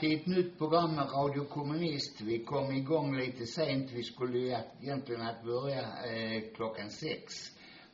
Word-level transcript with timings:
satte 0.00 0.08
till 0.08 0.20
ett 0.20 0.26
nytt 0.26 0.58
program 0.58 0.94
med 0.94 1.08
Radio 1.12 1.44
Kommunist. 1.44 2.20
Vi 2.20 2.44
kom 2.44 2.72
igång 2.72 3.16
lite 3.16 3.46
sent. 3.46 3.90
Vi 3.92 4.02
skulle 4.02 4.38
ju 4.38 4.56
egentligen 4.82 5.22
att 5.22 5.44
börja 5.44 5.80
eh, 5.80 6.42
klockan 6.56 6.90
sex. 6.90 7.34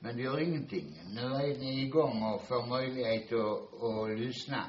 Men 0.01 0.17
det 0.17 0.23
gör 0.23 0.41
ingenting. 0.41 1.01
Nu 1.11 1.21
är 1.21 1.59
ni 1.59 1.83
igång 1.83 2.23
och 2.23 2.43
får 2.43 2.67
möjlighet 2.67 3.33
att, 3.33 3.83
att 3.83 4.19
lyssna. 4.19 4.65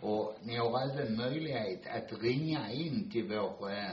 Och 0.00 0.34
ni 0.42 0.56
har 0.56 0.90
även 0.90 1.16
möjlighet 1.16 1.86
att 1.86 2.22
ringa 2.22 2.72
in 2.72 3.10
till 3.10 3.28
vår 3.28 3.70
eh, 3.70 3.92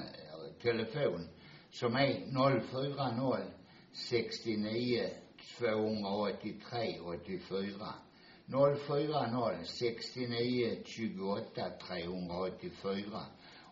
telefon 0.62 1.28
som 1.72 1.96
är 1.96 2.14
040 2.62 3.54
69 3.94 5.10
283 5.58 7.00
84. 7.00 8.09
040 8.52 9.64
69 9.64 10.84
28 10.86 11.70
384. 11.88 13.26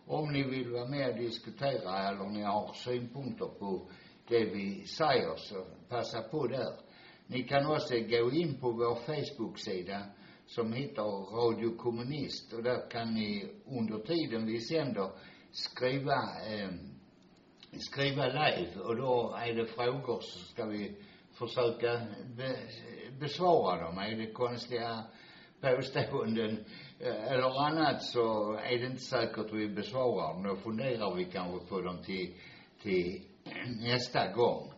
Om 0.06 0.32
ni 0.32 0.42
vill 0.42 0.70
vara 0.70 0.88
med 0.88 1.10
och 1.10 1.16
diskutera 1.16 2.08
eller 2.08 2.28
ni 2.28 2.42
har 2.42 2.72
synpunkter 2.72 3.46
på 3.58 3.90
det 4.28 4.44
vi 4.44 4.86
säger 4.86 5.36
så 5.36 5.64
passa 5.88 6.22
på 6.22 6.46
där. 6.46 6.74
Ni 7.26 7.42
kan 7.42 7.66
också 7.66 7.94
gå 7.94 8.30
in 8.30 8.60
på 8.60 8.70
vår 8.70 8.94
Facebook-sida 8.94 10.02
som 10.46 10.72
heter 10.72 11.02
Radio 11.36 11.76
Kommunist 11.76 12.52
och 12.52 12.62
där 12.62 12.90
kan 12.90 13.14
ni 13.14 13.48
under 13.66 13.98
tiden 13.98 14.46
vi 14.46 14.60
sänder 14.60 15.10
skriva 15.52 16.14
eh, 16.46 16.70
skriva 17.72 18.26
live 18.26 18.80
och 18.80 18.96
då 18.96 19.36
är 19.38 19.54
det 19.54 19.66
frågor 19.66 20.20
så 20.20 20.38
ska 20.38 20.64
vi 20.66 20.96
försöka 21.38 22.00
be, 22.36 22.56
besvara 23.20 23.84
dem. 23.84 23.98
Är 23.98 24.16
det 24.16 24.32
konstiga 24.32 25.04
påståenden 25.60 26.64
eh, 27.00 27.32
eller 27.32 27.66
annat 27.66 28.02
så 28.02 28.52
är 28.52 28.78
det 28.78 28.86
inte 28.86 29.02
säkert 29.02 29.52
vi 29.52 29.68
besvarar 29.68 30.34
dem. 30.34 30.42
Då 30.42 30.56
funderar 30.56 31.14
vi 31.14 31.24
kanske 31.24 31.66
på 31.66 31.80
dem 31.80 32.02
till, 32.02 32.34
till 32.82 33.22
nästa 33.80 34.32
gång. 34.32 34.72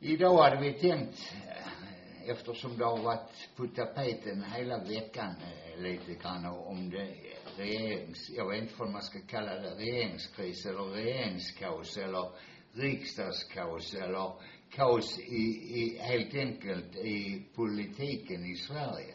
Idag 0.00 0.42
hade 0.42 0.60
vi 0.60 0.72
tänkt, 0.72 1.32
eh, 1.48 2.30
eftersom 2.30 2.78
det 2.78 2.84
har 2.84 2.98
varit 2.98 3.48
på 3.56 3.66
tapeten 3.66 4.42
hela 4.42 4.78
veckan 4.78 5.34
eh, 5.42 5.82
lite 5.82 6.14
grann 6.14 6.46
om 6.46 6.90
det 6.90 7.14
regerings, 7.56 8.30
jag 8.30 8.48
vet 8.48 8.62
inte 8.62 8.82
om 8.82 8.92
man 8.92 9.02
ska 9.02 9.18
kalla 9.28 9.54
det, 9.54 9.70
regeringskris 9.70 10.66
eller 10.66 10.82
regeringskaos 10.82 11.96
eller 11.96 12.30
riksdagskaos 12.72 13.94
eller 13.94 14.32
kaos 14.70 15.18
i, 15.18 15.44
i 15.80 15.98
helt 15.98 16.34
enkelt 16.34 16.96
i 16.96 17.46
politiken 17.54 18.44
i 18.46 18.56
Sverige. 18.56 19.14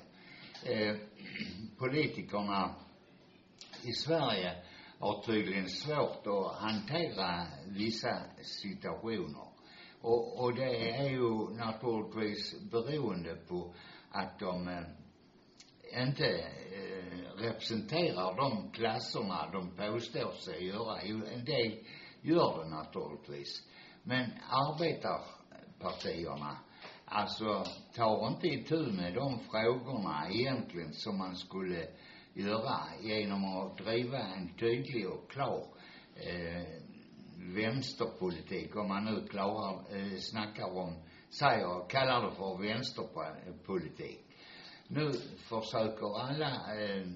Eh, 0.63 0.95
politikerna 1.77 2.75
i 3.83 3.91
Sverige 3.91 4.55
har 4.99 5.23
tydligen 5.23 5.69
svårt 5.69 6.27
att 6.27 6.55
hantera 6.55 7.47
vissa 7.67 8.21
situationer. 8.41 9.47
Och, 10.01 10.43
och 10.43 10.55
det 10.55 10.91
är 10.91 11.09
ju 11.09 11.49
naturligtvis 11.49 12.61
beroende 12.71 13.35
på 13.35 13.73
att 14.11 14.39
de 14.39 14.67
eh, 14.67 16.01
inte 16.01 16.27
eh, 16.27 17.37
representerar 17.37 18.35
de 18.35 18.71
klasserna 18.71 19.51
de 19.51 19.75
påstår 19.75 20.31
sig 20.31 20.65
göra. 20.67 20.99
Jo, 21.03 21.25
en 21.25 21.45
del 21.45 21.79
gör 22.21 22.63
det 22.63 22.69
naturligtvis. 22.69 23.63
Men 24.03 24.31
arbetar 24.49 25.21
partierna, 25.79 26.57
alltså 27.05 27.63
tar 27.95 28.27
inte 28.27 28.47
itu 28.47 28.91
med 28.91 29.13
de 29.13 29.39
frågorna 29.39 30.27
egentligen 30.31 30.93
som 30.93 31.17
man 31.17 31.35
skulle 31.35 31.87
göra 32.33 32.81
genom 33.01 33.57
att 33.57 33.77
driva 33.77 34.19
en 34.19 34.57
tydlig 34.57 35.09
och 35.09 35.31
klar 35.31 35.67
eh, 36.15 36.63
vänsterpolitik, 37.37 38.75
om 38.75 38.87
man 38.87 39.05
nu 39.05 39.27
klarar, 39.27 39.95
eh, 39.95 40.17
snackar 40.17 40.77
om, 40.77 40.95
säger, 41.29 41.89
kallar 41.89 42.29
det 42.29 42.35
för 42.35 42.57
vänsterpolitik. 42.61 44.21
Nu 44.87 45.11
försöker 45.37 46.19
alla 46.19 46.81
eh, 46.81 47.07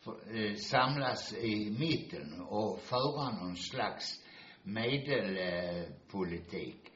för, 0.00 0.36
eh, 0.36 0.54
samlas 0.54 1.34
i 1.34 1.76
mitten 1.78 2.40
och 2.40 2.80
föra 2.80 3.30
någon 3.30 3.56
slags 3.56 4.24
medelpolitik. 4.62 6.86
Eh, 6.86 6.90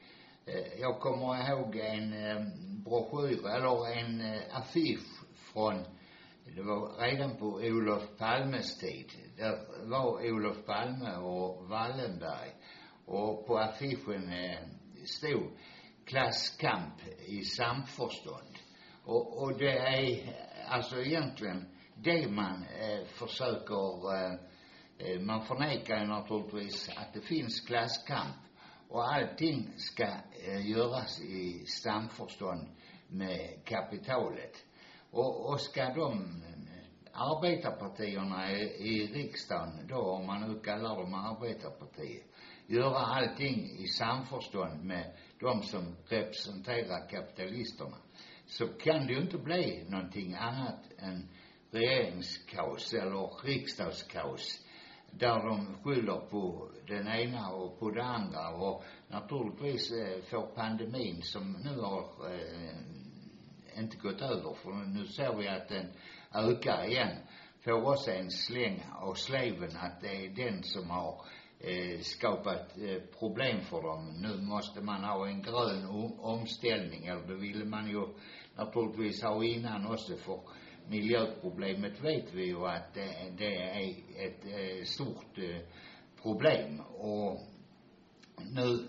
Eh, 0.53 0.79
jag 0.79 0.99
kommer 0.99 1.49
ihåg 1.49 1.75
en 1.75 2.13
eh, 2.13 2.45
broschyr, 2.85 3.47
eller 3.47 3.97
en 3.97 4.21
eh, 4.21 4.57
affisch 4.57 5.23
från, 5.35 5.85
det 6.55 6.61
var 6.61 7.01
redan 7.01 7.37
på 7.37 7.45
Olof 7.45 8.17
Palmes 8.17 8.77
tid. 8.77 9.11
Där 9.37 9.87
var 9.89 10.31
Olof 10.31 10.65
Palme 10.65 11.15
och 11.15 11.67
Wallenberg. 11.67 12.51
Och 13.05 13.47
på 13.47 13.57
affischen 13.57 14.33
stod 15.05 15.51
klasskamp 16.05 17.01
i 17.27 17.43
samförstånd. 17.43 18.57
Och, 19.03 19.43
och 19.43 19.57
det 19.57 19.77
är 19.77 20.35
alltså 20.67 21.01
egentligen 21.01 21.65
det 21.95 22.31
man 22.31 22.65
eh, 22.79 23.05
försöker 23.05 24.15
eh, 24.15 24.33
eh, 24.97 25.19
man 25.19 25.45
förnekar 25.45 25.99
ju 25.99 26.05
naturligtvis 26.05 26.89
att 26.89 27.13
det 27.13 27.21
finns 27.21 27.61
klasskamp 27.61 28.35
och 28.89 29.13
allting 29.13 29.73
ska 29.77 30.03
eh, 30.47 30.69
göras 30.69 31.21
i 31.21 31.65
samförstånd 31.65 32.67
med 33.07 33.65
kapitalet. 33.65 34.65
Och, 35.11 35.49
och 35.49 35.61
ska 35.61 35.93
de 35.93 36.13
eh, 36.13 37.21
arbetarpartierna 37.21 38.51
i, 38.51 38.61
i 38.61 39.07
riksdagen 39.07 39.87
då, 39.87 40.01
om 40.01 40.25
man 40.25 40.41
nu 40.41 40.59
kallar 40.59 40.95
dem 40.95 41.13
arbetarpartier, 41.13 42.23
göra 42.67 42.97
allting 42.97 43.69
i 43.79 43.87
samförstånd 43.87 44.83
med 44.83 45.17
de 45.39 45.63
som 45.63 45.95
representerar 46.07 47.09
kapitalisterna, 47.09 47.97
så 48.45 48.67
kan 48.67 49.07
det 49.07 49.13
ju 49.13 49.21
inte 49.21 49.37
bli 49.37 49.85
någonting 49.89 50.33
annat 50.33 50.79
än 50.97 51.29
regeringskaos 51.71 52.93
eller 52.93 53.43
riksdagskaos 53.43 54.65
där 55.11 55.43
de 55.45 55.77
skyller 55.83 56.19
på 56.29 56.69
den 56.87 57.07
ena 57.07 57.49
och 57.49 57.79
på 57.79 57.89
det 57.91 58.03
andra 58.03 58.49
och 58.49 58.83
naturligtvis 59.07 59.91
eh, 59.91 60.21
får 60.21 60.47
pandemin 60.55 61.21
som 61.21 61.51
nu 61.63 61.79
har 61.81 62.33
eh, 62.33 63.79
inte 63.79 63.97
gått 63.97 64.21
över 64.21 64.53
för 64.53 64.71
nu 64.71 65.05
ser 65.05 65.35
vi 65.35 65.47
att 65.47 65.69
den 65.69 65.85
ökar 66.33 66.87
igen 66.87 67.17
får 67.63 67.91
också 67.91 68.11
en 68.11 68.31
släng 68.31 68.83
av 68.95 69.13
sleven 69.13 69.77
att 69.77 70.01
det 70.01 70.25
är 70.25 70.29
den 70.29 70.63
som 70.63 70.89
har 70.89 71.21
eh, 71.59 71.99
skapat 72.01 72.77
eh, 72.77 73.01
problem 73.19 73.61
för 73.61 73.81
dem. 73.81 74.21
Nu 74.21 74.41
måste 74.41 74.81
man 74.81 75.03
ha 75.03 75.27
en 75.27 75.41
grön 75.41 75.85
omställning, 76.19 77.05
eller 77.05 77.27
det 77.27 77.35
ville 77.35 77.65
man 77.65 77.89
ju 77.89 78.07
naturligtvis 78.55 79.23
ha 79.23 79.43
innan 79.43 79.91
också 79.91 80.17
för 80.17 80.39
miljöproblemet 80.89 82.01
vet 82.03 82.33
vi 82.33 82.45
ju 82.45 82.65
att 82.65 82.93
det, 82.93 83.33
det 83.37 83.55
är 83.55 83.95
ett 84.25 84.45
eh, 84.45 84.83
stort 84.83 85.37
eh, 85.37 85.61
problem 86.21 86.79
och 86.79 87.39
nu 88.51 88.87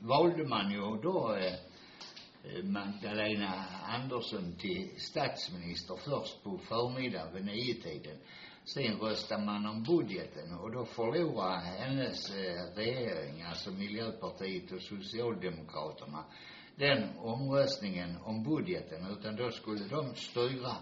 valde 0.00 0.44
man 0.44 0.70
ju 0.72 1.02
då 1.02 1.34
eh, 1.36 2.64
Magdalena 2.64 3.64
Andersson 3.84 4.56
till 4.58 4.90
statsminister 4.96 5.96
först 5.96 6.42
på 6.44 6.58
förmiddagen 6.58 7.34
vid 7.34 7.44
niotiden. 7.44 8.16
Sen 8.64 8.96
röstade 9.00 9.44
man 9.44 9.66
om 9.66 9.82
budgeten 9.82 10.54
och 10.58 10.72
då 10.72 10.84
förlorade 10.84 11.60
hennes 11.60 12.30
regering, 12.76 13.42
alltså 13.42 13.70
Miljöpartiet 13.70 14.72
och 14.72 14.82
Socialdemokraterna, 14.82 16.24
den 16.76 17.18
omröstningen 17.18 18.16
om 18.24 18.42
budgeten 18.42 19.06
utan 19.18 19.36
då 19.36 19.50
skulle 19.50 19.88
de 19.88 20.14
styra 20.14 20.76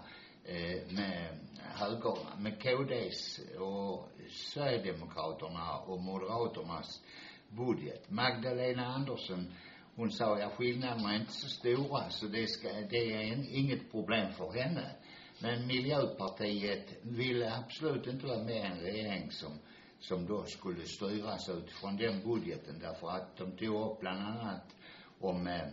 Eh, 0.44 0.92
med 0.92 1.38
höger, 1.58 2.18
med 2.38 2.62
KDs 2.62 3.40
och 3.58 4.08
Sverigedemokraterna 4.30 5.78
och 5.78 6.00
Moderaternas 6.00 7.00
budget. 7.48 8.10
Magdalena 8.10 8.86
Andersson, 8.86 9.52
hon 9.96 10.10
sa 10.10 10.38
ja 10.38 10.50
skillnaderna 10.50 11.12
är 11.14 11.20
inte 11.20 11.32
så 11.32 11.48
stora 11.48 12.10
så 12.10 12.26
det 12.26 12.46
ska, 12.46 12.68
det 12.68 13.12
är 13.12 13.32
en, 13.32 13.48
inget 13.48 13.90
problem 13.90 14.32
för 14.32 14.52
henne. 14.52 14.90
Men 15.38 15.66
Miljöpartiet 15.66 16.98
ville 17.02 17.54
absolut 17.54 18.06
inte 18.06 18.26
vara 18.26 18.42
med 18.42 18.56
i 18.56 18.66
en 18.66 18.80
regering 18.80 19.30
som, 19.30 19.52
som 19.98 20.26
då 20.26 20.44
skulle 20.44 20.84
styras 20.84 21.48
utifrån 21.48 21.96
den 21.96 22.22
budgeten 22.22 22.78
därför 22.78 23.08
att 23.10 23.36
de 23.36 23.56
tog 23.56 23.90
upp 23.90 24.00
bland 24.00 24.20
annat 24.20 24.76
om 25.20 25.46
eh, 25.46 25.68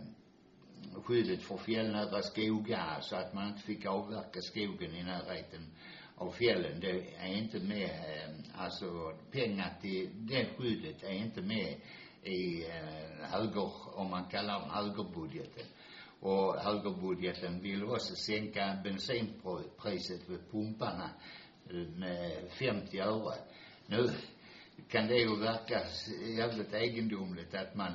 skyddet 1.03 1.43
för 1.43 1.57
fjällnära 1.57 2.21
skogar 2.21 3.01
så 3.01 3.15
att 3.15 3.33
man 3.33 3.47
inte 3.47 3.61
fick 3.61 3.85
avverka 3.85 4.41
skogen 4.41 4.95
i 4.95 5.03
närheten 5.03 5.71
av 6.15 6.31
fjällen. 6.31 6.79
Det 6.79 7.15
är 7.17 7.37
inte 7.37 7.59
med, 7.59 7.89
eh, 7.89 8.61
alltså 8.61 9.13
pengar 9.31 9.73
till 9.81 10.09
det 10.13 10.45
skyddet 10.57 11.03
är 11.03 11.13
inte 11.13 11.41
med 11.41 11.75
i 12.23 12.65
eh, 12.65 13.29
höger, 13.31 13.97
om 13.97 14.09
man 14.09 14.25
kallar 14.25 14.59
den 14.59 14.69
högerbudgeten. 14.69 15.65
Och 16.19 16.55
högerbudgeten 16.55 17.61
vill 17.61 17.83
också 17.83 18.15
sänka 18.15 18.77
bensinpriset 18.83 20.29
vid 20.29 20.51
pumparna 20.51 21.09
eh, 21.69 21.75
med 21.75 22.51
50 22.51 22.99
öre. 22.99 23.35
Nu 23.85 24.09
kan 24.89 25.07
det 25.07 25.17
ju 25.17 25.35
verka 25.35 25.81
jävligt 26.37 26.73
egendomligt 26.73 27.55
att 27.55 27.75
man 27.75 27.93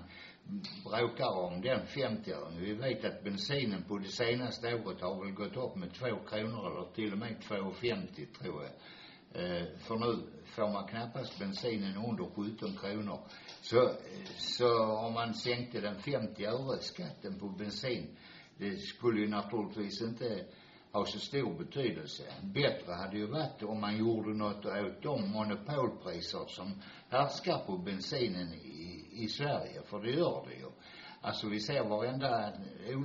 bråkar 0.84 1.38
om 1.38 1.60
den 1.60 1.86
50 1.86 2.32
ören. 2.32 2.60
Vi 2.60 2.74
vet 2.74 3.04
att 3.04 3.24
bensinen 3.24 3.82
på 3.82 3.98
det 3.98 4.08
senaste 4.08 4.74
året 4.74 5.00
har 5.00 5.24
väl 5.24 5.34
gått 5.34 5.56
upp 5.56 5.76
med 5.76 5.94
två 5.94 6.16
kronor 6.28 6.70
eller 6.70 6.92
till 6.94 7.12
och 7.12 7.18
med 7.18 7.36
2,50 7.48 8.38
tror 8.38 8.62
jag. 8.62 8.72
Eh, 9.34 9.66
för 9.78 9.96
nu 9.96 10.22
får 10.44 10.72
man 10.72 10.88
knappast 10.88 11.38
bensinen 11.38 11.96
under 11.96 12.24
17 12.24 12.76
kronor. 12.76 13.20
Så, 13.60 13.90
så 14.38 14.84
om 14.84 15.14
man 15.14 15.34
sänkte 15.34 15.80
den 15.80 16.02
50 16.02 16.44
öre 16.44 16.78
skatten 16.78 17.38
på 17.38 17.48
bensin, 17.48 18.16
det 18.58 18.76
skulle 18.76 19.20
ju 19.20 19.28
naturligtvis 19.28 20.02
inte 20.02 20.46
ha 20.92 21.06
så 21.06 21.18
stor 21.18 21.58
betydelse. 21.58 22.22
Bättre 22.42 22.92
hade 22.92 23.18
ju 23.18 23.26
varit 23.26 23.62
om 23.62 23.80
man 23.80 23.98
gjorde 23.98 24.34
något 24.34 24.66
åt 24.66 25.02
de 25.02 25.30
monopolpriser 25.30 26.46
som 26.46 26.82
härskar 27.08 27.58
på 27.66 27.76
bensinen 27.78 28.54
i, 28.54 29.01
i 29.12 29.29
Sverige, 29.29 29.82
för 29.82 30.00
det 30.00 30.11
gör 30.11 30.47
det 30.49 30.55
ju. 30.55 30.70
Alltså 31.20 31.49
vi 31.49 31.61
ser 31.61 31.85
varenda, 31.85 32.49
eh, 32.87 32.99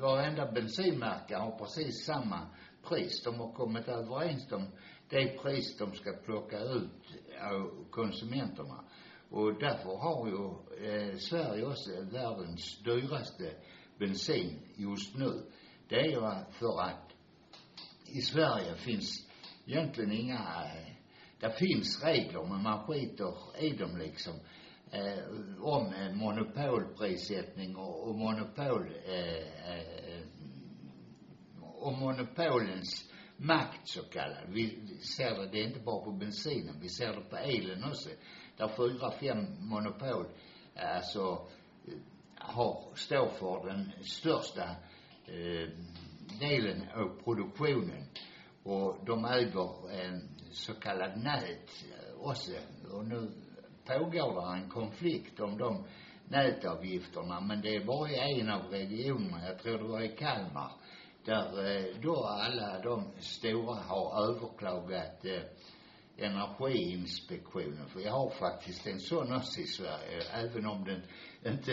varenda 0.00 0.52
bensinmärke 0.52 1.36
har 1.36 1.58
precis 1.58 2.04
samma 2.04 2.46
pris. 2.88 3.22
De 3.22 3.40
har 3.40 3.52
kommit 3.52 3.88
överens 3.88 4.52
om 4.52 4.68
det 5.08 5.38
pris 5.42 5.76
de 5.78 5.94
ska 5.94 6.12
plocka 6.12 6.58
ut 6.60 7.02
av 7.40 7.90
konsumenterna. 7.90 8.84
Och 9.30 9.58
därför 9.60 9.96
har 9.96 10.28
ju 10.28 10.44
eh, 10.88 11.16
Sverige 11.16 11.66
också 11.66 11.90
världens 12.12 12.82
dyraste 12.84 13.52
bensin 13.98 14.60
just 14.76 15.16
nu. 15.16 15.42
Det 15.88 15.96
är 15.96 16.08
ju 16.08 16.20
för 16.50 16.80
att 16.80 17.12
i 18.06 18.20
Sverige 18.20 18.74
finns 18.74 19.28
egentligen 19.66 20.12
inga, 20.12 20.38
eh, 20.38 20.92
det 21.40 21.50
finns 21.50 22.04
regler 22.04 22.44
men 22.48 22.62
man 22.62 22.86
skiter 22.86 23.62
i 23.64 23.70
dem 23.70 23.96
liksom 23.96 24.34
eh, 24.90 25.18
om 25.60 25.94
eh, 25.94 26.12
monopolprissättning 26.12 27.76
och, 27.76 28.08
och 28.08 28.14
monopol 28.14 28.94
eh, 29.04 29.70
eh, 29.72 30.22
monopolens 32.00 33.10
makt 33.36 33.88
så 33.88 34.02
kallad. 34.02 34.48
Vi 34.48 34.98
ser 35.00 35.34
det, 35.34 35.46
det 35.46 35.60
är 35.60 35.66
inte 35.66 35.80
bara 35.80 36.04
på 36.04 36.12
bensinen, 36.12 36.80
vi 36.80 36.88
ser 36.88 37.12
det 37.12 37.20
på 37.30 37.36
elen 37.36 37.84
också. 37.84 38.08
Där 38.56 38.68
fyra, 38.68 39.10
fem 39.10 39.46
monopol 39.58 40.26
eh, 40.74 40.96
alltså 40.96 41.48
eh, 41.88 41.94
har, 42.38 42.92
står 42.94 43.28
för 43.28 43.66
den 43.66 43.92
största 44.02 44.64
eh, 45.26 45.68
delen 46.40 46.88
av 46.94 47.22
produktionen. 47.24 48.04
Och 48.62 49.04
de 49.06 49.24
äger 49.24 49.90
en 49.90 50.28
så 50.50 50.74
kallad 50.74 51.22
nät 51.22 51.70
också. 52.18 52.52
Och 52.90 53.06
nu 53.06 53.30
pågår 53.86 54.40
det 54.40 54.58
en 54.58 54.70
konflikt 54.70 55.40
om 55.40 55.58
de 55.58 55.84
nätavgifterna 56.28 57.40
men 57.40 57.60
det 57.60 57.76
är 57.76 57.84
bara 57.84 58.10
i 58.10 58.40
en 58.40 58.48
av 58.48 58.62
regionerna, 58.70 59.46
jag 59.46 59.58
tror 59.58 59.78
det 59.78 59.84
var 59.84 60.00
i 60.00 60.08
Kalmar, 60.08 60.70
där 61.24 61.76
eh, 61.76 62.00
då 62.02 62.24
alla 62.24 62.82
de 62.82 63.04
stora 63.20 63.74
har 63.74 64.28
överklagat 64.28 65.24
eh, 65.24 65.42
Energiinspektionen. 66.18 67.88
För 67.88 68.00
jag 68.00 68.12
har 68.12 68.30
faktiskt 68.30 68.86
en 68.86 69.00
sån 69.00 69.36
också 69.36 69.60
i 69.60 69.66
Sverige, 69.66 70.22
även 70.32 70.66
om 70.66 70.84
den 70.84 71.02
inte 71.52 71.72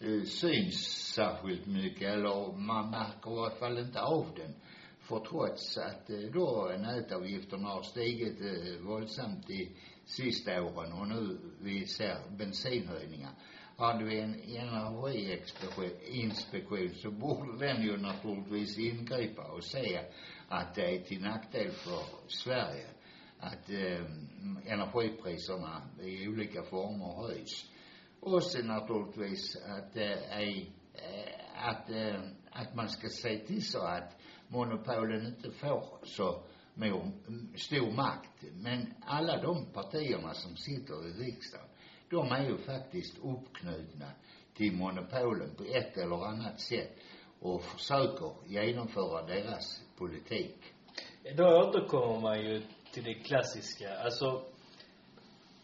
eh, 0.00 0.22
syns 0.24 1.12
särskilt 1.14 1.66
mycket 1.66 2.12
eller 2.12 2.52
man 2.56 2.90
märker 2.90 3.30
i 3.30 3.38
alla 3.38 3.50
fall 3.50 3.78
inte 3.78 4.02
av 4.02 4.26
den. 4.36 4.54
För 5.00 5.20
trots 5.20 5.78
att 5.78 6.10
eh, 6.10 6.18
då 6.32 6.72
nätavgifterna 6.78 7.68
har 7.68 7.82
stigit 7.82 8.40
eh, 8.40 8.86
våldsamt 8.86 9.50
i 9.50 9.76
sista 10.04 10.62
åren 10.62 10.92
och 10.92 11.08
nu 11.08 11.38
vi 11.60 11.86
ser 11.86 12.16
bensinhöjningar. 12.30 13.30
Hade 13.76 14.04
vi 14.04 14.20
en 14.20 14.42
energiinspektion 14.42 16.94
så 16.94 17.10
borde 17.10 17.66
den 17.66 17.82
ju 17.82 17.96
naturligtvis 17.96 18.78
ingripa 18.78 19.42
och 19.42 19.64
se 19.64 20.00
att 20.48 20.74
det 20.74 20.96
är 20.96 21.00
till 21.00 21.22
nackdel 21.22 21.70
för 21.70 22.02
Sverige 22.28 22.86
att 23.38 23.70
eh, 23.70 24.04
energipriserna 24.66 25.82
i 26.02 26.28
olika 26.28 26.62
former 26.62 27.22
höjs. 27.22 27.70
Och 28.20 28.42
sen 28.42 28.66
naturligtvis 28.66 29.56
att 29.56 29.96
eh, 29.96 30.02
det 30.02 30.14
är, 30.14 30.66
eh, 30.94 31.68
att, 31.68 31.90
eh, 31.90 32.20
att 32.50 32.74
man 32.74 32.88
ska 32.88 33.08
se 33.08 33.38
till 33.38 33.64
så 33.64 33.82
att 33.82 34.16
monopolen 34.48 35.26
inte 35.26 35.50
får 35.50 35.98
så 36.04 36.42
stor 37.56 37.92
makt. 37.92 38.44
Men 38.54 38.94
alla 39.06 39.42
de 39.42 39.72
partierna 39.72 40.34
som 40.34 40.56
sitter 40.56 41.08
i 41.08 41.12
riksdagen, 41.12 41.66
de 42.10 42.32
är 42.32 42.44
ju 42.44 42.58
faktiskt 42.58 43.18
uppknutna 43.18 44.10
till 44.54 44.72
monopolen 44.72 45.54
på 45.56 45.64
ett 45.64 45.96
eller 45.96 46.26
annat 46.26 46.60
sätt 46.60 46.96
och 47.40 47.62
försöker 47.62 48.32
genomföra 48.46 49.26
deras 49.26 49.82
politik. 49.96 50.56
Då 51.36 51.44
återkommer 51.44 52.20
man 52.20 52.40
ju 52.40 52.62
till 52.92 53.04
det 53.04 53.14
klassiska. 53.14 53.98
Alltså, 53.98 54.44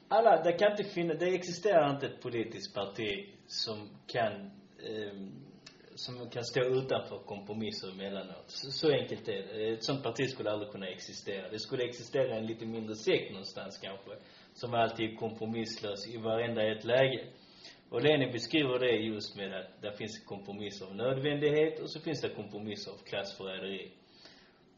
alla, 0.09 0.43
det 0.43 0.53
kan 0.53 0.71
inte 0.71 0.85
finnas, 0.85 1.19
det 1.19 1.35
existerar 1.35 1.95
inte 1.95 2.07
ett 2.07 2.23
politiskt 2.23 2.75
parti 2.75 3.29
som 3.47 3.89
kan, 4.07 4.33
eh, 4.79 5.13
som 5.97 6.31
kan 6.31 6.45
stå 6.45 6.61
utanför 6.61 7.19
kompromisser 7.19 7.91
emellanåt. 7.91 8.45
Så, 8.47 8.71
så 8.71 8.91
enkelt 8.91 9.29
är 9.29 9.43
det. 9.43 9.73
Ett 9.73 9.85
sånt 9.85 10.03
parti 10.03 10.31
skulle 10.31 10.51
aldrig 10.51 10.73
kunna 10.73 10.89
existera. 10.89 11.49
Det 11.49 11.59
skulle 11.59 11.85
existera 11.85 12.37
en 12.37 12.47
lite 12.47 12.67
mindre 12.67 12.95
sekt 12.95 13.31
någonstans 13.31 13.79
kanske, 13.79 14.11
som 14.53 14.75
alltid 14.75 15.11
är 15.13 15.17
kompromisslös 15.17 16.09
i 16.09 16.17
varenda 16.17 16.63
ett 16.63 16.85
läge. 16.85 17.25
Och 17.91 18.03
Lenin 18.03 18.33
beskriver 18.33 18.79
det 18.79 18.91
just 18.91 19.37
med 19.37 19.53
att 19.59 19.83
det 19.83 19.93
finns 19.93 20.25
kompromisser 20.25 20.87
av 20.87 20.97
nödvändighet 20.97 21.81
och 21.81 21.91
så 21.91 22.01
finns 22.01 22.21
det 22.21 22.29
kompromisser 22.29 22.91
av 22.91 22.97
klassförräderi. 22.97 23.93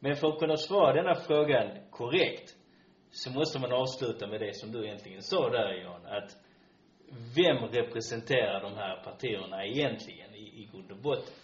Men 0.00 0.16
för 0.16 0.28
att 0.28 0.38
kunna 0.38 0.56
svara 0.56 0.92
denna 0.92 1.14
frågan 1.14 1.78
korrekt 1.90 2.54
så 3.10 3.30
måste 3.30 3.58
man 3.58 3.72
avsluta 3.72 4.26
med 4.26 4.40
det 4.40 4.56
som 4.56 4.72
du 4.72 4.84
egentligen 4.84 5.22
sa 5.22 5.50
där 5.50 5.72
Jan, 5.72 6.06
att 6.06 6.36
vem 7.36 7.56
representerar 7.56 8.62
de 8.62 8.74
här 8.76 9.02
partierna 9.04 9.64
egentligen 9.64 10.34
i, 10.34 10.62
i 10.62 10.68
grund 10.72 10.90
och 10.90 10.98
botten? 10.98 11.34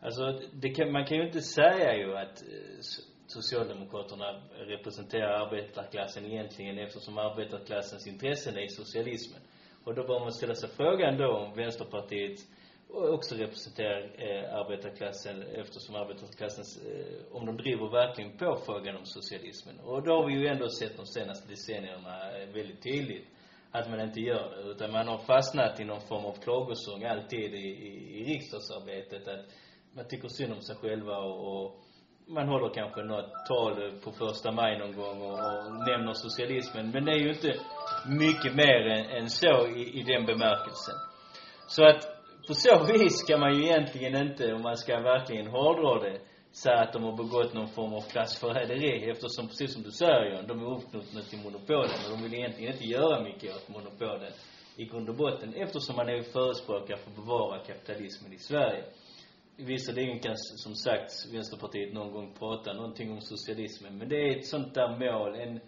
Alltså, 0.00 0.40
det 0.52 0.70
kan, 0.70 0.92
man 0.92 1.04
kan 1.04 1.16
ju 1.16 1.26
inte 1.26 1.40
säga 1.40 1.96
ju 1.96 2.16
att 2.16 2.42
eh, 2.42 2.48
Socialdemokraterna 3.26 4.42
representerar 4.50 5.46
arbetarklassen 5.46 6.26
egentligen 6.26 6.78
eftersom 6.78 7.18
arbetarklassens 7.18 8.06
intressen 8.06 8.58
är 8.58 8.68
socialismen. 8.68 9.40
Och 9.84 9.94
då 9.94 10.06
bör 10.06 10.20
man 10.20 10.32
ställa 10.32 10.54
sig 10.54 10.68
frågan 10.68 11.18
då 11.18 11.32
om 11.32 11.54
Vänsterpartiet 11.54 12.40
också 12.92 13.34
representerar 13.34 14.00
eh, 14.00 14.54
arbetarklassen 14.54 15.42
eftersom 15.42 15.94
arbetarklassens, 15.94 16.82
eh, 16.86 17.36
om 17.36 17.46
de 17.46 17.56
driver 17.56 17.90
verkligen 17.90 18.36
på 18.36 18.62
frågan 18.66 18.96
om 18.96 19.04
socialismen. 19.04 19.80
Och 19.80 20.02
då 20.02 20.12
har 20.12 20.26
vi 20.26 20.32
ju 20.32 20.46
ändå 20.46 20.68
sett 20.68 20.96
de 20.96 21.06
senaste 21.06 21.48
decennierna 21.48 22.38
eh, 22.38 22.48
väldigt 22.48 22.82
tydligt 22.82 23.28
att 23.72 23.90
man 23.90 24.00
inte 24.00 24.20
gör 24.20 24.50
det. 24.50 24.70
Utan 24.70 24.92
man 24.92 25.08
har 25.08 25.18
fastnat 25.18 25.80
i 25.80 25.84
någon 25.84 26.00
form 26.00 26.24
av 26.24 26.32
klagosång 26.32 27.04
alltid 27.04 27.54
i, 27.54 27.68
i, 27.88 28.20
i 28.20 28.24
riksdagsarbetet. 28.24 29.28
Att 29.28 29.44
man 29.94 30.08
tycker 30.08 30.28
synd 30.28 30.52
om 30.52 30.60
sig 30.60 30.76
själva 30.76 31.16
och, 31.18 31.64
och 31.64 31.76
man 32.28 32.48
håller 32.48 32.74
kanske 32.74 33.02
något 33.02 33.46
tal 33.48 33.92
på 34.04 34.12
första 34.12 34.52
maj 34.52 34.78
någon 34.78 34.96
gång 34.96 35.22
och, 35.22 35.32
och 35.32 35.72
nämner 35.88 36.12
socialismen. 36.12 36.90
Men 36.90 37.04
det 37.04 37.12
är 37.12 37.18
ju 37.18 37.28
inte 37.28 37.52
mycket 38.06 38.54
mer 38.54 38.86
än, 38.86 39.04
än 39.16 39.30
så 39.30 39.66
i, 39.66 40.00
i 40.00 40.02
den 40.02 40.26
bemärkelsen. 40.26 40.94
Så 41.66 41.84
att 41.86 42.20
på 42.46 42.54
så 42.54 42.84
vis 42.92 43.22
kan 43.28 43.40
man 43.40 43.54
ju 43.54 43.62
egentligen 43.62 44.16
inte, 44.16 44.54
om 44.54 44.62
man 44.62 44.76
ska 44.76 45.00
verkligen 45.00 45.46
hårdra 45.46 46.00
det, 46.00 46.20
säga 46.52 46.78
att 46.80 46.92
de 46.92 47.02
har 47.02 47.16
begått 47.16 47.54
någon 47.54 47.68
form 47.68 47.92
av 47.92 48.00
klassförräderi 48.00 49.10
eftersom, 49.10 49.48
precis 49.48 49.72
som 49.72 49.82
du 49.82 49.90
säger 49.90 50.36
John, 50.36 50.46
de 50.46 50.60
är 50.60 50.76
uppknutna 50.76 51.20
till 51.20 51.38
monopolen 51.38 51.98
och 52.04 52.10
de 52.10 52.22
vill 52.22 52.34
egentligen 52.34 52.72
inte 52.72 52.84
göra 52.84 53.22
mycket 53.22 53.56
åt 53.56 53.68
monopolen 53.68 54.32
i 54.76 54.84
grund 54.84 55.08
och 55.08 55.16
botten 55.16 55.54
eftersom 55.54 55.96
man 55.96 56.08
är 56.08 56.22
förespråkare 56.22 56.96
för 56.96 57.10
att 57.10 57.16
bevara 57.16 57.58
kapitalismen 57.58 58.32
i 58.32 58.38
Sverige. 58.38 58.84
Visserligen 59.56 60.18
kan 60.18 60.36
som 60.36 60.74
sagt 60.74 61.12
Vänsterpartiet 61.32 61.92
någon 61.92 62.12
gång 62.12 62.34
prata 62.38 62.72
någonting 62.72 63.12
om 63.12 63.20
socialismen 63.20 63.98
men 63.98 64.08
det 64.08 64.16
är 64.16 64.38
ett 64.38 64.46
sånt 64.46 64.74
där 64.74 64.88
mål, 64.88 65.34
en, 65.34 65.60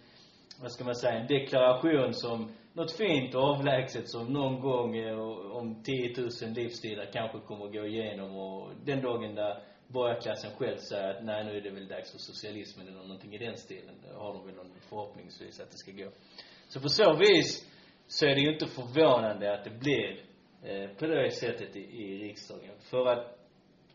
vad 0.60 0.72
ska 0.72 0.84
man 0.84 0.94
säga, 0.94 1.18
en 1.18 1.26
deklaration 1.26 2.14
som 2.14 2.52
något 2.72 2.92
fint 2.92 3.34
och 3.34 3.42
avlägset 3.42 4.08
som 4.08 4.32
någon 4.32 4.60
gång 4.60 4.96
eh, 4.96 5.18
om 5.52 5.82
10 5.82 6.14
000 6.16 6.28
livsstilar 6.54 7.06
kanske 7.12 7.38
kommer 7.38 7.64
att 7.64 7.72
gå 7.72 7.86
igenom 7.86 8.36
och 8.36 8.70
den 8.84 9.02
dagen 9.02 9.34
där 9.34 9.62
borgarklassen 9.92 10.50
själv 10.58 10.76
säger 10.76 11.08
att 11.08 11.24
nej, 11.24 11.44
nu 11.44 11.56
är 11.56 11.60
det 11.60 11.70
väl 11.70 11.88
dags 11.88 12.12
för 12.12 12.18
socialismen 12.18 12.88
eller 12.88 13.02
någonting 13.02 13.34
i 13.34 13.38
den 13.38 13.56
stilen. 13.56 13.94
Då 14.12 14.18
har 14.18 14.32
de 14.34 14.46
väl 14.46 14.54
någon 14.54 14.72
förhoppningsvis 14.88 15.60
att 15.60 15.70
det 15.70 15.76
ska 15.76 15.92
gå. 15.92 16.10
Så 16.68 16.80
på 16.80 16.88
så 16.88 17.16
vis 17.16 17.72
så 18.06 18.26
är 18.26 18.34
det 18.34 18.40
ju 18.40 18.52
inte 18.52 18.66
förvånande 18.66 19.54
att 19.54 19.64
det 19.64 19.70
blir 19.70 20.24
eh, 20.62 20.90
på 20.98 21.06
det 21.06 21.30
sättet 21.30 21.76
i, 21.76 21.80
i 21.80 22.18
riksdagen. 22.18 22.74
För 22.90 23.06
att, 23.06 23.38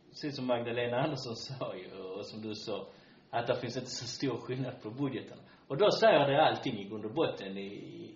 precis 0.09 0.35
som 0.35 0.45
Magdalena 0.45 0.97
Andersson 0.97 1.35
sa 1.47 1.75
ju, 1.75 2.01
och 2.01 2.25
som 2.25 2.41
du 2.41 2.55
sa, 2.55 2.87
att 3.29 3.47
det 3.47 3.55
finns 3.55 3.77
inte 3.77 3.89
så 3.89 4.05
stor 4.05 4.37
skillnad 4.37 4.81
på 4.81 4.89
budgeten. 4.89 5.37
Och 5.67 5.77
då 5.77 5.91
säger 5.91 6.27
det 6.31 6.45
allting 6.45 6.79
i 6.79 6.83
grund 6.83 7.05
och 7.05 7.13
botten 7.13 7.57
i, 7.57 7.67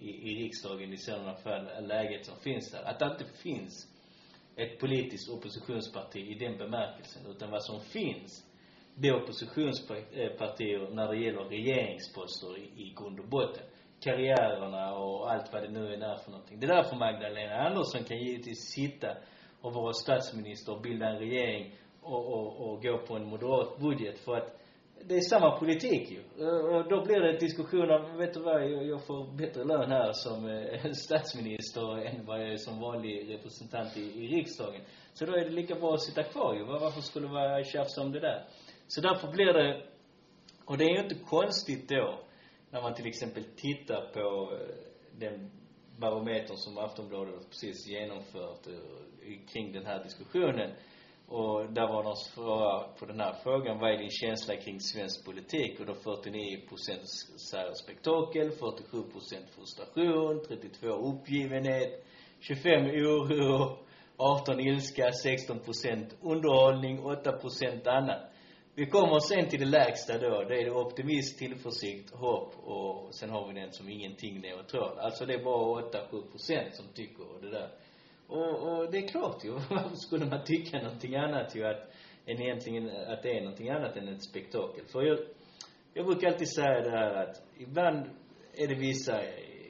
i, 0.01 0.31
i 0.31 0.43
riksdagen 0.43 0.93
i 0.93 0.97
sådana 0.97 1.35
fall, 1.35 1.87
läget 1.87 2.25
som 2.25 2.35
finns 2.39 2.71
där. 2.71 2.83
Att 2.83 2.99
det 2.99 3.05
inte 3.05 3.25
finns 3.43 3.90
ett 4.61 4.79
politiskt 4.79 5.29
oppositionsparti 5.29 6.19
i 6.19 6.35
den 6.35 6.57
bemärkelsen. 6.57 7.25
Utan 7.31 7.51
vad 7.51 7.63
som 7.63 7.79
finns, 7.79 8.45
det 8.95 9.07
är 9.07 9.23
oppositionspartier 9.23 10.89
när 10.89 11.07
det 11.07 11.17
gäller 11.17 11.43
regeringsposter 11.43 12.57
i, 12.57 12.61
i 12.61 12.93
grund 12.97 13.19
och 13.19 13.27
botten. 13.27 13.63
Karriärerna 13.99 14.95
och 14.95 15.31
allt 15.31 15.53
vad 15.53 15.63
det 15.63 15.69
nu 15.69 15.93
är 15.93 15.97
där 15.97 16.15
för 16.15 16.31
någonting. 16.31 16.59
Det 16.59 16.65
är 16.65 16.75
därför 16.75 16.95
Magdalena 16.95 17.55
Andersson 17.55 18.03
kan 18.03 18.17
givetvis 18.17 18.59
sitta 18.59 19.15
och 19.61 19.73
vara 19.73 19.93
statsminister 19.93 20.71
och 20.75 20.81
bilda 20.81 21.09
en 21.09 21.17
regering 21.17 21.75
och, 22.01 22.33
och, 22.33 22.69
och 22.69 22.83
gå 22.83 22.97
på 22.97 23.15
en 23.15 23.25
moderat 23.25 23.77
budget. 23.79 24.19
För 24.19 24.35
att 24.35 24.60
det 25.07 25.15
är 25.15 25.21
samma 25.21 25.59
politik 25.59 26.11
ju. 26.11 26.45
Och 26.45 26.89
då 26.89 27.05
blir 27.05 27.19
det 27.19 27.39
diskussion 27.39 27.91
om, 27.91 28.17
vet 28.17 28.33
du 28.33 28.39
vad, 28.39 28.71
jag 28.71 29.05
får 29.05 29.37
bättre 29.37 29.63
lön 29.63 29.91
här 29.91 30.11
som 30.13 30.49
eh, 30.49 30.91
statsminister 31.05 32.05
än 32.05 32.25
vad 32.25 32.41
jag 32.41 32.51
är 32.53 32.57
som 32.57 32.79
vanlig 32.79 33.29
representant 33.29 33.97
i, 33.97 34.01
i 34.01 34.27
riksdagen. 34.27 34.81
Så 35.13 35.25
då 35.25 35.33
är 35.33 35.45
det 35.45 35.51
lika 35.51 35.75
bra 35.75 35.93
att 35.93 36.01
sitta 36.01 36.23
kvar 36.23 36.55
ju. 36.55 36.63
Varför 36.63 37.01
skulle 37.01 37.27
det 37.27 37.33
vara 37.33 37.63
tjafs 37.63 37.97
om 37.97 38.11
det 38.11 38.19
där? 38.19 38.45
Så 38.87 39.01
därför 39.01 39.31
blir 39.31 39.53
det, 39.53 39.81
och 40.65 40.77
det 40.77 40.83
är 40.83 40.93
ju 40.95 41.03
inte 41.03 41.15
konstigt 41.15 41.89
då, 41.89 42.19
när 42.69 42.81
man 42.81 42.93
till 42.93 43.07
exempel 43.07 43.43
tittar 43.43 44.01
på 44.13 44.53
eh, 44.53 44.75
den 45.19 45.51
barometern 45.97 46.57
som 46.57 46.77
Aftonbladet 46.77 47.49
precis 47.49 47.87
genomfört 47.87 48.67
eh, 48.67 48.73
kring 49.53 49.73
den 49.73 49.85
här 49.85 50.03
diskussionen 50.03 50.71
och 51.31 51.73
där 51.73 51.87
var 51.87 52.03
de 52.03 52.15
svara 52.15 52.87
på 52.99 53.05
den 53.05 53.19
här 53.19 53.35
frågan, 53.43 53.79
vad 53.79 53.91
är 53.91 53.97
din 53.97 54.09
känsla 54.09 54.55
kring 54.55 54.79
svensk 54.79 55.25
politik? 55.25 55.79
Och 55.79 55.85
då 55.85 55.93
49 55.93 56.67
procent 56.69 57.01
säger 57.51 57.73
spektakel, 57.73 58.51
47 58.51 59.03
procent 59.03 59.49
frustration, 59.55 60.45
32 60.47 60.87
uppgivenhet, 60.87 62.05
25 62.39 62.85
oro, 62.85 63.77
18 64.17 64.59
ilska, 64.59 65.11
16 65.11 65.59
procent 65.59 66.15
underhållning, 66.21 67.05
8 67.05 67.31
procent 67.31 67.87
annat. 67.87 68.21
Vi 68.75 68.85
kommer 68.85 69.19
sen 69.19 69.49
till 69.49 69.59
det 69.59 69.65
lägsta 69.65 70.17
då. 70.17 70.43
Det 70.43 70.61
är 70.61 70.77
optimism, 70.77 71.37
tillförsikt, 71.37 72.15
hopp 72.15 72.53
och 72.63 73.15
sen 73.15 73.29
har 73.29 73.47
vi 73.47 73.59
den 73.59 73.73
som 73.73 73.89
ingenting 73.89 74.41
neutral. 74.41 74.99
Alltså 74.99 75.25
det 75.25 75.33
är 75.33 75.43
bara 75.43 75.81
8-7 75.81 76.31
procent 76.31 76.75
som 76.75 76.85
tycker 76.93 77.41
det 77.41 77.49
där. 77.49 77.69
Och, 78.31 78.69
och 78.69 78.91
det 78.91 78.97
är 78.97 79.07
klart 79.07 79.45
ju. 79.45 79.51
Varför 79.69 79.95
skulle 79.95 80.25
man 80.25 80.43
tycka 80.43 80.77
någonting 80.77 81.15
annat 81.15 81.55
ju 81.55 81.65
att, 81.65 81.91
än 82.25 82.41
egentligen, 82.41 82.89
att 82.89 83.23
det 83.23 83.37
är 83.37 83.41
någonting 83.41 83.69
annat 83.69 83.97
än 83.97 84.07
ett 84.07 84.23
spektakel? 84.23 84.85
För 84.85 85.01
jag, 85.01 85.19
jag 85.93 86.05
brukar 86.05 86.27
alltid 86.27 86.53
säga 86.55 86.81
det 86.81 86.89
här 86.89 87.13
att 87.13 87.43
ibland 87.57 88.09
är 88.53 88.67
det 88.67 88.75
vissa, 88.75 89.23
eh, 89.23 89.29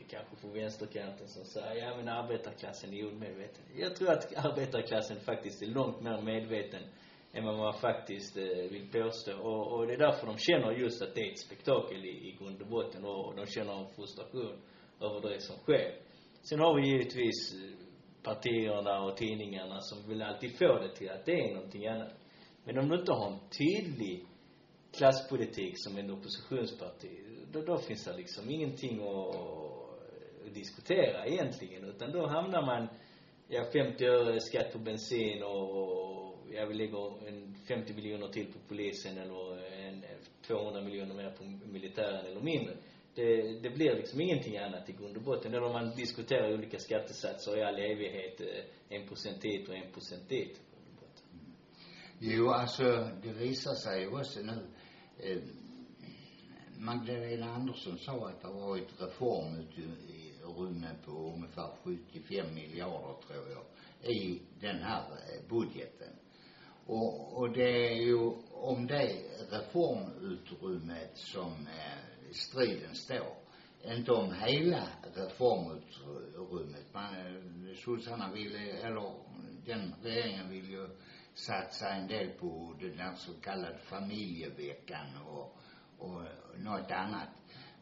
kanske 0.09 0.35
på 0.41 0.47
vänsterkanten, 0.47 1.27
som 1.27 1.45
säger 1.45 1.85
ja 1.85 1.97
men 1.97 2.07
arbetarklassen 2.07 2.93
är 2.93 3.07
omedveten. 3.07 3.63
Jag 3.75 3.95
tror 3.95 4.11
att 4.11 4.45
arbetarklassen 4.45 5.19
faktiskt 5.19 5.61
är 5.61 5.67
långt 5.67 6.01
mer 6.01 6.21
medveten 6.21 6.83
än 7.33 7.45
vad 7.45 7.57
man 7.57 7.73
faktiskt 7.73 8.37
eh, 8.37 8.43
vill 8.43 8.91
påstå. 8.91 9.37
Och, 9.37 9.73
och 9.73 9.87
det 9.87 9.93
är 9.93 9.97
därför 9.97 10.27
de 10.27 10.37
känner 10.37 10.71
just 10.71 11.01
att 11.01 11.15
det 11.15 11.21
är 11.21 11.31
ett 11.31 11.39
spektakel 11.39 12.05
i, 12.05 12.09
i 12.09 12.37
grund 12.39 12.61
och 12.61 12.67
botten 12.67 13.05
och 13.05 13.35
de 13.35 13.45
känner 13.45 13.73
en 13.79 13.89
frustration 13.95 14.61
över 15.01 15.29
det 15.29 15.41
som 15.41 15.55
sker. 15.57 15.95
Sen 16.41 16.59
har 16.59 16.81
vi 16.81 16.87
givetvis 16.87 17.53
eh, 17.53 17.80
partierna 18.23 19.03
och 19.03 19.17
tidningarna 19.17 19.81
som 19.81 20.09
vill 20.09 20.21
alltid 20.21 20.57
få 20.57 20.79
det 20.79 20.95
till 20.95 21.09
att 21.09 21.25
det 21.25 21.49
är 21.49 21.53
någonting 21.55 21.87
annat. 21.87 22.13
Men 22.63 22.77
om 22.77 22.89
du 22.89 22.99
inte 22.99 23.11
har 23.11 23.31
en 23.31 23.39
tydlig 23.57 24.25
klasspolitik 24.97 25.73
som 25.75 25.97
en 25.97 26.11
oppositionsparti, 26.11 27.09
då, 27.51 27.61
då 27.61 27.77
finns 27.77 28.03
det 28.05 28.17
liksom 28.17 28.49
ingenting 28.49 29.01
att, 29.03 29.35
att 30.45 30.53
diskutera 30.53 31.25
egentligen. 31.25 31.85
Utan 31.85 32.11
då 32.11 32.27
hamnar 32.27 32.65
man, 32.65 32.87
ja 33.47 33.63
50 33.73 34.05
öre 34.05 34.39
skatt 34.39 34.73
på 34.73 34.79
bensin 34.79 35.43
och, 35.43 36.37
ja 36.51 36.65
vi 36.65 36.73
lägger 36.73 37.27
en 37.27 37.55
50 37.67 37.93
miljoner 37.93 38.27
till 38.27 38.45
på 38.53 38.59
polisen 38.67 39.17
eller 39.17 39.65
en 39.87 40.03
200 40.47 40.81
miljoner 40.81 41.15
mer 41.15 41.31
på 41.31 41.43
militären 41.43 42.25
eller 42.25 42.41
mindre 42.41 42.73
det, 43.15 43.59
det 43.61 43.69
blir 43.69 43.95
liksom 43.95 44.21
ingenting 44.21 44.57
annat 44.57 44.89
i 44.89 44.93
grund 44.93 45.17
och 45.17 45.23
botten. 45.23 45.53
Eller 45.53 45.63
om 45.63 45.73
man 45.73 45.95
diskuterar 45.95 46.53
olika 46.53 46.79
skattesatser 46.79 47.57
i 47.57 47.63
all 47.63 47.79
evighet, 47.79 48.41
eh, 48.41 48.97
en 48.97 49.07
procent 49.07 49.43
hit 49.43 49.69
och 49.69 49.75
en 49.75 49.91
procent 49.91 50.29
dit. 50.29 50.61
Jo, 52.19 52.49
alltså 52.49 53.09
det 53.23 53.33
visar 53.33 53.73
sig 53.73 54.01
ju 54.01 54.07
också 54.07 54.39
nu. 54.39 54.67
Eh, 55.17 55.37
Magdalena 56.77 57.53
Andersson 57.53 57.97
sa 57.97 58.29
att 58.29 58.41
det 58.41 58.47
har 58.47 58.67
varit 58.67 59.01
reformutrymme 59.01 60.95
på 61.05 61.11
ungefär 61.11 61.69
75 61.83 62.53
miljarder, 62.53 63.15
tror 63.27 63.49
jag, 63.49 63.63
i 64.11 64.41
den 64.59 64.79
här 64.79 65.01
eh, 65.01 65.49
budgeten. 65.49 66.15
Och, 66.85 67.37
och 67.37 67.51
det 67.51 67.87
är 67.87 67.95
ju 67.95 68.17
om 68.51 68.87
det 68.87 69.15
reformutrymmet 69.49 71.17
som 71.17 71.51
eh, 71.51 72.10
striden 72.31 72.95
står. 72.95 73.37
Inte 73.83 74.11
om 74.11 74.33
hela 74.33 74.87
reformutrymmet. 75.15 76.93
Man, 76.93 77.15
eh, 77.15 77.75
sossarna 77.75 78.31
ville, 78.31 78.59
eller 78.59 79.13
den 79.65 79.95
regeringen 80.03 80.49
vill 80.49 80.69
ju 80.69 80.89
satsa 81.33 81.89
en 81.89 82.07
del 82.07 82.29
på 82.29 82.75
den 82.79 82.97
där 82.97 83.15
så 83.15 83.33
kallade 83.33 83.77
familjeveckan 83.77 85.07
och, 85.27 85.57
och 85.97 86.21
något 86.57 86.91
annat. 86.91 87.29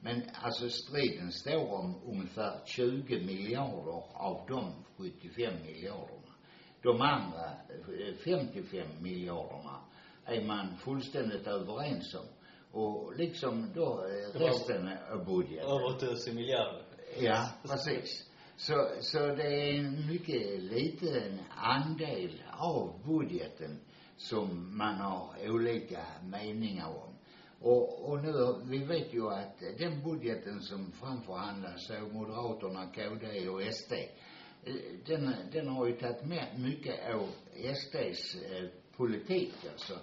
Men 0.01 0.23
alltså 0.33 0.69
striden 0.69 1.31
står 1.31 1.73
om 1.73 2.01
ungefär 2.05 2.61
20 2.65 3.25
miljarder 3.25 4.03
av 4.13 4.45
de 4.47 4.85
75 4.97 5.53
miljarderna. 5.63 6.35
De 6.81 7.01
andra 7.01 7.45
eh, 7.45 8.15
55 8.23 8.87
miljarderna 9.01 9.81
är 10.25 10.45
man 10.45 10.77
fullständigt 10.77 11.47
överens 11.47 12.15
om 12.15 12.25
och 12.71 13.15
liksom 13.15 13.71
då 13.75 14.05
eh, 14.05 14.39
resten 14.39 14.89
av 15.11 15.25
budgeten. 15.25 15.69
Över 15.69 15.99
tusen 15.99 16.35
miljarder. 16.35 16.83
Ja, 17.19 17.49
precis. 17.63 18.25
Så, 18.57 18.87
så 19.01 19.19
det 19.19 19.43
är 19.43 19.79
en 19.79 20.07
mycket 20.07 20.59
liten 20.59 21.39
andel 21.55 22.43
av 22.51 23.01
budgeten 23.05 23.79
som 24.17 24.77
man 24.77 24.95
har 24.95 25.49
olika 25.49 26.05
meningar 26.23 26.87
om. 26.87 27.15
Och, 27.61 28.09
och 28.09 28.23
nu, 28.23 28.55
vi 28.63 28.85
vet 28.85 29.13
ju 29.13 29.29
att 29.29 29.59
den 29.77 30.03
budgeten 30.03 30.61
som 30.61 30.91
framförhandlas 30.91 31.91
av 31.91 32.13
Moderaterna, 32.13 32.85
KD 32.85 33.49
och 33.49 33.61
SD, 33.73 33.93
eh, 33.93 34.73
den, 35.05 35.33
den 35.51 35.67
har 35.67 35.87
ju 35.87 35.93
tagit 35.93 36.25
med 36.25 36.59
mycket 36.59 37.13
av 37.13 37.29
SDs 37.75 38.35
eh, 38.35 38.69
politik 38.97 39.53
alltså. 39.71 39.93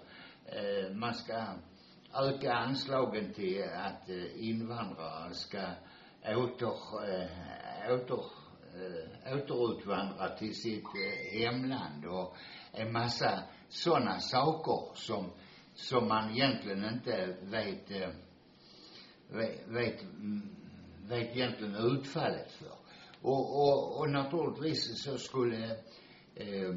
Eh, 0.47 0.95
man 0.95 1.15
ska 1.15 1.47
öka 2.17 2.53
anslagen 2.53 3.33
till 3.33 3.65
att 3.65 4.09
invandrare 4.37 5.35
ska 5.35 5.63
åter, 6.25 6.75
åter, 7.91 8.25
återutvandra 9.35 10.29
till 10.29 10.55
sitt 10.55 10.85
hemland 11.33 12.05
och 12.05 12.37
en 12.73 12.93
massa 12.93 13.43
sådana 13.69 14.21
saker 14.21 14.95
som, 14.95 15.31
som 15.75 16.09
man 16.09 16.31
egentligen 16.31 16.85
inte 16.85 17.37
vet, 17.43 17.91
vet, 19.29 19.65
vet, 19.69 20.05
vet 21.09 21.37
egentligen 21.37 21.75
utfallet 21.75 22.53
för. 22.53 22.73
Och, 23.23 23.63
och, 23.63 23.99
och 23.99 24.11
naturligtvis 24.11 25.05
så 25.05 25.19
skulle 25.19 25.71
eh, 26.35 26.75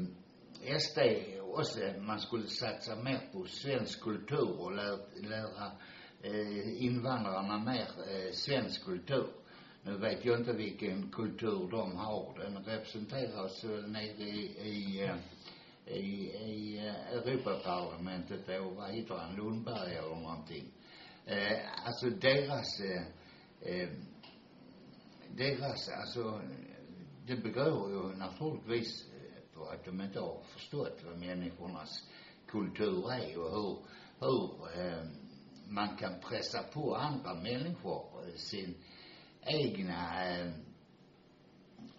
SD 0.78 0.98
också, 1.58 2.00
man 2.00 2.20
skulle 2.20 2.46
satsa 2.46 2.96
mer 2.96 3.28
på 3.32 3.46
svensk 3.46 4.00
kultur 4.00 4.60
och 4.60 4.72
lära, 4.72 4.98
lära 5.22 5.72
eh, 6.22 6.84
invandrarna 6.84 7.58
mer 7.58 7.88
eh, 8.08 8.32
svensk 8.32 8.84
kultur. 8.84 9.26
Nu 9.82 9.98
vet 9.98 10.24
jag 10.24 10.40
inte 10.40 10.52
vilken 10.52 11.10
kultur 11.10 11.68
de 11.70 11.96
har. 11.96 12.38
Den 12.38 12.64
representeras 12.64 13.64
väl 13.64 13.90
nere 13.90 14.22
i, 14.22 14.58
i, 14.68 15.04
eh, 15.04 15.16
i, 15.96 16.30
i 16.30 16.78
eh, 16.78 17.12
Europaparlamentet 17.12 18.46
då, 18.46 18.70
vad 18.70 18.90
heter 18.90 19.14
han, 19.14 19.36
Lundberg 19.36 19.94
eller 19.94 20.16
någonting. 20.16 20.64
Eh, 21.26 21.86
alltså 21.86 22.10
deras, 22.10 22.80
eh, 22.80 23.02
eh 23.72 23.88
deras, 25.36 25.88
alltså, 25.88 26.40
det 27.26 27.36
begår 27.36 27.90
ju 27.90 28.16
naturligtvis 28.16 29.09
och 29.60 29.72
att 29.72 29.84
de 29.84 30.00
inte 30.00 30.20
har 30.20 30.42
förstått 30.42 31.00
vad 31.04 31.18
människornas 31.18 32.08
kultur 32.46 33.12
är 33.12 33.38
och 33.38 33.50
hur, 33.50 33.76
hur 34.20 34.80
eh, 34.80 35.04
man 35.68 35.96
kan 35.96 36.20
pressa 36.20 36.62
på 36.62 36.96
andra 36.96 37.34
människor 37.34 38.24
eh, 38.26 38.34
sin 38.34 38.74
egna, 39.40 40.30
eh, 40.30 40.52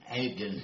egen, 0.05 0.61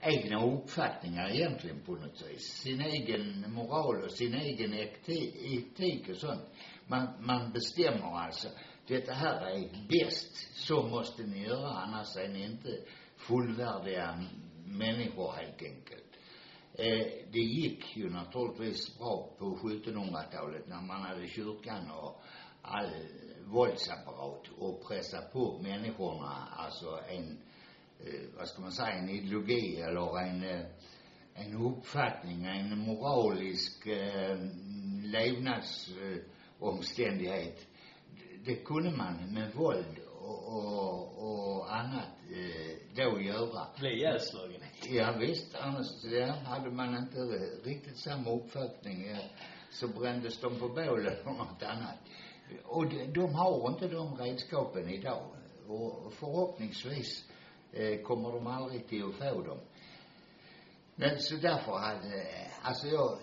egna 0.00 0.46
uppfattningar 0.46 1.30
egentligen 1.30 1.80
på 1.80 1.92
något 1.92 2.22
vis. 2.30 2.42
Sin 2.62 2.80
egen 2.80 3.52
moral 3.52 4.02
och 4.02 4.12
sin 4.12 4.34
egen 4.34 4.74
etik 4.74 6.08
och 6.08 6.16
sånt. 6.16 6.42
Man, 6.86 7.08
man 7.20 7.52
bestämmer 7.52 8.16
alltså, 8.16 8.48
detta 8.86 9.12
här 9.12 9.46
är 9.46 9.88
bäst, 9.88 10.54
så 10.54 10.82
måste 10.82 11.22
ni 11.22 11.42
göra, 11.42 11.68
annars 11.68 12.16
är 12.16 12.28
ni 12.28 12.44
inte 12.44 12.80
fullvärdiga 13.16 14.24
människor 14.64 15.32
helt 15.32 15.62
enkelt. 15.62 16.05
Eh, 16.78 17.06
det 17.32 17.38
gick 17.38 17.96
ju 17.96 18.10
naturligtvis 18.10 18.98
bra 18.98 19.34
på 19.38 19.44
1700-talet 19.44 20.68
när 20.68 20.82
man 20.82 21.02
hade 21.02 21.28
kyrkan 21.28 21.90
och 21.90 22.20
all 22.62 22.90
våldsapparat 23.44 24.48
och 24.58 24.88
pressa 24.88 25.22
på 25.32 25.58
människorna 25.62 26.48
alltså 26.56 27.00
en, 27.08 27.38
eh, 28.00 28.20
vad 28.36 28.48
ska 28.48 28.62
man 28.62 28.72
säga, 28.72 28.92
en 28.92 29.08
ideologi 29.08 29.76
eller 29.76 30.18
en, 30.18 30.42
eh, 30.42 30.66
en 31.34 31.54
uppfattning, 31.54 32.44
en 32.44 32.78
moralisk 32.78 33.86
eh, 33.86 34.38
levnadsomständighet. 35.04 37.66
Det 38.44 38.54
kunde 38.54 38.90
man 38.90 39.34
med 39.34 39.54
våld 39.54 39.98
och, 40.20 40.48
och, 40.48 41.18
och 41.18 41.76
annat 41.76 42.15
eh, 42.32 42.76
då 42.94 43.20
göra. 43.20 43.66
Bli 43.78 43.90
ihjälslagen. 43.90 44.60
Ja 44.88 45.12
visst, 45.18 45.54
annars 45.54 46.04
ja, 46.04 46.26
hade 46.26 46.70
man 46.70 46.96
inte 46.96 47.18
riktigt 47.64 47.98
samma 47.98 48.30
uppfattning 48.30 49.06
eh, 49.06 49.18
så 49.70 49.88
brändes 49.88 50.40
de 50.40 50.58
på 50.58 50.68
bål 50.68 51.06
eller 51.06 51.24
något 51.24 51.62
annat. 51.62 51.98
Och 52.64 52.88
de, 52.88 53.06
de 53.06 53.34
har 53.34 53.68
inte 53.68 53.88
de 53.88 54.16
redskapen 54.16 54.88
idag. 54.88 55.30
Och 55.68 56.12
förhoppningsvis 56.12 57.30
eh, 57.72 58.02
kommer 58.02 58.32
de 58.32 58.46
aldrig 58.46 58.88
till 58.88 59.04
att 59.04 59.14
få 59.14 59.42
dem. 59.42 59.58
Men 60.94 61.18
så 61.18 61.36
därför 61.36 61.72
hade, 61.78 62.26
alltså 62.62 62.86
jag, 62.86 63.18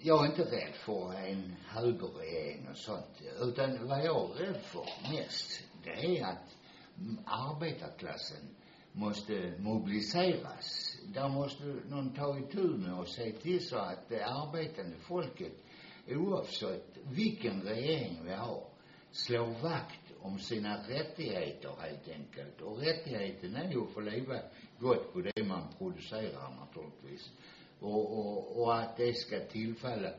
jag 0.00 0.24
är 0.24 0.30
inte 0.30 0.42
rädd 0.42 0.74
för 0.74 1.12
en 1.12 1.56
högerregering 1.66 2.68
och 2.70 2.76
sånt. 2.76 3.22
Utan 3.40 3.88
vad 3.88 4.04
jag 4.04 4.30
är 4.30 4.34
rädd 4.34 4.60
för 4.62 4.86
mest, 5.12 5.62
det 5.84 5.90
är 5.90 6.24
att 6.24 6.56
arbetarklassen 7.24 8.54
måste 8.92 9.54
mobiliseras. 9.58 10.96
Där 11.14 11.28
måste 11.28 11.64
någon 11.64 12.14
ta 12.14 12.38
itu 12.38 12.76
med 12.76 12.94
och 12.98 13.08
se 13.08 13.32
till 13.32 13.68
så 13.68 13.76
att 13.76 14.08
det 14.08 14.24
arbetande 14.24 14.96
folket, 14.98 15.52
oavsett 16.08 16.98
vilken 17.04 17.62
regering 17.62 18.24
vi 18.24 18.32
har, 18.32 18.68
slår 19.10 19.62
vakt 19.62 20.12
om 20.20 20.38
sina 20.38 20.88
rättigheter 20.88 21.74
helt 21.80 22.08
enkelt. 22.08 22.60
Och 22.60 22.78
rättigheten 22.78 23.56
är 23.56 23.72
ju 23.72 23.82
att 23.82 23.92
få 23.92 24.00
leva 24.00 24.40
gott 24.78 25.12
på 25.12 25.20
det 25.20 25.44
man 25.44 25.68
producerar 25.78 26.54
naturligtvis. 26.60 27.32
Och, 27.80 28.18
och, 28.18 28.60
och 28.60 28.78
att 28.78 28.96
det 28.96 29.14
ska 29.14 29.40
tillfalla 29.40 30.10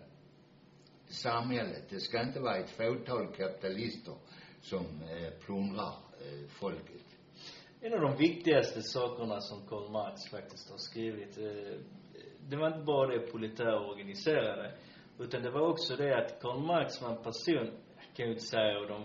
samhället. 1.08 1.90
Det 1.90 2.00
ska 2.00 2.22
inte 2.22 2.40
vara 2.40 2.58
ett 2.58 2.70
fåtal 2.70 3.28
kapitalister 3.28 4.16
som 4.62 4.86
eh, 4.86 5.30
plundrar 5.46 6.05
Eh, 6.26 6.48
folket. 6.48 7.06
En 7.82 7.94
av 7.94 8.02
de 8.02 8.16
viktigaste 8.18 8.82
sakerna 8.82 9.42
som 9.42 9.68
Karl 9.68 9.92
Marx 9.92 10.30
faktiskt 10.32 10.72
har 10.72 10.78
skrivit, 10.78 11.38
eh, 11.38 11.80
det 12.50 12.56
var 12.56 12.68
inte 12.68 12.84
bara 12.84 13.08
det 13.08 13.20
politära 13.20 13.80
organiserade, 13.90 14.72
utan 15.20 15.44
det 15.44 15.52
var 15.52 15.62
också 15.62 15.96
det 15.96 16.18
att 16.18 16.42
Karl 16.42 16.60
Marx 16.60 17.02
var 17.02 17.10
en 17.10 17.24
person, 17.24 17.72
jag 17.96 18.16
kan 18.16 18.26
ju 18.26 18.32
inte 18.32 18.46
säga 18.46 18.80
de 18.80 19.04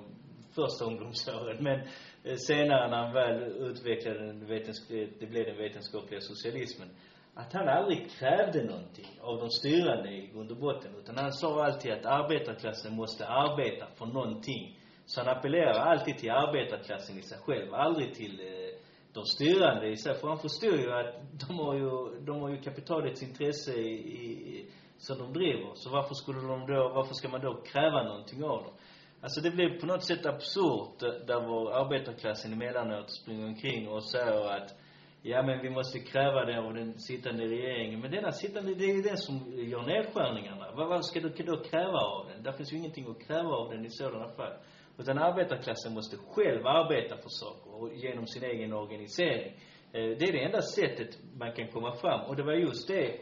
första 0.55 0.85
ungdomsåren, 0.85 1.65
men 1.65 1.81
eh, 2.25 2.37
senare 2.37 2.91
när 2.91 2.97
han 2.97 3.13
väl 3.13 3.43
utvecklade 3.43 4.27
den 4.27 4.47
vetenskapliga, 4.47 5.09
det 5.21 5.27
blev 5.27 5.47
den 5.47 5.57
vetenskapliga 5.57 6.21
socialismen, 6.21 6.89
att 7.35 7.53
han 7.53 7.69
aldrig 7.69 8.11
krävde 8.11 8.65
någonting 8.65 9.19
av 9.21 9.39
de 9.39 9.51
styrande 9.51 10.11
i 10.11 10.27
grund 10.27 10.51
och 10.51 10.57
botten, 10.57 10.95
utan 10.97 11.17
han 11.17 11.33
sa 11.33 11.65
alltid 11.65 11.93
att 11.93 12.07
arbetarklassen 12.07 12.95
måste 12.95 13.27
arbeta 13.27 13.87
för 13.95 14.07
någonting. 14.07 14.80
Så 15.11 15.21
han 15.21 15.37
appellerar 15.37 15.75
alltid 15.75 16.19
till 16.19 16.31
arbetarklassen 16.31 17.19
i 17.19 17.23
sig 17.23 17.39
själv, 17.39 17.75
aldrig 17.75 18.15
till 18.15 18.41
eh, 18.41 18.79
de 19.13 19.25
styrande 19.25 19.89
i 19.89 19.97
sig. 19.97 20.15
För 20.15 20.29
han 20.29 20.39
förstår 20.39 20.77
ju 20.77 20.93
att 20.93 21.15
de 21.49 21.59
har 21.59 21.75
ju, 21.75 22.21
de 22.27 22.41
har 22.41 22.51
ju 22.51 22.57
kapitalets 22.57 23.23
intresse 23.23 23.73
i, 23.73 23.93
i, 23.93 24.67
som 24.99 25.19
de 25.19 25.33
driver. 25.33 25.71
Så 25.75 25.91
varför 25.91 26.15
skulle 26.15 26.41
de 26.41 26.67
då, 26.67 26.89
varför 26.95 27.15
ska 27.15 27.29
man 27.29 27.41
då 27.41 27.55
kräva 27.55 28.03
någonting 28.03 28.45
av 28.45 28.63
dem? 28.65 28.75
Alltså 29.21 29.41
det 29.41 29.51
blir 29.51 29.81
på 29.81 29.87
något 29.87 30.05
sätt 30.05 30.27
absurt 30.27 30.99
där- 31.01 31.27
där 31.27 31.41
vår 31.49 31.73
arbetarklassen 31.73 32.53
emellanåt 32.53 33.11
springer 33.23 33.47
omkring 33.47 33.89
och 33.89 34.05
säger 34.05 34.51
att 34.57 34.75
ja 35.23 35.43
men 35.43 35.63
vi 35.63 35.71
måste 35.71 35.99
kräva 35.99 36.45
det 36.45 36.59
av 36.59 36.75
den 36.75 36.99
sittande 36.99 37.45
regeringen. 37.45 38.01
Men 38.01 38.11
denna 38.11 38.33
sittande, 38.33 38.75
det 38.75 38.85
är 38.85 38.97
ju 38.97 39.03
den 39.03 39.17
som 39.17 39.35
gör 39.53 39.83
nedskärningarna. 39.83 40.67
Vad, 40.77 40.89
vad 40.89 41.05
ska 41.05 41.21
du 41.21 41.29
då 41.29 41.57
kräva 41.57 41.99
av 41.99 42.27
den? 42.29 42.43
Där 42.43 42.53
finns 42.53 42.73
ju 42.73 42.77
ingenting 42.77 43.11
att 43.11 43.27
kräva 43.27 43.51
av 43.51 43.71
den 43.71 43.87
i 43.87 43.91
sådana 43.91 44.29
fall. 44.29 44.53
Utan 45.01 45.19
arbetarklassen 45.19 45.95
måste 45.95 46.17
själv 46.17 46.67
arbeta 46.67 47.17
för 47.17 47.29
saker 47.29 47.75
och 47.75 47.95
genom 47.95 48.27
sin 48.27 48.45
egen 48.45 48.73
organisering. 48.73 49.53
Eh, 49.93 50.19
det 50.19 50.25
är 50.29 50.33
det 50.33 50.45
enda 50.45 50.63
sättet 50.63 51.19
man 51.39 51.53
kan 51.53 51.69
komma 51.69 51.93
fram. 51.97 52.21
Och 52.21 52.37
det 52.37 52.43
var 52.43 52.53
just 52.53 52.89
det, 52.89 53.21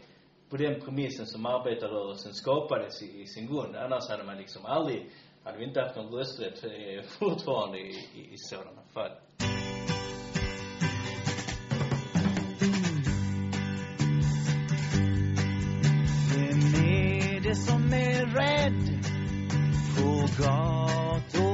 på 0.51 0.57
den 0.57 0.81
premissen 0.81 1.27
som 1.27 1.47
arbetarrörelsen 1.47 2.35
skapades 2.35 3.03
i, 3.03 3.23
i 3.23 3.27
sin 3.27 3.47
grund. 3.47 3.77
Annars 3.77 4.09
hade 4.09 4.25
man 4.25 4.37
liksom 4.37 4.67
aldrig, 4.67 5.11
hade 5.45 5.59
vi 5.59 5.64
inte 5.64 5.81
haft 5.81 5.97
någon 5.97 6.14
rösträtt 6.14 6.64
eh, 6.64 7.03
fortfarande 7.19 7.79
i, 7.79 7.91
i, 8.14 8.33
i 8.33 8.37
sådana 8.37 8.83
fall. 8.95 9.11
Vem 16.35 16.85
är 16.85 17.41
det 17.41 17.55
som 17.55 17.93
är 17.93 18.27
rädd 18.27 19.05
på 19.97 20.43
gator 20.43 21.48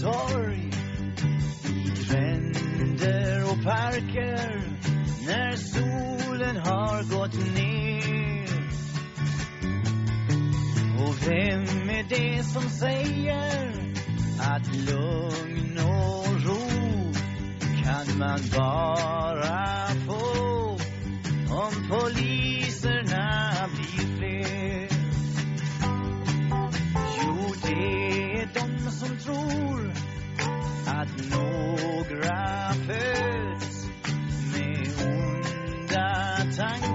torg? 0.00 0.70
I 1.64 2.04
gränder 2.04 3.42
och 3.50 3.64
parker 3.64 4.62
när 5.26 5.56
solen 5.56 6.56
har 6.56 7.18
gått 7.18 7.54
ner? 7.54 7.90
Och 11.02 11.28
vem 11.28 11.90
är 11.90 12.04
det 12.08 12.44
som 12.44 12.62
säger 12.62 13.72
att 14.40 14.74
lugn 14.74 15.78
och 15.78 16.42
ro 16.42 17.12
kan 17.84 18.18
man 18.18 18.40
bara 18.56 19.86
få 20.06 20.50
om 21.50 21.88
poliserna 21.88 23.52
blir 23.74 24.16
fler. 24.16 24.88
Jo, 27.22 27.54
det 27.62 28.40
är 28.40 28.48
de 28.54 28.90
som 28.90 29.18
tror 29.18 29.69
några 31.30 32.72
föds 32.86 33.86
med 34.52 34.88
onda 35.06 36.36
tankar 36.56 36.89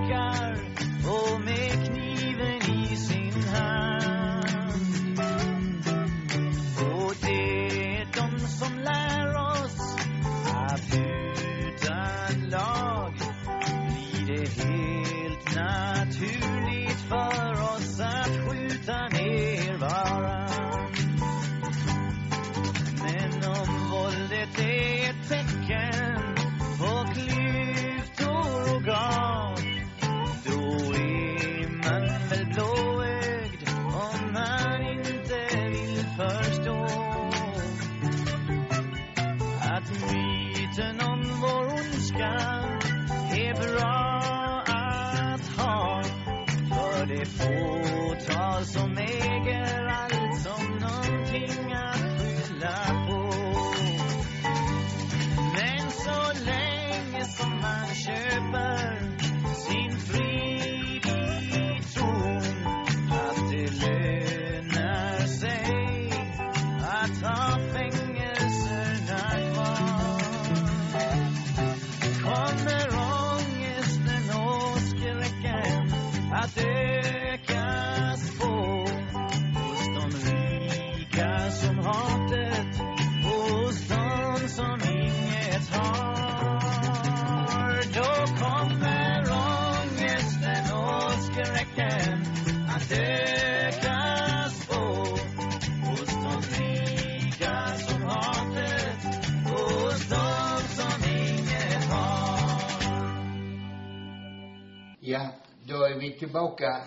är 106.16 106.20
tillbaka. 106.20 106.82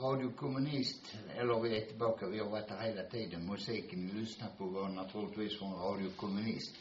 Radio 0.00 0.30
Kommunist, 0.36 1.14
eller 1.36 1.60
vi 1.60 1.76
är 1.76 1.86
tillbaka, 1.86 2.26
vi 2.26 2.38
har 2.38 2.50
varit 2.50 2.70
här 2.70 2.88
hela 2.88 3.02
tiden. 3.02 3.46
Musiken 3.46 4.06
ni 4.06 4.12
lyssnar 4.12 4.48
på 4.58 4.64
var 4.64 4.88
naturligtvis 4.88 5.58
från 5.58 5.72
Radio 5.72 6.10
Kommunist. 6.16 6.76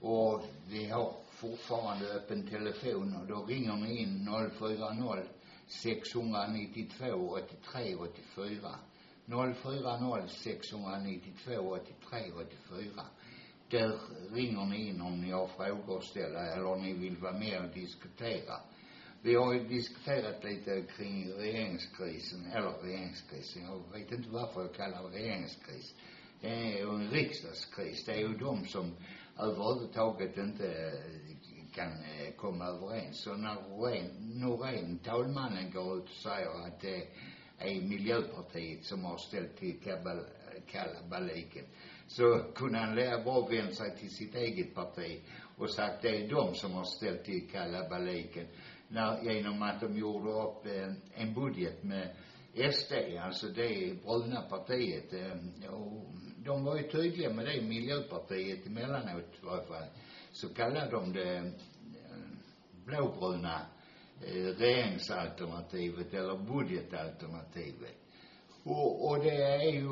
Och 0.00 0.42
vi 0.68 0.86
har 0.90 1.12
fortfarande 1.30 2.14
öppen 2.14 2.46
telefon 2.46 3.16
och 3.16 3.26
då 3.26 3.44
ringer 3.44 3.76
ni 3.76 4.02
in 4.02 4.28
040 4.58 5.28
692 5.66 7.06
83 7.30 7.94
84. 7.94 8.70
040 9.26 10.28
692 10.28 11.50
83 11.50 12.32
84. 12.32 13.02
Där 13.70 13.98
ringer 14.34 14.64
ni 14.64 14.88
in 14.88 15.00
om 15.00 15.20
ni 15.20 15.30
har 15.30 15.46
frågor 15.46 15.98
att 15.98 16.04
ställa 16.04 16.46
eller 16.46 16.66
om 16.66 16.82
ni 16.82 16.92
vill 16.92 17.16
vara 17.16 17.38
med 17.38 17.64
och 17.64 17.74
diskutera. 17.74 18.60
Vi 19.26 19.34
har 19.34 19.54
ju 19.54 19.64
diskuterat 19.64 20.44
lite 20.44 20.82
kring 20.96 21.32
regeringskrisen, 21.32 22.46
eller 22.52 22.72
regeringskrisen, 22.82 23.62
jag 23.62 23.98
vet 23.98 24.12
inte 24.12 24.30
varför 24.30 24.60
jag 24.60 24.74
kallar 24.74 25.10
det 25.10 25.18
regeringskris. 25.18 25.94
Det 26.40 26.48
är 26.48 26.78
ju 26.78 26.88
en 26.88 27.10
riksdagskris. 27.10 28.04
Det 28.04 28.12
är 28.12 28.18
ju 28.18 28.34
de 28.34 28.66
som 28.66 28.96
överhuvudtaget 29.38 30.38
inte 30.38 30.66
eh, 30.66 31.72
kan 31.74 31.92
eh, 31.92 32.32
komma 32.36 32.64
överens. 32.64 33.20
Så 33.22 33.36
när 33.36 33.54
Norén, 33.54 34.10
Norén, 34.40 34.98
talmannen, 34.98 35.70
går 35.70 35.98
ut 35.98 36.04
och 36.04 36.10
säger 36.10 36.66
att 36.66 36.80
det 36.80 37.08
är 37.58 37.80
Miljöpartiet 37.80 38.84
som 38.84 39.04
har 39.04 39.18
ställt 39.18 39.56
till 39.56 39.80
kabal, 39.80 40.24
kalabaliken, 40.66 41.64
så 42.08 42.38
kunde 42.54 42.78
han 42.78 42.94
lika 42.94 43.18
bra 43.18 43.46
vänt 43.46 43.74
sig 43.74 43.96
till 43.96 44.10
sitt 44.10 44.34
eget 44.34 44.74
parti 44.74 45.20
och 45.56 45.70
sagt 45.70 46.02
det 46.02 46.08
är 46.08 46.28
de 46.28 46.54
som 46.54 46.72
har 46.72 46.84
ställt 46.84 47.24
till 47.24 47.48
kalabaliken 47.50 48.46
när, 48.88 49.22
genom 49.22 49.62
att 49.62 49.80
de 49.80 49.96
gjorde 49.98 50.30
upp 50.30 50.66
eh, 50.66 51.22
en 51.22 51.34
budget 51.34 51.82
med 51.82 52.16
SD, 52.72 52.92
alltså 53.20 53.46
det 53.46 54.02
bruna 54.04 54.42
partiet. 54.42 55.12
Eh, 55.12 55.74
och 55.74 56.06
de 56.36 56.64
var 56.64 56.76
ju 56.76 56.82
tydliga 56.82 57.30
med 57.30 57.46
det, 57.46 57.62
Miljöpartiet 57.62 58.66
emellanåt 58.66 59.34
i 59.42 59.46
varje 59.46 59.66
fall. 59.66 59.88
Så 60.32 60.54
kallade 60.54 60.90
de 60.90 61.12
det 61.12 61.36
eh, 61.36 61.44
blåbruna 62.84 63.66
eh, 64.20 64.44
regeringsalternativet 64.58 66.14
eller 66.14 66.38
budgetalternativet. 66.38 67.96
Och, 68.64 69.08
och 69.08 69.24
det 69.24 69.42
är 69.42 69.72
ju 69.72 69.88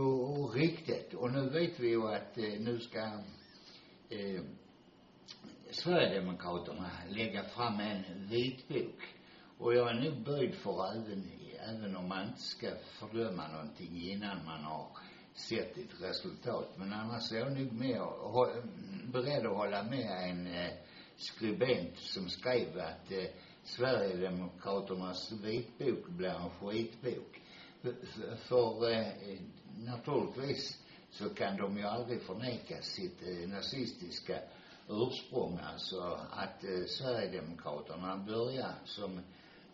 riktigt. 0.47 1.15
Och 1.15 1.33
nu 1.33 1.51
vet 1.51 1.81
vi 1.81 1.89
ju 1.89 2.03
att 2.03 2.39
eh, 2.39 2.61
nu 2.61 2.79
ska 2.79 3.01
eh, 4.09 4.43
Sverigedemokraterna 5.75 6.91
lägga 7.09 7.45
fram 7.45 7.81
en 7.81 8.29
vitbok. 8.29 9.03
Och 9.59 9.75
jag 9.75 9.91
är 9.91 9.95
nog 9.95 10.25
böjd 10.25 10.55
för 10.55 10.93
även, 10.93 11.31
även 11.69 11.97
om 11.97 12.09
man 12.09 12.29
inte 12.29 12.41
ska 12.41 12.71
fördöma 12.99 13.49
någonting 13.49 14.03
innan 14.03 14.45
man 14.45 14.65
har 14.65 14.89
sett 15.35 15.79
ett 15.79 16.01
resultat. 16.01 16.75
Men 16.77 16.93
annars 16.93 17.33
är 17.33 17.39
jag 17.39 17.53
nog 17.53 17.73
med 17.73 18.01
och, 18.03 18.49
beredd 19.13 19.47
att 19.47 19.57
hålla 19.57 19.83
med 19.83 20.31
en 20.31 20.47
eh, 20.47 20.71
skribent 21.17 21.99
som 21.99 22.29
skrev 22.29 22.79
att 22.79 23.13
eh, 23.13 23.25
Sverigedemokraternas 23.63 25.33
vitbok 25.33 26.09
blir 26.09 26.29
en 26.29 26.51
skitbok. 26.51 27.41
För, 27.83 27.95
för, 28.07 28.37
för 28.37 28.91
eh, 28.91 29.39
naturligtvis 29.77 30.79
så 31.11 31.35
kan 31.35 31.57
de 31.57 31.79
ju 31.79 31.85
aldrig 31.85 32.23
förneka 32.23 32.83
sitt 32.83 33.23
eh, 33.23 33.49
nazistiska 33.49 34.39
ursprung, 34.89 35.59
alltså 35.73 36.19
att 36.31 36.65
eh, 36.65 36.85
Sverigedemokraterna 36.87 38.17
började 38.17 38.75
som 38.85 39.21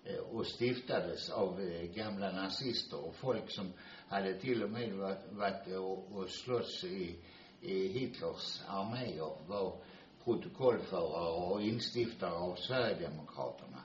eh, 0.04 0.18
och 0.18 0.46
stiftades 0.46 1.30
av 1.30 1.60
eh, 1.60 1.82
gamla 1.82 2.32
nazister 2.32 3.06
och 3.06 3.14
folk 3.14 3.50
som 3.50 3.72
hade 4.08 4.34
till 4.34 4.62
och 4.62 4.70
med 4.70 4.92
varit, 4.92 5.32
varit 5.32 5.68
eh, 5.68 5.84
och, 5.84 6.16
och 6.16 6.28
slåss 6.28 6.84
i, 6.84 7.16
i 7.60 7.88
Hitlers 7.88 8.62
arméer 8.68 9.48
var 9.48 9.76
protokollförare 10.24 11.52
och 11.52 11.62
instiftare 11.62 12.32
av 12.32 12.54
Sverigedemokraterna. 12.54 13.84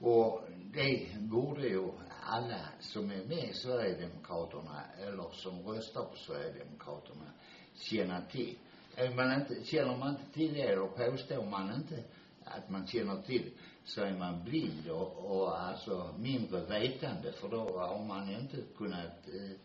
Och 0.00 0.40
det 0.74 1.08
borde 1.20 1.68
ju 1.68 1.90
alla 2.22 2.60
som 2.80 3.10
är 3.10 3.24
med 3.24 3.50
i 3.50 3.52
Sverigedemokraterna 3.52 4.82
eller 4.98 5.30
som 5.32 5.68
röstar 5.68 6.04
på 6.04 6.16
Sverigedemokraterna 6.16 7.32
känna 7.74 8.20
till. 8.20 8.58
Är 8.98 9.14
man 9.14 9.40
inte, 9.40 9.64
känner 9.64 9.96
man 9.96 10.08
inte 10.08 10.32
till 10.32 10.54
det 10.54 10.62
eller 10.62 10.86
påstår 10.86 11.42
man 11.42 11.74
inte 11.74 12.04
att 12.44 12.70
man 12.70 12.86
känner 12.86 13.22
till 13.22 13.50
så 13.84 14.02
är 14.02 14.18
man 14.18 14.44
blind 14.44 14.90
och, 14.90 15.36
och 15.36 15.60
alltså 15.60 16.14
mindre 16.18 16.60
vetande 16.60 17.32
för 17.32 17.48
då 17.48 17.78
har 17.78 18.04
man 18.04 18.30
inte 18.30 18.56
kunnat 18.76 19.28
eh, 19.28 19.56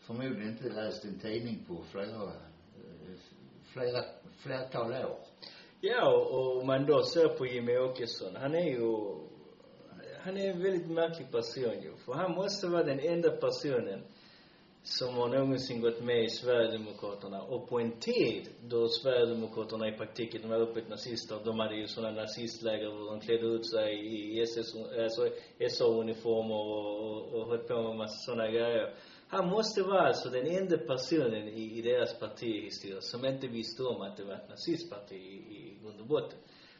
förmodligen 0.00 0.48
inte 0.48 0.68
läst 0.68 1.04
en 1.04 1.18
tidning 1.18 1.64
på 1.68 1.82
flera, 1.90 2.22
eh, 2.22 3.16
flera, 3.64 4.04
flertal 4.38 4.92
år. 4.92 5.18
Ja, 5.80 6.16
och 6.16 6.60
om 6.60 6.66
man 6.66 6.86
då 6.86 7.02
ser 7.02 7.28
på 7.28 7.46
Jimmy 7.46 7.76
Åkesson, 7.76 8.36
han 8.36 8.54
är 8.54 8.70
ju, 8.70 9.14
han 10.20 10.36
är 10.36 10.50
en 10.50 10.62
väldigt 10.62 10.90
märklig 10.90 11.30
person 11.30 11.82
ju. 11.82 11.96
För 11.96 12.12
han 12.12 12.32
måste 12.32 12.66
vara 12.66 12.84
den 12.84 13.00
enda 13.00 13.30
personen 13.30 14.04
som 14.88 15.14
har 15.14 15.28
någonsin 15.28 15.80
gått 15.80 16.00
med 16.00 16.24
i 16.24 16.28
Sverigedemokraterna. 16.28 17.42
Och 17.42 17.68
på 17.68 17.80
en 17.80 18.00
tid 18.00 18.48
då 18.60 18.88
Sverigedemokraterna 18.88 19.88
i 19.88 19.92
praktiken 19.92 20.48
var 20.48 20.56
öppet 20.56 20.88
nazister, 20.88 21.40
de 21.44 21.58
hade 21.58 21.76
ju 21.76 21.86
sådana 21.86 22.16
nazistläger 22.16 22.86
där 22.86 23.06
de 23.10 23.20
klädde 23.20 23.46
ut 23.46 23.70
sig 23.70 23.90
i 24.16 24.40
SS, 24.40 24.74
alltså 25.02 25.28
SA-uniformer 25.68 26.54
och, 26.54 27.04
och, 27.04 27.34
och 27.34 27.48
höll 27.48 27.58
på 27.58 27.82
med 27.82 27.96
massa 27.96 28.18
sådana 28.26 28.48
grejer. 28.48 28.94
Han 29.28 29.48
måste 29.48 29.82
vara 29.82 30.06
alltså 30.06 30.28
den 30.28 30.46
enda 30.46 30.78
personen 30.78 31.48
i, 31.48 31.78
i 31.78 31.82
deras 31.82 32.18
partihistoria 32.18 33.00
som 33.00 33.24
inte 33.24 33.46
visste 33.46 33.82
om 33.82 34.00
att 34.00 34.16
det 34.16 34.24
var 34.24 34.34
ett 34.34 34.48
nazistparti 34.48 35.14
i, 35.14 35.36
i 35.56 35.78
grund 35.82 36.00
och 36.00 36.06
botten. 36.06 36.38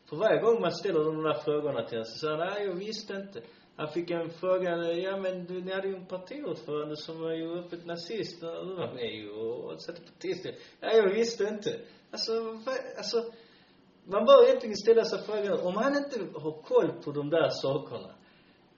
För 0.08 0.16
varje 0.16 0.40
gång 0.40 0.60
man 0.60 0.72
ställer 0.72 1.04
de 1.04 1.22
där 1.22 1.34
frågorna 1.44 1.82
till 1.82 1.98
honom 1.98 2.04
så 2.04 2.18
säger 2.18 2.36
han, 2.36 2.46
nej 2.46 2.64
jag 2.64 2.74
visste 2.74 3.14
inte. 3.14 3.40
Han 3.78 3.88
fick 3.88 4.10
en 4.10 4.30
fråga, 4.30 4.92
ja 4.92 5.16
men 5.16 5.44
du, 5.44 5.60
ni 5.62 5.72
hade 5.72 5.88
ju 5.88 5.94
en 5.94 6.06
partiordförande 6.06 6.96
som 6.96 7.20
var 7.20 7.32
ju 7.32 7.58
öppet 7.58 7.86
nazist 7.86 8.42
när 8.42 8.64
du 8.64 8.74
var 8.74 8.94
med 8.94 9.14
ju 9.14 9.30
och, 9.30 9.64
och 9.64 9.82
satte 9.82 10.02
partistöd. 10.02 10.54
Ja, 10.80 10.92
jag 10.92 11.14
visste 11.14 11.44
inte. 11.44 11.80
Alltså, 12.10 12.32
vad, 12.42 12.76
alltså, 12.96 13.32
man 14.04 14.24
bör 14.24 14.46
egentligen 14.46 14.76
ställa 14.76 15.04
sig 15.04 15.18
frågan, 15.26 15.60
om 15.60 15.74
han 15.74 15.96
inte 15.96 16.38
har 16.40 16.62
koll 16.62 16.92
på 17.04 17.10
de 17.10 17.30
där 17.30 17.48
sakerna, 17.48 18.14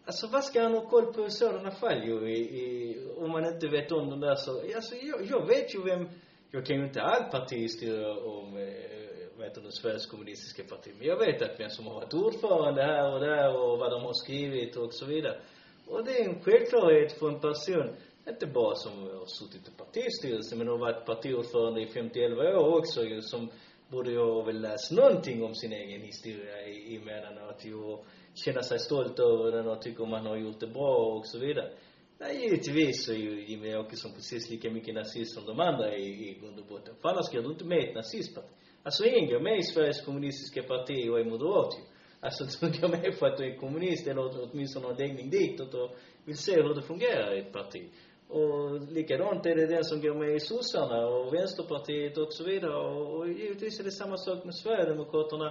alltså 0.04 0.26
vad 0.26 0.44
ska 0.44 0.62
han 0.62 0.74
ha 0.74 0.88
koll 0.88 1.12
på 1.12 1.26
i 1.26 1.30
sådana 1.30 1.70
fall 1.70 2.04
ju, 2.04 2.32
i, 2.32 2.40
i, 2.40 2.98
om 3.16 3.30
man 3.30 3.46
inte 3.46 3.68
vet 3.68 3.92
om 3.92 4.10
de 4.10 4.20
där 4.20 4.34
sakerna? 4.34 4.76
alltså 4.76 4.94
jag, 4.94 5.24
jag 5.24 5.46
vet 5.46 5.74
ju 5.74 5.82
vem, 5.82 6.08
jag 6.50 6.66
kan 6.66 6.76
ju 6.76 6.84
inte 6.84 7.02
all 7.02 7.30
partihistoria 7.30 8.12
om, 8.12 8.56
eh, 8.56 9.09
vad 9.40 9.48
heter 9.48 9.60
det, 9.60 9.72
Sveriges 9.72 10.06
kommunistiska 10.06 10.62
parti, 10.64 10.90
men 10.98 11.06
jag 11.06 11.18
vet 11.18 11.42
att 11.42 11.60
vem 11.60 11.70
som 11.70 11.86
har 11.86 11.94
varit 11.94 12.14
ordförande 12.14 12.82
här 12.82 13.14
och 13.14 13.20
där 13.20 13.48
och 13.62 13.78
vad 13.78 13.90
de 13.92 14.02
har 14.02 14.12
skrivit 14.12 14.76
och 14.76 14.94
så 14.94 15.06
vidare. 15.06 15.40
Och 15.86 16.04
det 16.04 16.10
är 16.20 16.28
en 16.28 16.40
självklarhet 16.40 17.12
för 17.18 17.28
en 17.28 17.40
person, 17.40 17.96
inte 18.28 18.46
bara 18.46 18.74
som 18.74 18.92
har 19.02 19.26
suttit 19.26 19.68
i 19.68 19.70
partistyrelsen, 19.70 20.58
men 20.58 20.68
har 20.68 20.78
varit 20.78 21.06
partiordförande 21.06 21.82
i 21.82 21.86
51 21.86 22.32
år 22.32 22.78
också 22.78 23.04
ju, 23.04 23.22
som 23.22 23.50
borde 23.88 24.10
ju 24.10 24.18
ha 24.18 24.42
väl 24.42 24.60
läst 24.60 24.92
någonting 24.92 25.42
om 25.42 25.54
sin 25.54 25.72
egen 25.72 26.00
historia 26.00 26.66
i, 26.66 26.96
emellanåt 26.96 27.64
ju 27.64 27.74
och 27.74 28.04
känna 28.44 28.62
sig 28.62 28.78
stolt 28.78 29.18
över 29.18 29.52
den 29.52 29.68
och 29.68 29.82
tycka 29.82 30.04
man 30.04 30.26
har 30.26 30.36
gjort 30.36 30.60
det 30.60 30.66
bra 30.66 30.96
och 30.96 31.26
så 31.26 31.38
vidare. 31.38 31.70
Nej, 32.18 32.42
givetvis 32.42 33.06
så 33.06 33.12
är 33.12 33.16
ju 33.16 33.46
Jimmie 33.46 33.78
Åkesson 33.78 34.12
precis 34.12 34.50
lika 34.50 34.70
mycket 34.70 34.94
nazist 34.94 35.34
som 35.34 35.46
de 35.46 35.60
andra 35.60 35.94
i, 35.96 36.30
i 36.30 36.38
grund 36.40 36.58
och 36.58 36.66
botten. 36.66 36.94
För 37.02 37.08
annars 37.08 37.32
går 37.32 37.42
du 37.42 37.48
inte 37.48 37.64
med 37.64 37.78
i 37.78 37.88
ett 37.88 37.94
nazistparti. 37.94 38.59
Alltså 38.82 39.04
ingen 39.04 39.30
går 39.30 39.40
med 39.40 39.58
i 39.58 39.62
Sveriges 39.62 40.04
kommunistiska 40.04 40.62
parti 40.62 41.08
och 41.10 41.20
är 41.20 41.24
moderat 41.24 41.74
ju. 41.78 41.84
Alltså 42.20 42.44
du 42.66 42.80
går 42.80 42.88
med 42.88 43.14
för 43.14 43.26
att 43.26 43.38
du 43.38 43.44
är 43.44 43.56
kommunist 43.56 44.06
eller 44.06 44.50
åtminstone 44.52 44.86
har 44.86 44.94
läggning 44.94 45.30
ditåt 45.30 45.74
och 45.74 45.96
vill 46.24 46.36
se 46.36 46.54
hur 46.54 46.74
det 46.74 46.82
fungerar 46.82 47.34
i 47.34 47.40
ett 47.40 47.52
parti. 47.52 47.88
Och 48.28 48.80
likadant 48.92 49.46
är 49.46 49.56
det 49.56 49.66
den 49.66 49.84
som 49.84 50.00
går 50.00 50.14
med 50.14 50.34
i 50.34 50.40
sossarna 50.40 51.06
och 51.06 51.34
vänsterpartiet 51.34 52.18
och 52.18 52.32
så 52.32 52.44
vidare. 52.44 52.76
Och, 52.76 53.16
och 53.16 53.28
givetvis 53.28 53.80
är 53.80 53.84
det 53.84 53.90
samma 53.90 54.16
sak 54.16 54.44
med 54.44 54.54
Sverigedemokraterna 54.54 55.46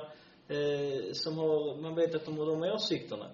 eh, 0.48 1.12
som 1.12 1.38
har, 1.38 1.82
man 1.82 1.96
vet 1.96 2.16
att 2.16 2.26
de 2.26 2.38
har 2.38 2.46
de 2.46 2.64
åsikterna. 2.64 3.32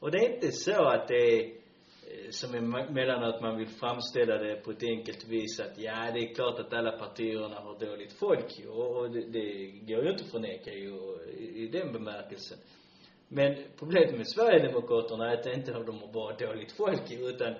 Och 0.00 0.10
det 0.10 0.18
är 0.18 0.34
inte 0.34 0.52
så 0.52 0.84
att 0.84 1.08
det 1.08 1.14
är 1.14 1.63
eh, 2.06 2.30
som 2.30 2.54
emellanåt 2.54 3.40
man 3.42 3.58
vill 3.58 3.68
framställa 3.68 4.38
det 4.38 4.56
på 4.56 4.70
ett 4.70 4.82
enkelt 4.82 5.28
vis 5.28 5.60
att 5.60 5.78
ja, 5.78 6.10
det 6.14 6.20
är 6.20 6.34
klart 6.34 6.60
att 6.60 6.72
alla 6.72 6.92
partierna 6.92 7.56
har 7.60 7.78
dåligt 7.78 8.12
folk 8.12 8.58
ju. 8.58 8.68
Och, 8.68 9.10
det, 9.10 9.20
det 9.20 9.70
går 9.94 10.04
ju 10.04 10.10
inte 10.10 10.24
att 10.24 10.30
förneka 10.30 10.72
ju 10.72 11.18
i, 11.38 11.62
i 11.62 11.68
den 11.68 11.92
bemärkelsen. 11.92 12.58
Men 13.28 13.56
problemet 13.78 14.16
med 14.16 14.28
Sverigedemokraterna 14.28 15.30
är 15.30 15.36
att 15.36 15.44
det 15.44 15.54
inte 15.54 15.72
de 15.72 15.98
har 15.98 16.12
bara 16.12 16.36
dåligt 16.36 16.72
folk 16.72 17.10
ju, 17.10 17.28
utan 17.28 17.54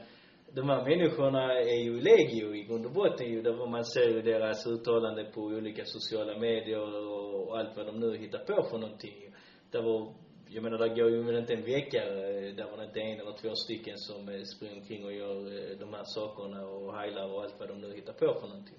de 0.55 0.69
här 0.69 0.85
människorna 0.85 1.53
är 1.53 1.83
ju 1.83 2.01
legio 2.01 2.55
i 2.55 2.63
grund 2.63 2.87
och 2.87 2.93
botten 2.93 3.31
ju, 3.31 3.43
där 3.43 3.67
man 3.67 3.85
ser 3.85 4.09
ju 4.09 4.23
deras 4.23 4.67
uttalanden 4.67 5.27
på 5.35 5.41
olika 5.41 5.85
sociala 5.85 6.39
medier 6.39 7.07
och, 7.09 7.49
och 7.49 7.59
allt 7.59 7.77
vad 7.77 7.87
de 7.87 8.01
nu 8.01 8.17
hittar 8.17 8.39
på 8.39 8.63
för 8.71 8.79
någonting 8.79 9.15
ju. 9.21 9.31
Där 9.71 9.83
var, 9.83 10.15
jag 10.55 10.63
menar, 10.63 10.79
där 10.79 10.89
går 10.89 11.11
ju 11.11 11.39
inte 11.39 11.55
en 11.55 11.63
vecka 11.63 12.03
eh, 12.03 12.55
där 12.55 12.77
det 12.77 12.85
inte 12.85 13.01
en 13.01 13.21
eller 13.21 13.33
två 13.33 13.55
stycken 13.55 13.99
som 13.99 14.29
eh, 14.29 14.43
springer 14.43 14.75
omkring 14.75 15.05
och 15.05 15.13
gör 15.13 15.37
eh, 15.37 15.79
de 15.79 15.95
här 15.95 16.05
sakerna 16.05 16.67
och 16.67 16.97
heilar 16.99 17.33
och 17.33 17.43
allt 17.43 17.55
vad 17.59 17.69
de 17.69 17.81
nu 17.81 17.95
hittar 17.95 18.13
på 18.13 18.35
för 18.41 18.49
någonting. 18.49 18.79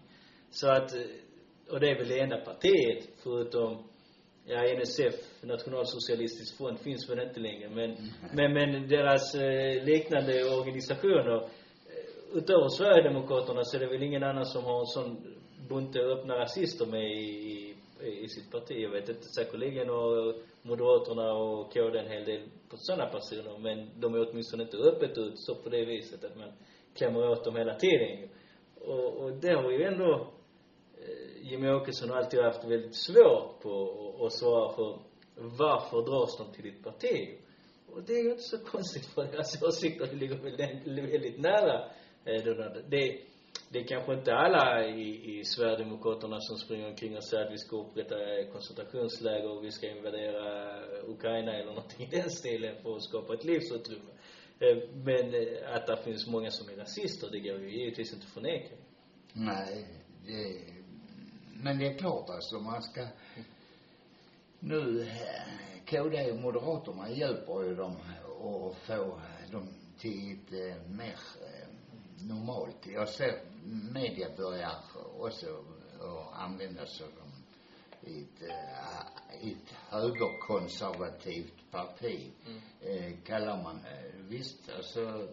Så 0.49 0.67
att, 0.69 0.93
och 1.71 1.79
det 1.79 1.89
är 1.89 1.97
väl 1.97 2.07
det 2.07 2.19
enda 2.19 2.37
partiet, 2.37 3.09
förutom 3.23 3.87
ja, 4.45 4.59
NSF, 4.77 5.15
Nationalsocialistisk 5.41 6.57
front, 6.57 6.79
finns 6.79 7.09
väl 7.09 7.19
inte 7.19 7.39
längre, 7.39 7.69
men, 7.69 7.97
men, 8.33 8.53
men 8.53 8.87
deras 8.87 9.35
eh, 9.35 9.83
liknande 9.83 10.43
organisationer 10.59 11.49
utöver 12.33 12.69
Sverigedemokraterna 12.69 13.63
så 13.63 13.77
är 13.77 13.79
det 13.79 13.87
väl 13.87 14.03
ingen 14.03 14.23
annan 14.23 14.45
som 14.45 14.63
har 14.63 14.79
en 14.79 14.85
sån 14.85 15.17
bunte 15.69 15.99
öppna 15.99 16.33
rasister 16.35 16.85
med 16.85 17.11
i, 17.11 17.75
i, 18.01 18.23
i 18.23 18.27
sitt 18.27 18.51
parti. 18.51 18.75
Jag 18.77 18.89
vet 18.89 19.09
inte, 19.09 19.23
säkerligen 19.23 19.89
och 19.89 20.35
Moderaterna 20.65 21.33
och 21.33 21.73
KD 21.73 21.99
en 21.99 22.07
hel 22.07 22.25
del 22.25 22.41
på 22.69 22.77
sådana 22.77 23.05
personer, 23.05 23.57
men 23.57 23.99
de 23.99 24.15
är 24.15 24.29
åtminstone 24.29 24.63
inte 24.63 24.77
öppet 24.77 25.17
ut 25.17 25.33
så 25.35 25.55
på 25.55 25.69
det 25.69 25.85
viset 25.85 26.23
att 26.23 26.37
man 26.37 26.51
klämmer 26.93 27.29
åt 27.29 27.45
dem 27.45 27.55
hela 27.55 27.75
tiden 27.75 28.29
och, 28.81 29.17
och 29.17 29.31
det 29.31 29.53
har 29.53 29.71
ju 29.71 29.83
ändå 29.83 30.27
eh, 30.97 31.49
Jimmie 31.51 31.73
Åkesson 31.73 32.11
alltid 32.11 32.39
haft 32.39 32.65
väldigt 32.65 32.95
svårt 32.95 33.61
på 33.61 34.25
att 34.25 34.33
svara 34.33 34.73
för 34.75 34.99
varför 35.35 36.01
dras 36.01 36.37
de 36.37 36.53
till 36.53 36.63
ditt 36.63 36.83
parti? 36.83 37.39
Och 37.93 38.03
det 38.03 38.13
är 38.13 38.23
ju 38.23 38.29
inte 38.29 38.43
så 38.43 38.57
konstigt 38.57 39.05
för 39.05 39.23
deras 39.23 39.63
åsikter 39.63 40.15
ligger 40.15 40.37
väldigt, 40.57 41.13
väldigt 41.13 41.39
nära 41.39 41.89
Eh, 42.25 42.43
det, 42.43 42.83
det 42.89 43.19
är 43.79 43.87
kanske 43.87 44.13
inte 44.13 44.35
alla 44.35 44.87
i, 44.87 45.39
i 45.39 45.45
Sverigedemokraterna 45.45 46.39
som 46.39 46.57
springer 46.57 46.87
omkring 46.89 47.17
och 47.17 47.23
säger 47.23 47.45
att 47.45 47.53
vi 47.53 47.57
ska 47.57 47.75
upprätta 47.77 48.15
koncentrationsläger 48.51 49.49
och 49.49 49.63
vi 49.63 49.71
ska 49.71 49.89
invadera 49.89 50.75
Ukraina 51.07 51.53
eller 51.53 51.65
någonting 51.65 52.07
i 52.07 52.15
den 52.15 52.29
stilen 52.29 52.75
för 52.83 52.95
att 52.95 53.03
skapa 53.03 53.33
ett 53.33 53.43
livsutrymme. 53.43 54.11
Eh, 54.59 54.77
men 54.93 55.33
eh, 55.33 55.75
att 55.75 55.87
det 55.87 55.97
finns 56.03 56.27
många 56.27 56.51
som 56.51 56.69
är 56.69 56.75
rasister, 56.75 57.29
det 57.31 57.39
går 57.39 57.59
ju 57.59 57.79
givetvis 57.79 58.13
inte 58.13 58.25
att 58.25 58.33
förneka. 58.33 58.75
Nej, 59.33 59.87
det, 60.25 60.61
men 61.63 61.79
det 61.79 61.87
är 61.87 61.97
klart 61.97 62.29
alltså, 62.29 62.59
man 62.59 62.81
ska 62.81 63.07
nu, 64.59 65.01
eh, 65.01 65.85
KD 65.85 66.31
och 66.31 66.39
Moderaterna 66.39 67.09
hjälper 67.09 67.63
ju 67.63 67.75
dem 67.75 67.95
att 68.25 68.77
få 68.77 69.21
dem 69.51 69.67
till 69.99 70.31
ett 70.31 70.89
mer 70.89 71.15
normalt. 72.27 72.87
Jag 72.87 73.09
ser 73.09 73.41
media 73.93 74.27
börjar 74.37 74.71
också 75.19 75.45
att 75.99 76.41
använda 76.41 76.85
sig 76.85 77.07
i 78.01 78.21
ett, 78.21 78.41
äh, 78.49 79.51
ett 79.51 79.69
högerkonservativt 79.89 81.71
parti, 81.71 82.31
mm. 82.47 82.61
eh, 82.81 83.19
kallar 83.23 83.63
man. 83.63 83.79
Visst, 84.29 84.69
alltså, 84.69 85.27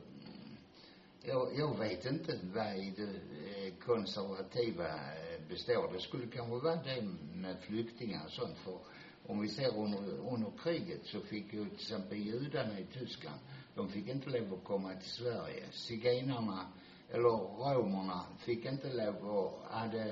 jag, 1.22 1.48
jag 1.58 1.78
vet 1.78 2.06
inte 2.06 2.38
vad 2.54 2.76
i 2.76 2.94
det 2.96 3.66
eh, 3.66 3.74
konservativa 3.74 5.00
består. 5.48 5.92
Det 5.92 6.00
skulle 6.00 6.26
kanske 6.26 6.64
vara 6.64 6.82
det 6.82 7.02
med 7.34 7.58
flyktingar 7.60 8.24
och 8.24 8.32
sånt, 8.32 8.58
för 8.58 8.78
om 9.26 9.40
vi 9.40 9.48
ser 9.48 9.76
under, 9.76 10.32
under 10.32 10.52
kriget 10.62 11.06
så 11.06 11.20
fick 11.20 11.52
ju 11.52 11.64
till 11.64 11.74
exempel 11.74 12.18
judarna 12.18 12.78
i 12.78 12.86
Tyskland, 12.86 13.40
de 13.74 13.88
fick 13.88 14.08
inte 14.08 14.30
lov 14.30 14.54
att 14.54 14.64
komma 14.64 14.94
till 14.94 15.10
Sverige. 15.10 15.64
Zigenarna 15.72 16.66
eller 17.12 17.28
romerna 17.74 18.26
fick 18.38 18.64
inte 18.64 18.92
lov 18.92 19.36
att, 19.36 19.72
hade 19.72 20.10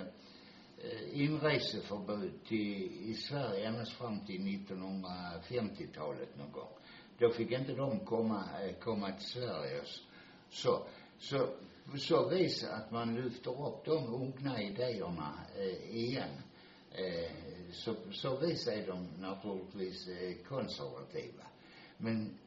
eh, 0.79 1.21
inreseförbud 1.21 2.45
till, 2.45 3.11
i 3.11 3.15
Sverige 3.15 3.69
ända 3.69 3.85
fram 3.85 4.27
till 4.27 4.41
1950-talet 4.41 6.37
någon 6.39 6.53
gång. 6.53 6.73
Då 7.19 7.31
fick 7.31 7.53
inte 7.53 7.73
de 7.73 8.01
komma, 8.01 8.45
eh, 8.63 8.75
komma 8.75 9.13
till 9.13 9.27
Sverige. 9.27 9.83
Så, 10.51 10.87
så, 11.19 11.47
på 11.91 11.97
så 11.97 12.29
vis 12.29 12.65
att 12.65 12.91
man 12.91 13.15
lyfter 13.15 13.67
upp 13.67 13.85
de 13.85 14.15
unga 14.15 14.63
idéerna 14.63 15.39
eh, 15.57 15.97
igen. 15.97 16.31
Eh, 16.93 17.31
så, 17.73 17.95
så 18.13 18.37
vis 18.37 18.67
är 18.67 18.87
de 18.87 19.09
naturligtvis 19.19 20.09
eh, 20.09 20.35
konservativa. 20.49 21.45
Men 21.97 22.39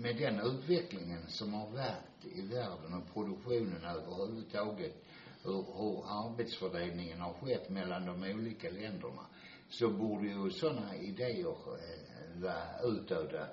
med 0.00 0.16
den 0.16 0.40
utvecklingen 0.40 1.28
som 1.28 1.54
har 1.54 1.66
varit 1.66 2.24
i 2.24 2.42
världen 2.42 2.94
och 2.94 3.14
produktionen 3.14 3.84
överhuvudtaget, 3.84 4.94
hur, 5.42 5.52
hur 5.52 6.04
arbetsfördelningen 6.06 7.20
har 7.20 7.32
skett 7.32 7.70
mellan 7.70 8.06
de 8.06 8.34
olika 8.34 8.70
länderna, 8.70 9.26
så 9.68 9.90
borde 9.90 10.26
ju 10.26 10.50
sådana 10.50 10.96
idéer 10.96 11.48
eh, 11.48 12.40
vara 12.42 12.80
utdöda 12.82 13.48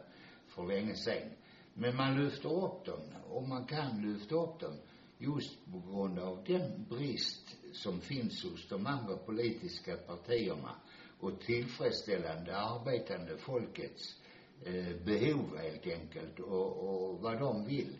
för 0.47 0.65
länge 0.65 0.95
sedan. 0.95 1.29
Men 1.73 1.95
man 1.95 2.23
lyfter 2.23 2.65
upp 2.65 2.85
dem, 2.85 3.01
och 3.29 3.43
man 3.43 3.65
kan 3.65 4.01
lyfta 4.01 4.35
upp 4.35 4.59
dem 4.59 4.77
just 5.17 5.65
på 5.71 5.79
grund 5.79 6.19
av 6.19 6.43
den 6.47 6.85
brist 6.89 7.55
som 7.73 8.01
finns 8.01 8.43
hos 8.43 8.67
de 8.67 8.87
andra 8.87 9.17
politiska 9.17 9.97
partierna 9.97 10.75
och 11.19 11.41
tillfredsställande 11.41 12.57
arbetande 12.57 13.37
folkets 13.37 14.15
eh, 14.63 14.95
behov 15.05 15.57
helt 15.57 15.87
enkelt 15.87 16.39
och, 16.39 16.77
och 16.77 17.21
vad 17.21 17.39
de 17.39 17.65
vill. 17.65 17.97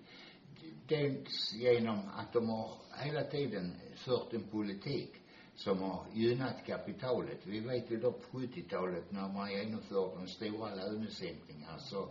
Dels 0.87 1.53
genom 1.53 1.99
att 2.15 2.33
de 2.33 2.49
har 2.49 2.71
hela 2.97 3.23
tiden 3.23 3.75
fört 3.95 4.33
en 4.33 4.43
politik 4.43 5.11
som 5.55 5.81
har 5.81 6.05
gynnat 6.13 6.65
kapitalet. 6.65 7.37
Vi 7.43 7.59
vet 7.59 7.91
ju 7.91 7.97
då 7.97 8.11
på 8.11 8.37
70-talet 8.37 9.11
när 9.11 9.27
man 9.33 9.51
genomförde 9.51 10.15
de 10.15 10.27
stora 10.27 10.75
lönesänkningarna 10.75 11.79
så, 11.79 12.09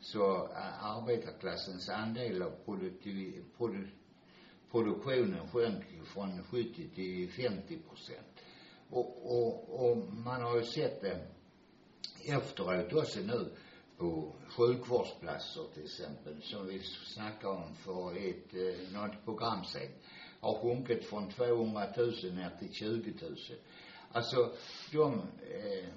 så 0.00 0.44
eh, 0.44 0.84
arbetarklassens 0.84 1.88
andel 1.88 2.42
av 2.42 2.50
produktiv, 2.64 3.44
produ, 3.56 3.86
produktionen 4.70 5.48
sjönk 5.48 5.84
från 6.04 6.44
70 6.44 6.88
till 6.94 7.30
50 7.30 7.78
procent. 7.78 8.42
Och, 8.90 9.32
och, 9.38 9.80
och 9.80 9.96
man 10.12 10.42
har 10.42 10.56
ju 10.56 10.64
sett 10.64 11.00
det 11.00 11.26
efteråt 12.26 12.92
också 12.92 13.20
nu 13.20 13.52
på 14.02 14.32
sjukvårdsplatser 14.48 15.62
till 15.74 15.84
exempel, 15.84 16.42
som 16.42 16.66
vi 16.66 16.82
snackade 17.14 17.54
om 17.54 17.74
för 17.74 18.16
ett, 18.16 18.54
eh, 18.54 18.92
något 18.92 19.24
program 19.24 19.64
sen, 19.64 19.88
har 20.40 20.54
sjunkit 20.54 21.04
från 21.04 21.30
200 21.30 21.86
000 21.96 22.06
ner 22.34 22.50
till 22.58 22.72
20 22.72 23.14
000. 23.20 23.36
Alltså, 24.12 24.52
de 24.92 25.12
eh, 25.14 25.88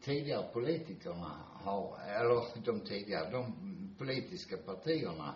tidigare 0.00 0.48
politikerna 0.52 1.30
har, 1.52 1.98
eller 2.00 2.64
de 2.64 2.80
tidigare, 2.80 3.30
de 3.30 3.54
politiska 3.98 4.56
partierna 4.56 5.34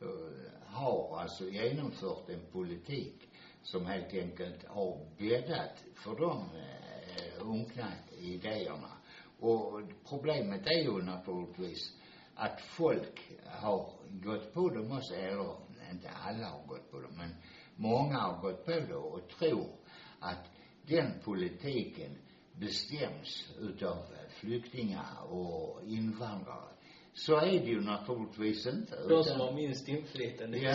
eh, 0.00 0.62
har 0.66 1.18
alltså 1.20 1.44
genomfört 1.48 2.28
en 2.28 2.46
politik 2.52 3.28
som 3.62 3.86
helt 3.86 4.14
enkelt 4.14 4.64
har 4.66 5.06
bäddat 5.18 5.84
för 5.94 6.16
de 6.16 6.38
eh, 6.38 7.46
unkna 7.48 7.92
idéerna 8.18 8.99
och 9.40 9.82
problemet 10.08 10.66
är 10.66 10.82
ju 10.82 11.02
naturligtvis 11.02 11.92
att 12.34 12.60
folk 12.60 13.20
har 13.46 13.88
gått 14.10 14.54
på 14.54 14.68
dem 14.68 14.92
också, 14.92 15.14
eller 15.14 15.56
inte 15.90 16.10
alla 16.10 16.46
har 16.46 16.66
gått 16.66 16.90
på 16.90 17.00
dem, 17.00 17.12
men 17.16 17.30
många 17.76 18.18
har 18.18 18.40
gått 18.40 18.64
på 18.64 18.70
det 18.70 18.94
och 18.94 19.28
tror 19.28 19.68
att 20.20 20.44
den 20.86 21.12
politiken 21.24 22.18
bestäms 22.52 23.52
utav 23.60 23.96
flyktingar 24.40 25.32
och 25.32 25.82
invandrare. 25.84 26.70
Så 27.14 27.36
är 27.36 27.60
det 27.60 27.66
ju 27.66 27.80
naturligtvis 27.80 28.66
inte. 28.66 29.08
De 29.08 29.24
som 29.24 29.40
har 29.40 29.52
minst 29.52 29.88
inflytande 29.88 30.58
Ja, 30.58 30.74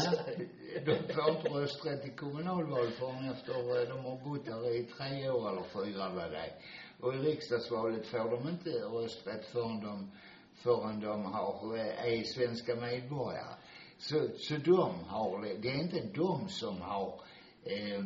de 0.86 1.14
får 1.14 1.30
inte 1.30 1.50
rösträtt 1.50 2.06
i 2.06 2.10
kommunalval 2.10 2.88
förrän 2.92 3.30
efter 3.30 3.82
eh, 3.82 3.90
de 3.90 4.06
har 4.06 4.24
bott 4.24 4.46
där 4.46 4.76
i 4.76 4.84
tre 4.84 5.30
år 5.30 5.50
eller 5.50 5.64
fyra 5.64 6.10
vad 6.10 6.32
det 6.32 6.38
är. 6.38 6.54
Och 7.00 7.16
i 7.16 7.18
riksdagsvalet 7.18 8.08
får 8.08 8.32
de 8.32 8.50
inte 8.50 8.70
rösträtt 8.70 9.46
förrän 9.46 9.82
de, 9.82 10.12
förrän 10.54 11.00
de 11.00 11.26
har, 11.26 11.78
eh, 11.78 12.06
är 12.06 12.24
svenska 12.24 12.76
medborgare. 12.76 13.56
Så, 13.98 14.30
så 14.38 14.58
de 14.58 15.04
har, 15.04 15.42
det 15.42 15.58
det 15.58 15.70
är 15.70 15.84
inte 15.84 16.02
de 16.14 16.50
som 16.50 16.82
har, 16.82 17.22
eh, 17.64 18.00
eh 18.00 18.06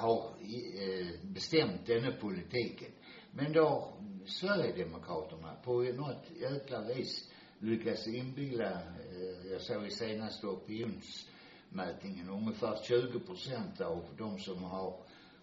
har 0.00 0.24
eh, 0.40 1.06
bestämt 1.22 1.86
denna 1.86 2.12
politiken. 2.12 2.92
Men 3.30 3.52
då 3.52 3.68
har 3.68 3.92
Sverigedemokraterna 4.26 5.54
på 5.64 5.82
något 5.82 6.30
jäkla 6.40 6.80
vis 6.80 7.30
lyckats 7.58 8.06
inbilla, 8.06 8.70
eh, 8.70 9.50
jag 9.52 9.60
såg 9.60 9.86
i 9.86 9.90
senaste 9.90 10.46
opinionsmätningen, 10.46 12.28
ungefär 12.28 12.76
20 12.82 13.20
procent 13.20 13.80
av 13.80 14.04
de 14.18 14.38
som 14.38 14.64
har 14.64 14.96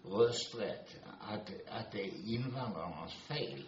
rösträtt, 0.04 0.96
att, 1.20 1.50
att 1.68 1.92
det 1.92 2.02
är 2.04 2.34
invandrarnas 2.34 3.14
fel 3.14 3.64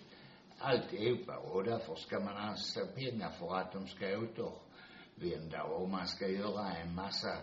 alltihopa 0.62 1.36
och 1.36 1.64
därför 1.64 1.94
ska 1.94 2.20
man 2.20 2.36
anslå 2.36 2.86
pengar 2.86 3.30
för 3.30 3.56
att 3.56 3.72
de 3.72 3.86
ska 3.88 4.18
återvända 4.18 5.62
och 5.62 5.88
man 5.88 6.06
ska 6.06 6.28
göra 6.28 6.76
en 6.76 6.94
massa 6.94 7.36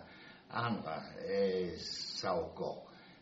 andra 0.49 0.95
eh, 0.95 1.77
saker 2.21 2.75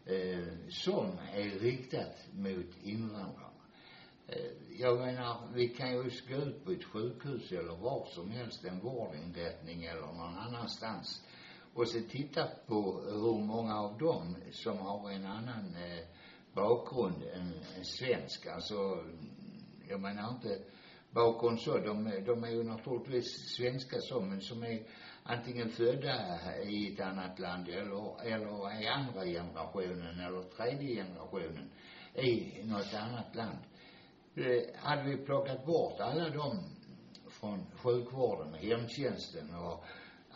eh, 0.05 0.69
som 0.69 1.19
är 1.33 1.59
riktat 1.59 2.15
mot 2.33 2.77
invandrarna. 2.83 3.47
Eh, 4.27 4.51
jag 4.79 4.99
menar, 4.99 5.47
vi 5.53 5.67
kan 5.67 5.91
ju 5.91 6.11
gå 6.29 6.35
ut 6.35 6.65
på 6.65 6.71
ett 6.71 6.83
sjukhus 6.83 7.51
eller 7.51 7.75
var 7.75 8.05
som 8.05 8.31
helst, 8.31 8.65
en 8.65 8.79
vårdinrättning 8.79 9.85
eller 9.85 10.01
någon 10.01 10.37
annanstans 10.37 11.21
och 11.77 11.87
så 11.87 11.99
titta 12.09 12.47
på 12.67 13.01
hur 13.09 13.45
många 13.45 13.79
av 13.79 13.97
dem 13.97 14.35
som 14.51 14.77
har 14.77 15.11
en 15.11 15.25
annan 15.25 15.75
eh, 15.75 16.05
bakgrund 16.53 17.23
än, 17.33 17.53
än 17.77 17.85
svensk. 17.85 18.47
Alltså, 18.47 19.03
jag 19.89 19.99
menar 20.01 20.29
inte 20.29 20.59
bakgrund 21.11 21.59
så, 21.59 21.77
de, 21.77 22.23
de 22.25 22.43
är 22.43 22.51
ju 22.51 22.63
naturligtvis 22.63 23.25
svenska 23.57 23.97
så, 23.99 24.21
men 24.21 24.41
som 24.41 24.63
är 24.63 24.83
antingen 25.23 25.69
födda 25.69 26.15
i 26.63 26.93
ett 26.93 26.99
annat 26.99 27.39
land 27.39 27.69
eller, 27.69 28.25
eller 28.25 28.71
är 28.71 28.91
andra 28.91 29.25
generationen 29.25 30.19
eller 30.19 30.43
tredje 30.43 30.95
generationen 30.95 31.69
i 32.13 32.63
något 32.63 32.93
annat 32.93 33.35
land. 33.35 33.57
Eh, 34.35 34.75
hade 34.75 35.03
vi 35.03 35.17
plockat 35.17 35.65
bort 35.65 35.99
alla 35.99 36.29
dem 36.29 36.59
från 37.29 37.65
sjukvården, 37.75 38.53
hemtjänsten 38.53 39.55
och 39.55 39.83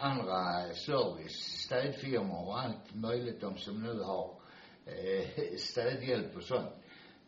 andra 0.02 0.74
service, 0.74 1.64
städfirmor 1.66 2.48
och 2.48 2.60
allt 2.60 2.96
möjligt, 2.96 3.42
de 3.42 3.58
som 3.58 3.84
nu 3.84 4.00
har 4.00 4.42
eh, 4.86 5.56
städhjälp 5.58 6.36
och 6.36 6.44
sånt, 6.44 6.74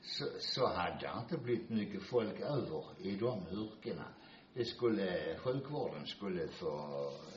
så, 0.02 0.26
så 0.40 0.68
hade 0.68 1.00
det 1.00 1.20
inte 1.20 1.38
blivit 1.38 1.70
mycket 1.70 2.04
folk 2.04 2.40
över 2.40 2.86
i 3.00 3.16
de 3.16 3.48
yrkena. 3.52 4.08
Det 4.54 4.66
skulle, 4.66 5.38
sjukvården 5.38 6.06
skulle 6.08 6.48
få 6.48 6.78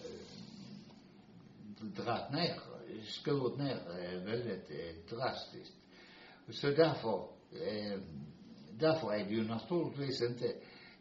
eh, 0.05 1.85
dratt 1.87 2.33
ner, 2.33 2.61
skurit 3.05 3.59
ner 3.59 3.79
eh, 3.89 4.21
väldigt 4.21 4.71
eh, 4.71 5.17
drastiskt. 5.17 5.75
Så 6.51 6.67
därför, 6.67 7.29
eh, 7.53 8.01
därför 8.73 9.13
är 9.13 9.25
det 9.25 9.35
ju 9.35 9.45
naturligtvis 9.45 10.23
inte 10.23 10.55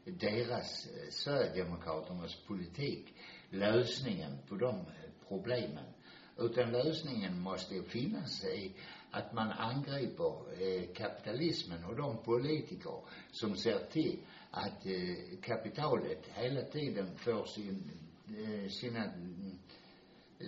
deras, 0.05 0.87
eh, 0.87 1.09
Sverigedemokraternas 1.09 2.35
politik 2.47 3.13
lösningen 3.55 4.37
på 4.49 4.55
de 4.55 4.85
problemen. 5.27 5.85
Utan 6.37 6.71
lösningen 6.71 7.39
måste 7.39 7.83
finnas 7.83 8.43
i 8.45 8.71
att 9.11 9.33
man 9.33 9.51
angriper 9.51 10.61
eh, 10.61 10.93
kapitalismen 10.93 11.83
och 11.83 11.95
de 11.95 12.17
politiker 12.23 12.99
som 13.31 13.55
ser 13.55 13.79
till 13.91 14.19
att 14.51 14.85
eh, 14.85 15.39
kapitalet 15.41 16.27
hela 16.33 16.61
tiden 16.61 17.17
får 17.17 17.45
sin, 17.45 17.91
eh, 18.27 18.69
sina, 18.69 19.11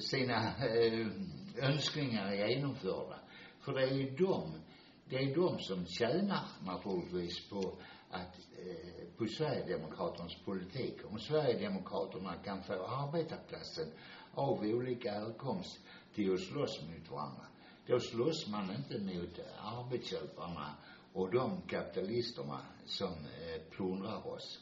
sina 0.01 0.65
eh, 0.65 1.07
önskningar 1.55 2.33
genomförda. 2.33 3.19
För 3.59 3.73
det 3.73 3.83
är 3.83 3.93
ju 3.93 4.09
de, 4.09 4.61
det 5.05 5.15
är 5.15 5.35
de 5.35 5.59
som 5.59 5.85
tjänar 5.85 6.45
naturligtvis 6.65 7.49
på 7.49 7.77
att, 8.09 8.46
Eh, 8.69 9.07
på 9.17 9.25
Sverigedemokraternas 9.27 10.35
politik. 10.45 10.95
Om 11.11 11.19
Sverigedemokraterna 11.19 12.33
kan 12.45 12.63
få 12.63 12.73
arbetarklassen 12.73 13.87
av 14.33 14.59
olika 14.61 15.11
härkomst 15.11 15.79
till 16.15 16.33
att 16.33 16.39
slåss 16.39 16.81
mot 16.81 17.11
varandra, 17.11 17.45
då 17.87 17.99
slåss 17.99 18.47
man 18.47 18.75
inte 18.75 18.99
mot 18.99 19.39
arbetsköparna 19.61 20.75
och 21.13 21.31
de 21.31 21.61
kapitalisterna 21.61 22.59
som 22.85 23.13
eh, 23.13 23.61
plundrar 23.69 24.27
oss. 24.27 24.59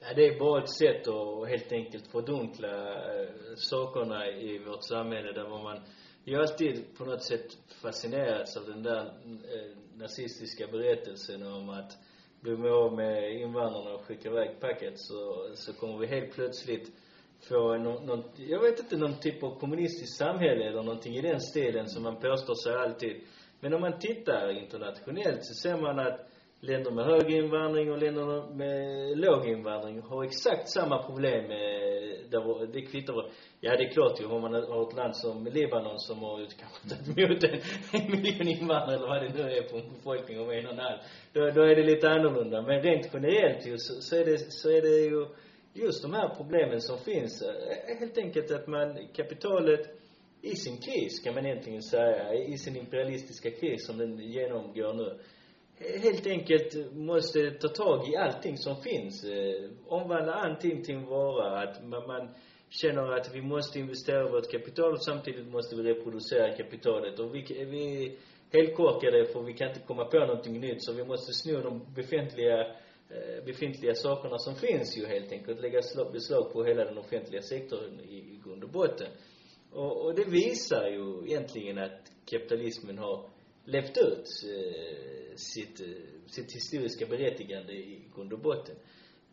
Ja, 0.00 0.06
det 0.16 0.26
är 0.26 0.38
bara 0.38 0.62
ett 0.62 0.70
sätt 0.70 1.08
att 1.08 1.48
helt 1.48 1.72
enkelt 1.72 2.06
fördunkla 2.06 2.94
eh, 3.20 3.28
sakerna 3.56 4.26
i 4.30 4.58
vårt 4.58 4.84
samhälle 4.84 5.32
där 5.32 5.48
man 5.48 5.80
jag 6.24 6.38
har 6.38 6.46
alltid 6.46 6.98
på 6.98 7.04
något 7.04 7.22
sätt 7.22 7.58
fascinerats 7.82 8.56
av 8.56 8.66
den 8.66 8.82
där 8.82 9.06
eh, 9.06 9.76
nazistiska 9.94 10.66
berättelsen 10.66 11.42
om 11.42 11.68
att 11.68 11.98
blir 12.46 12.56
vi 12.56 12.68
av 12.68 12.96
med 12.96 13.40
invandrarna 13.40 13.94
och 13.94 14.04
skickar 14.04 14.30
iväg 14.30 14.60
packet 14.60 14.92
så, 14.96 15.50
så 15.54 15.72
kommer 15.72 15.98
vi 15.98 16.06
helt 16.06 16.34
plötsligt 16.34 16.90
få 17.48 17.78
någon, 17.78 18.06
någon, 18.06 18.22
jag 18.36 18.60
vet 18.60 18.78
inte, 18.78 18.96
någon 18.96 19.20
typ 19.20 19.42
av 19.42 19.50
kommunistiskt 19.50 20.18
samhälle 20.18 20.64
eller 20.64 20.82
någonting 20.82 21.16
i 21.16 21.22
den 21.22 21.40
stilen 21.40 21.88
som 21.88 22.02
man 22.02 22.16
påstår 22.16 22.54
sig 22.54 22.74
alltid. 22.74 23.16
Men 23.60 23.74
om 23.74 23.80
man 23.80 23.98
tittar 23.98 24.50
internationellt 24.50 25.38
så 25.40 25.68
ser 25.68 25.76
man 25.76 25.98
att 25.98 26.26
länder 26.60 26.90
med 26.90 27.04
hög 27.04 27.30
invandring 27.30 27.90
och 27.92 27.98
länder 27.98 28.56
med 28.56 29.18
låg 29.18 29.46
invandring 29.46 30.00
har 30.00 30.24
exakt 30.24 30.70
samma 30.70 30.98
problem 30.98 31.46
med, 31.46 31.60
där 32.30 32.66
det 32.66 32.82
kvittar 32.82 33.24
Ja, 33.60 33.76
det 33.76 33.84
är 33.84 33.88
klart 33.88 34.20
ju, 34.20 34.24
om 34.26 34.42
man 34.42 34.54
har 34.54 34.88
ett 34.88 34.96
land 34.96 35.16
som 35.16 35.46
Libanon 35.46 35.98
som 35.98 36.18
har 36.18 36.46
kanske 36.60 36.88
tagit 36.88 37.18
emot 37.18 37.44
en, 37.44 37.60
en 37.92 38.10
miljon 38.10 38.48
invandrare 38.48 38.96
eller 38.96 39.06
vad 39.06 39.22
det 39.22 39.34
nu 39.34 39.50
är 39.52 39.62
på 39.62 39.76
en 39.76 39.92
befolkning 39.92 40.40
om 40.40 40.50
en 40.50 40.66
och 40.66 40.72
en 40.72 40.78
halv. 40.78 40.98
Då, 41.32 41.50
då 41.50 41.62
är 41.62 41.76
det 41.76 41.82
lite 41.82 42.10
annorlunda. 42.10 42.62
Men 42.62 42.82
rent 42.82 43.10
generellt 43.12 43.66
ju 43.66 43.78
så, 43.78 44.02
så 44.02 44.16
är 44.16 44.24
det, 44.24 44.38
så 44.38 44.70
är 44.70 44.82
det 44.82 44.88
ju 44.88 45.26
just 45.74 46.02
de 46.02 46.14
här 46.14 46.28
problemen 46.36 46.80
som 46.80 46.98
finns. 46.98 47.42
Eh, 47.42 47.98
helt 47.98 48.18
enkelt 48.18 48.50
att 48.50 48.66
man, 48.66 49.08
kapitalet 49.12 49.80
i 50.42 50.56
sin 50.56 50.76
kris 50.76 51.20
kan 51.24 51.34
man 51.34 51.46
egentligen 51.46 51.82
säga, 51.82 52.34
i 52.34 52.58
sin 52.58 52.76
imperialistiska 52.76 53.50
kris 53.50 53.86
som 53.86 53.98
den 53.98 54.18
genomgår 54.18 54.94
nu 54.94 55.18
eh, 55.78 56.00
helt 56.02 56.26
enkelt 56.26 56.94
måste 56.94 57.50
ta 57.50 57.68
tag 57.68 58.08
i 58.08 58.16
allting 58.16 58.56
som 58.56 58.76
finns. 58.76 59.24
Eh, 59.24 59.70
omvandla 59.86 60.32
allting 60.34 60.82
till 60.82 60.94
en 60.94 61.06
vara. 61.06 61.62
Att 61.62 61.84
man, 61.84 62.06
man 62.06 62.28
känner 62.68 63.12
att 63.12 63.34
vi 63.34 63.42
måste 63.42 63.78
investera 63.78 64.30
vårt 64.30 64.50
kapital 64.50 64.92
och 64.92 65.04
samtidigt 65.04 65.46
måste 65.46 65.76
vi 65.76 65.82
reproducera 65.82 66.56
kapitalet. 66.56 67.18
Och 67.18 67.34
vi, 67.34 67.64
vi 67.64 68.06
är 68.06 68.16
helt 68.58 68.76
korkade 68.76 69.26
för 69.26 69.42
vi 69.42 69.52
kan 69.52 69.68
inte 69.68 69.80
komma 69.80 70.04
på 70.04 70.18
någonting 70.18 70.60
nytt 70.60 70.84
så 70.84 70.92
vi 70.92 71.04
måste 71.04 71.32
sno 71.32 71.60
de 71.60 71.94
befintliga 71.94 72.60
eh, 73.10 73.44
befintliga 73.44 73.94
sakerna 73.94 74.38
som 74.38 74.54
finns 74.54 74.98
ju 74.98 75.06
helt 75.06 75.32
enkelt. 75.32 75.60
Lägga 75.60 75.80
beslag 76.12 76.52
på 76.52 76.64
hela 76.64 76.84
den 76.84 76.98
offentliga 76.98 77.42
sektorn 77.42 78.00
i, 78.00 78.16
i 78.16 78.40
grund 78.44 78.64
och 78.64 78.70
botten. 78.70 79.08
Och, 79.72 80.04
och 80.04 80.14
det 80.14 80.24
visar 80.24 80.88
ju 80.88 81.26
egentligen 81.26 81.78
att 81.78 82.12
kapitalismen 82.24 82.98
har 82.98 83.30
levt 83.64 83.98
ut 83.98 84.26
eh, 84.44 85.36
sitt, 85.36 85.80
eh, 85.80 85.86
sitt 86.26 86.52
historiska 86.52 87.06
berättigande 87.06 87.72
i 87.72 88.02
grund 88.16 88.32
och 88.32 88.38
botten. 88.38 88.76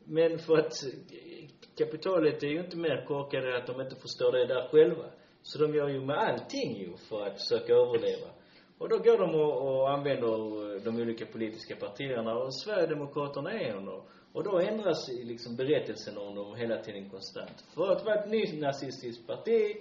Men 0.06 0.40
för 0.40 0.58
att 0.58 0.74
kapitalet 1.78 2.44
är 2.44 2.48
ju 2.48 2.60
inte 2.60 2.78
mer 2.78 3.06
korkade 3.08 3.58
att 3.58 3.68
de 3.68 3.82
inte 3.82 3.96
förstår 3.96 4.32
det 4.32 4.46
där 4.46 4.68
själva. 4.72 5.06
Så 5.42 5.60
de 5.60 5.76
gör 5.76 5.90
ju 5.90 6.02
med 6.02 6.18
allting 6.18 6.78
ju 6.78 6.98
för 6.98 7.26
att 7.26 7.42
försöka 7.42 7.74
överleva. 7.74 8.28
Och 8.78 8.90
då 8.90 8.98
går 8.98 9.18
de 9.18 9.36
och, 9.36 9.68
och 9.68 9.92
använder 9.92 10.28
de 10.86 11.02
olika 11.02 11.26
politiska 11.26 11.76
partierna 11.76 12.38
och 12.38 12.56
Sverigedemokraterna 12.56 13.52
är 13.52 13.76
en 13.76 13.88
och, 13.88 14.08
och 14.34 14.44
då 14.44 14.60
ändras 14.60 15.10
liksom 15.10 15.56
berättelsen 15.56 16.18
om 16.18 16.36
dem 16.36 16.56
hela 16.56 16.78
tiden 16.78 17.10
konstant. 17.10 17.66
För 17.76 17.92
att 17.92 18.06
vara 18.06 18.16
ett 18.16 18.30
nynazistiskt 18.30 19.28
parti, 19.28 19.76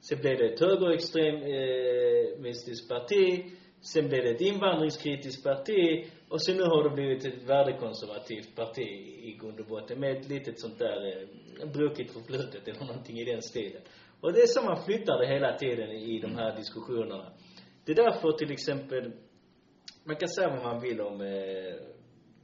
sen 0.00 0.20
blev 0.20 0.38
det 0.38 0.52
ett 0.52 0.60
högerextremistiskt 0.60 2.88
parti, 2.88 3.44
sen 3.80 4.08
blev 4.08 4.24
det 4.24 4.30
ett 4.30 4.40
invandringskritiskt 4.40 5.44
parti 5.44 6.10
och 6.32 6.42
sen 6.42 6.56
nu 6.56 6.62
har 6.62 6.84
det 6.84 6.90
blivit 6.90 7.24
ett 7.24 7.42
värdekonservativt 7.42 8.56
parti 8.56 8.88
i 9.28 9.38
grund 9.40 9.60
och 9.60 9.66
botten 9.66 10.00
med 10.00 10.16
ett 10.16 10.28
litet 10.28 10.60
sånt 10.60 10.78
där 10.78 10.98
eh, 11.06 11.68
brokigt 11.72 12.12
förflutet 12.12 12.68
eller 12.68 12.86
någonting 12.86 13.18
i 13.18 13.24
den 13.24 13.42
stilen. 13.42 13.82
Och 14.20 14.32
det 14.32 14.40
är 14.40 14.46
så 14.46 14.62
man 14.62 14.84
flyttar 14.84 15.18
det 15.18 15.26
hela 15.26 15.58
tiden 15.58 15.90
i 15.90 16.20
de 16.20 16.34
här 16.34 16.56
diskussionerna. 16.56 17.32
Det 17.84 17.92
är 17.92 17.96
därför 17.96 18.32
till 18.32 18.52
exempel 18.52 19.12
man 20.04 20.16
kan 20.16 20.28
säga 20.28 20.48
vad 20.48 20.62
man 20.62 20.80
vill 20.80 21.00
om 21.00 21.20
eh, 21.20 21.74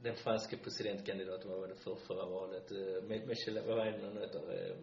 den 0.03 0.15
franske 0.15 0.57
presidentkandidaten, 0.57 1.51
vad 1.51 1.59
var 1.59 1.67
det 1.67 1.75
för 1.75 1.95
förra 1.95 2.25
valet? 2.25 2.71
Eh, 2.71 3.27
Michel, 3.27 3.59
vad 3.67 3.77
var 3.77 3.85
det? 3.85 3.91
Eh, 3.91 4.75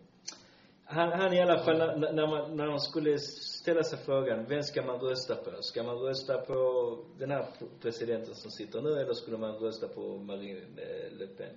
han, 0.89 1.12
han 1.12 1.32
i 1.32 1.41
alla 1.41 1.59
fall, 1.59 1.78
när, 1.78 2.12
när 2.12 2.26
man, 2.26 2.57
när 2.57 2.66
man 2.66 2.80
skulle 2.80 3.18
ställa 3.18 3.82
sig 3.82 3.99
frågan, 3.99 4.47
vem 4.49 4.62
ska 4.62 4.82
man 4.82 4.99
rösta 5.01 5.34
på? 5.34 5.51
Ska 5.61 5.82
man 5.82 5.99
rösta 5.99 6.39
på 6.39 6.59
den 7.18 7.30
här 7.30 7.47
presidenten 7.82 8.34
som 8.34 8.51
sitter 8.51 8.82
nu 8.82 8.93
eller 9.01 9.12
skulle 9.12 9.39
man 9.39 9.55
rösta 9.55 9.89
på 9.89 10.18
Marine 10.18 10.61
eh, 10.61 11.18
Le 11.18 11.26
Pen? 11.26 11.57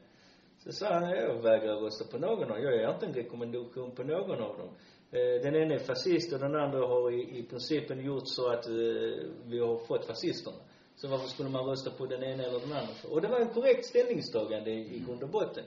Så 0.64 0.72
sa 0.72 0.94
han, 0.94 1.10
jag 1.10 1.42
vägrar 1.42 1.76
rösta 1.76 2.06
på 2.12 2.18
någon 2.18 2.44
av 2.44 2.50
dem. 2.50 2.64
Jag 2.64 2.76
ger 2.76 2.94
inte 2.94 3.06
en 3.06 3.14
rekommendation 3.14 3.92
på 3.92 4.04
någon 4.04 4.42
av 4.42 4.58
dem. 4.58 4.70
Eh, 5.12 5.42
den 5.44 5.56
ene 5.56 5.76
är 5.76 5.80
fascist 5.80 6.34
och 6.34 6.40
den 6.40 6.56
andra 6.56 6.80
har 6.80 7.12
i, 7.12 7.40
i 7.40 7.44
principen 7.44 8.06
gjort 8.06 8.24
så 8.26 8.50
att 8.52 8.68
eh, 8.68 8.74
vi 9.46 9.60
har 9.60 9.86
fått 9.88 10.06
fascisterna. 10.06 10.58
Så 10.96 11.08
varför 11.08 11.28
skulle 11.28 11.50
man 11.50 11.66
rösta 11.66 11.92
på 11.92 12.06
den 12.06 12.24
ena 12.24 12.44
eller 12.44 12.60
den 12.60 12.72
andra 12.72 12.94
för? 12.94 13.14
Och 13.14 13.22
det 13.22 13.28
var 13.28 13.40
en 13.40 13.54
korrekt 13.54 13.86
ställningstagande 13.86 14.72
i 14.72 15.04
grund 15.08 15.24
och 15.24 15.30
botten. 15.30 15.64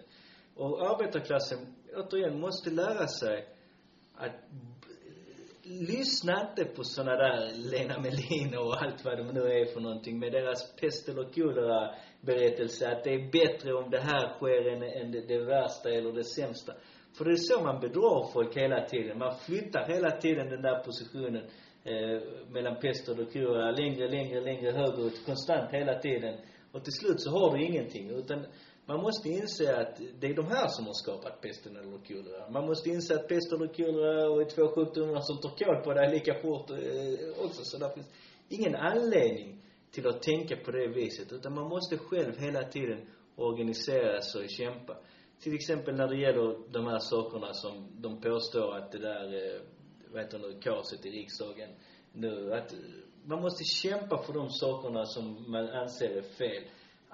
Och 0.54 0.90
arbetarklassen, 0.90 1.58
återigen, 1.96 2.40
måste 2.40 2.70
lära 2.70 3.06
sig 3.06 3.51
att 4.24 4.36
lyssna 5.62 6.48
inte 6.50 6.64
på 6.64 6.84
såna 6.84 7.16
där 7.16 7.52
Lena 7.54 8.00
Melin 8.00 8.58
och 8.58 8.82
allt 8.82 9.04
vad 9.04 9.18
de 9.18 9.26
nu 9.26 9.40
är 9.40 9.64
för 9.74 9.80
någonting 9.80 10.18
med 10.18 10.32
deras 10.32 10.76
pest 10.76 11.08
eller 11.08 11.24
kolera 11.24 11.94
berättelse 12.20 12.90
att 12.92 13.04
det 13.04 13.10
är 13.14 13.30
bättre 13.32 13.74
om 13.74 13.90
det 13.90 14.00
här 14.00 14.34
sker 14.38 14.72
än, 14.72 14.82
än 14.82 15.12
det, 15.12 15.20
det 15.20 15.44
värsta 15.44 15.90
eller 15.90 16.12
det 16.12 16.24
sämsta. 16.24 16.72
För 17.18 17.24
det 17.24 17.30
är 17.30 17.36
så 17.36 17.60
man 17.64 17.80
bedrar 17.80 18.32
folk 18.32 18.56
hela 18.56 18.84
tiden. 18.84 19.18
Man 19.18 19.38
flyttar 19.46 19.88
hela 19.94 20.10
tiden 20.10 20.48
den 20.48 20.62
där 20.62 20.78
positionen 20.84 21.44
eh, 21.84 22.22
mellan 22.50 22.76
pest 22.80 23.08
och 23.08 23.32
kolera 23.32 23.70
längre, 23.70 24.08
längre, 24.08 24.40
längre 24.40 24.70
högerut 24.70 25.26
konstant 25.26 25.70
hela 25.72 25.98
tiden. 25.98 26.38
Och 26.72 26.84
till 26.84 26.92
slut 26.92 27.20
så 27.20 27.30
har 27.30 27.56
du 27.56 27.64
ingenting. 27.64 28.10
Utan 28.10 28.46
man 28.86 29.00
måste 29.00 29.28
inse 29.28 29.76
att 29.76 30.00
det 30.20 30.26
är 30.26 30.34
de 30.34 30.46
här 30.46 30.68
som 30.68 30.86
har 30.86 30.92
skapat 30.92 31.40
pesten 31.40 31.76
eller 31.76 31.98
kolera. 31.98 32.50
Man 32.50 32.66
måste 32.66 32.88
inse 32.90 33.14
att 33.14 33.28
pest 33.28 33.52
eller 33.52 33.66
kolera 33.66 34.30
och 34.30 34.40
är 34.40 34.44
två 34.44 34.68
sjukdomar 34.74 35.20
som 35.20 35.40
tar 35.40 35.56
kål 35.56 35.84
på 35.84 35.94
dig 35.94 36.10
lika 36.10 36.34
fort 36.34 36.70
eh, 36.70 37.44
också. 37.44 37.64
Så 37.64 37.78
där 37.78 37.88
finns 37.88 38.06
ingen 38.48 38.74
anledning 38.74 39.62
till 39.90 40.06
att 40.06 40.22
tänka 40.22 40.56
på 40.56 40.70
det 40.70 40.86
viset. 40.88 41.32
Utan 41.32 41.54
man 41.54 41.68
måste 41.68 41.98
själv 41.98 42.38
hela 42.38 42.62
tiden 42.62 43.06
organisera 43.36 44.20
sig 44.20 44.44
och 44.44 44.50
kämpa. 44.50 44.96
Till 45.40 45.54
exempel 45.54 45.96
när 45.96 46.08
det 46.08 46.16
gäller 46.16 46.72
de 46.72 46.86
här 46.86 46.98
sakerna 46.98 47.52
som 47.52 48.02
de 48.02 48.20
påstår 48.20 48.76
att 48.76 48.92
det 48.92 48.98
där, 48.98 49.24
eh, 49.34 49.60
vad 50.12 50.22
heter 50.22 50.38
det, 50.38 50.60
kaoset 50.60 51.06
i 51.06 51.10
riksdagen 51.10 51.70
nu, 52.12 52.54
att 52.54 52.74
man 53.24 53.42
måste 53.42 53.64
kämpa 53.64 54.22
för 54.22 54.32
de 54.32 54.50
sakerna 54.50 55.06
som 55.06 55.50
man 55.50 55.68
anser 55.68 56.10
är 56.10 56.22
fel. 56.22 56.62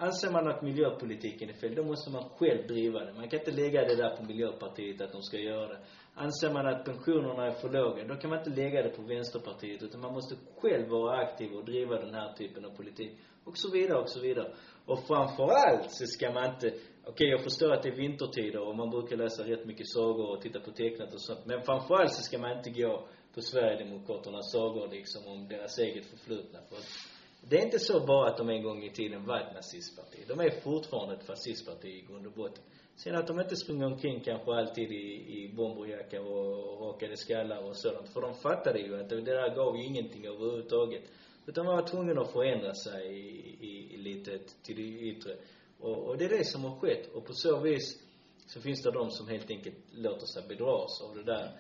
Anser 0.00 0.30
man 0.30 0.48
att 0.48 0.62
miljöpolitiken 0.62 1.48
är 1.48 1.52
fel, 1.52 1.74
då 1.74 1.84
måste 1.84 2.10
man 2.10 2.28
själv 2.28 2.66
driva 2.66 3.04
det. 3.04 3.12
Man 3.12 3.28
kan 3.28 3.38
inte 3.38 3.50
lägga 3.50 3.84
det 3.84 3.96
där 3.96 4.16
på 4.16 4.22
Miljöpartiet 4.24 5.00
att 5.00 5.12
de 5.12 5.22
ska 5.22 5.38
göra 5.38 5.68
det. 5.68 5.78
Anser 6.14 6.52
man 6.52 6.66
att 6.66 6.84
pensionerna 6.84 7.46
är 7.46 7.50
för 7.50 7.68
låga, 7.68 8.04
då 8.04 8.14
kan 8.14 8.30
man 8.30 8.38
inte 8.38 8.50
lägga 8.50 8.82
det 8.82 8.88
på 8.88 9.02
Vänsterpartiet, 9.02 9.82
utan 9.82 10.00
man 10.00 10.12
måste 10.12 10.36
själv 10.60 10.88
vara 10.88 11.18
aktiv 11.18 11.52
och 11.52 11.64
driva 11.64 12.00
den 12.00 12.14
här 12.14 12.32
typen 12.32 12.64
av 12.64 12.70
politik. 12.70 13.18
Och 13.44 13.58
så 13.58 13.70
vidare, 13.70 13.98
och 13.98 14.10
så 14.10 14.20
vidare. 14.20 14.52
Och 14.86 14.98
framför 15.06 15.48
allt 15.64 15.90
så 15.90 16.06
ska 16.06 16.32
man 16.32 16.44
inte, 16.54 16.66
okej 16.66 16.80
okay, 17.06 17.26
jag 17.26 17.42
förstår 17.42 17.72
att 17.72 17.82
det 17.82 17.88
är 17.88 17.96
vintertider 17.96 18.60
och 18.68 18.76
man 18.76 18.90
brukar 18.90 19.16
läsa 19.16 19.42
rätt 19.42 19.66
mycket 19.66 19.88
sagor 19.88 20.36
och 20.36 20.42
titta 20.42 20.60
på 20.60 20.70
tecknat 20.70 21.14
och 21.14 21.22
sånt. 21.22 21.46
Men 21.46 21.62
framför 21.62 21.94
allt 21.94 22.12
så 22.12 22.22
ska 22.22 22.38
man 22.38 22.58
inte 22.58 22.70
gå 22.70 23.08
på 23.34 23.40
Sverigedemokraternas 23.40 24.52
sagor 24.52 24.88
liksom 24.88 25.26
om 25.26 25.48
deras 25.48 25.78
eget 25.78 26.06
förflutna. 26.06 26.58
För 26.68 26.76
att 26.76 27.17
det 27.40 27.58
är 27.58 27.64
inte 27.64 27.78
så 27.78 28.06
bara 28.06 28.28
att 28.30 28.36
de 28.36 28.48
en 28.48 28.62
gång 28.62 28.84
i 28.84 28.90
tiden 28.90 29.26
var 29.26 29.40
ett 29.40 29.54
nazistparti. 29.54 30.24
De 30.28 30.40
är 30.40 30.60
fortfarande 30.60 31.14
ett 31.14 31.26
fascistparti 31.26 31.88
i 31.88 32.06
grund 32.08 32.26
och 32.26 32.32
botten. 32.32 32.64
Sen 32.96 33.14
att 33.14 33.26
de 33.26 33.40
inte 33.40 33.56
springer 33.56 33.86
omkring 33.86 34.20
kanske 34.20 34.52
alltid 34.52 34.92
i, 34.92 35.42
i 35.42 35.52
bomberjacka 35.56 36.22
och 36.22 36.80
rakade 36.80 37.16
skallar 37.16 37.64
och 37.64 37.76
sådant. 37.76 38.08
För 38.08 38.20
de 38.20 38.34
fattade 38.34 38.78
ju 38.80 39.00
att 39.00 39.08
det 39.08 39.20
där 39.20 39.54
gav 39.54 39.76
ju 39.76 39.84
ingenting 39.84 40.26
överhuvudtaget. 40.26 41.02
Utan 41.46 41.66
man 41.66 41.76
var 41.76 41.86
tvungen 41.86 42.18
att 42.18 42.32
förändra 42.32 42.74
sig 42.74 43.06
i, 43.06 43.66
i, 43.66 43.94
i 43.94 43.96
lite 43.96 44.38
till 44.62 44.76
det 44.76 44.82
yttre. 44.82 45.36
Och, 45.80 45.98
och 45.98 46.18
det 46.18 46.24
är 46.24 46.28
det 46.38 46.44
som 46.44 46.64
har 46.64 46.78
skett. 46.78 47.14
Och 47.14 47.24
på 47.26 47.32
så 47.32 47.60
vis 47.60 48.02
så 48.46 48.60
finns 48.60 48.82
det 48.82 48.90
de 48.90 49.10
som 49.10 49.28
helt 49.28 49.50
enkelt 49.50 49.76
låter 49.92 50.26
sig 50.26 50.42
bedras 50.48 51.02
av 51.02 51.16
det 51.16 51.24
där. 51.24 51.50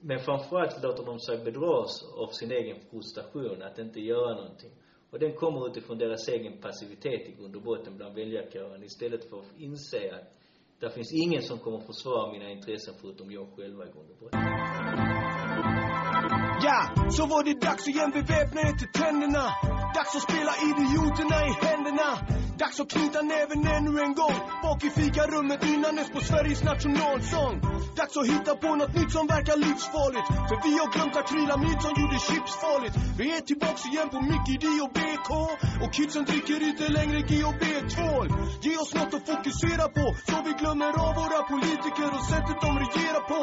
Men 0.00 0.18
framförallt 0.18 0.82
låter 0.82 1.04
de 1.04 1.20
sig 1.20 1.38
bedras 1.38 2.04
av 2.16 2.28
sin 2.28 2.52
egen 2.52 2.80
frustration 2.90 3.62
att 3.62 3.78
inte 3.78 4.00
göra 4.00 4.34
någonting. 4.34 4.70
Och 5.10 5.18
den 5.18 5.32
kommer 5.32 5.68
utifrån 5.68 5.98
deras 5.98 6.28
egen 6.28 6.60
passivitet 6.60 7.28
i 7.28 7.32
grund 7.38 7.56
och 7.56 7.62
botten 7.62 7.96
bland 7.96 8.14
väljarkåren 8.14 8.82
istället 8.82 9.30
för 9.30 9.38
att 9.38 9.58
inse 9.58 10.14
att 10.14 10.32
det 10.80 10.90
finns 10.90 11.12
ingen 11.12 11.42
som 11.42 11.58
kommer 11.58 11.80
försvara 11.80 12.32
mina 12.32 12.50
intressen 12.50 12.94
förutom 13.00 13.30
jag 13.30 13.46
själva 13.56 13.84
i 13.84 13.90
grund 13.92 14.10
och 14.10 14.16
botten. 14.20 14.40
Ja, 16.66 17.10
så 17.10 17.26
var 17.26 17.44
det 17.44 17.60
dags 17.60 17.88
igen 17.88 18.10
beväpna 18.10 18.60
er 18.60 18.74
till 18.80 18.92
tänderna. 19.02 19.44
Dags 19.96 20.12
att 20.16 20.26
spela 20.28 20.52
idioterna 20.70 21.38
i 21.50 21.52
händerna. 21.66 22.08
Dags 22.58 22.80
att 22.80 22.90
knyta 22.90 23.22
näven 23.22 23.60
ännu 23.76 23.92
en 24.06 24.14
gång. 24.20 24.38
Bak 24.62 24.84
i 24.84 24.90
fikarummet 24.90 25.60
nynnandes 25.68 26.08
på 26.14 26.20
Sveriges 26.20 26.62
nationalsång. 26.64 27.54
Dags 27.96 28.16
att 28.16 28.26
hitta 28.26 28.52
på 28.64 28.70
något 28.80 28.94
nytt 28.94 29.12
som 29.12 29.26
verkar 29.26 29.56
livsfarligt. 29.56 30.28
För 30.48 30.56
vi 30.66 30.72
har 30.80 30.88
glömt 30.94 31.16
akrylamid 31.22 31.78
som 31.84 31.92
gjorde 32.00 32.18
chips 32.28 32.52
farligt. 32.64 32.94
Vi 33.18 33.26
är 33.36 33.40
tillbaks 33.50 33.82
igen 33.90 34.08
på 34.14 34.20
Mickey 34.30 34.56
D 34.64 34.66
och 34.84 34.92
BK 34.98 35.30
Och 35.82 35.92
kidsen 35.96 36.24
dricker 36.30 36.60
inte 36.70 36.84
längre 36.98 37.18
G 37.30 37.32
och 37.50 37.56
B-tvål 37.62 38.26
Ge 38.66 38.74
oss 38.82 38.92
något 38.98 39.14
att 39.16 39.26
fokusera 39.30 39.86
på 39.98 40.06
Så 40.28 40.36
vi 40.46 40.52
glömmer 40.60 40.92
av 41.06 41.12
våra 41.20 41.40
politiker 41.52 42.08
och 42.16 42.24
sättet 42.32 42.58
de 42.64 42.70
regerar 42.84 43.22
på. 43.32 43.42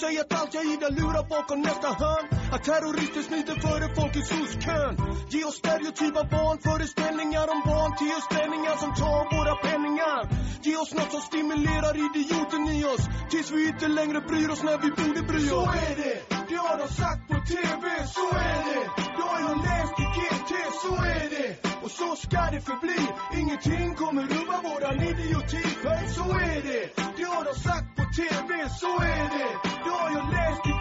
Säg 0.00 0.14
att 0.22 0.32
allt 0.38 0.54
jag 0.54 0.64
gillar 0.70 0.90
lurar 0.98 1.24
bakom 1.34 1.58
nästa 1.68 1.88
hörn. 2.02 2.24
Att 2.54 2.64
terrorister 2.68 3.22
smiter 3.28 3.56
före 3.66 3.86
folk 3.96 4.14
i 4.20 4.22
soskön. 4.32 4.94
Ge 5.32 5.40
oss 5.48 5.56
stereotypa 5.62 6.22
barnföreställningar 6.36 7.46
om 7.54 7.60
barn 7.70 7.92
till 7.98 8.12
oss 8.18 8.26
ställningar 8.30 8.76
som 8.82 8.90
tar 9.02 9.22
våra 9.36 9.54
penningar. 9.68 10.20
Ge 10.66 10.76
oss 10.82 10.92
något 10.98 11.12
som 11.14 11.22
stimulerar 11.30 11.94
idioten 12.06 12.62
i 12.76 12.84
oss 12.94 13.04
Tills 13.30 13.50
vi 13.50 13.68
inte 13.68 13.87
längre 13.88 14.20
bryr 14.20 14.50
oss 14.50 14.62
när 14.62 14.78
vi 14.78 14.90
borde 14.90 15.22
bry 15.22 15.38
oss. 15.38 15.48
Så 15.48 15.62
är 15.62 15.96
det, 15.96 16.16
det 16.48 16.56
har 16.56 16.78
de 16.78 16.88
sagt 16.88 17.28
på 17.28 17.34
TV, 17.34 18.06
så 18.06 18.26
är 18.36 18.60
det. 18.68 18.84
Det 19.16 19.22
har 19.30 19.40
jag 19.40 19.56
läst 19.68 19.94
i 20.04 20.06
GT, 20.16 20.52
så 20.82 20.94
är 20.94 21.30
det. 21.30 21.48
Och 21.82 21.90
så 21.90 22.16
ska 22.16 22.40
det 22.52 22.60
förbli. 22.60 23.00
Ingenting 23.40 23.94
kommer 23.94 24.22
rubba 24.22 24.56
våran 24.68 25.00
idioti. 25.02 25.64
Så 26.16 26.24
är 26.24 26.62
det, 26.68 26.82
det 27.16 27.24
har 27.24 27.44
de 27.44 27.54
sagt 27.68 27.96
på 27.96 28.02
TV, 28.18 28.68
så 28.80 28.92
är 29.00 29.24
det. 29.36 29.50
Det 29.84 29.90
har 29.90 30.10
jag 30.10 30.24
läst 30.32 30.66
i 30.72 30.77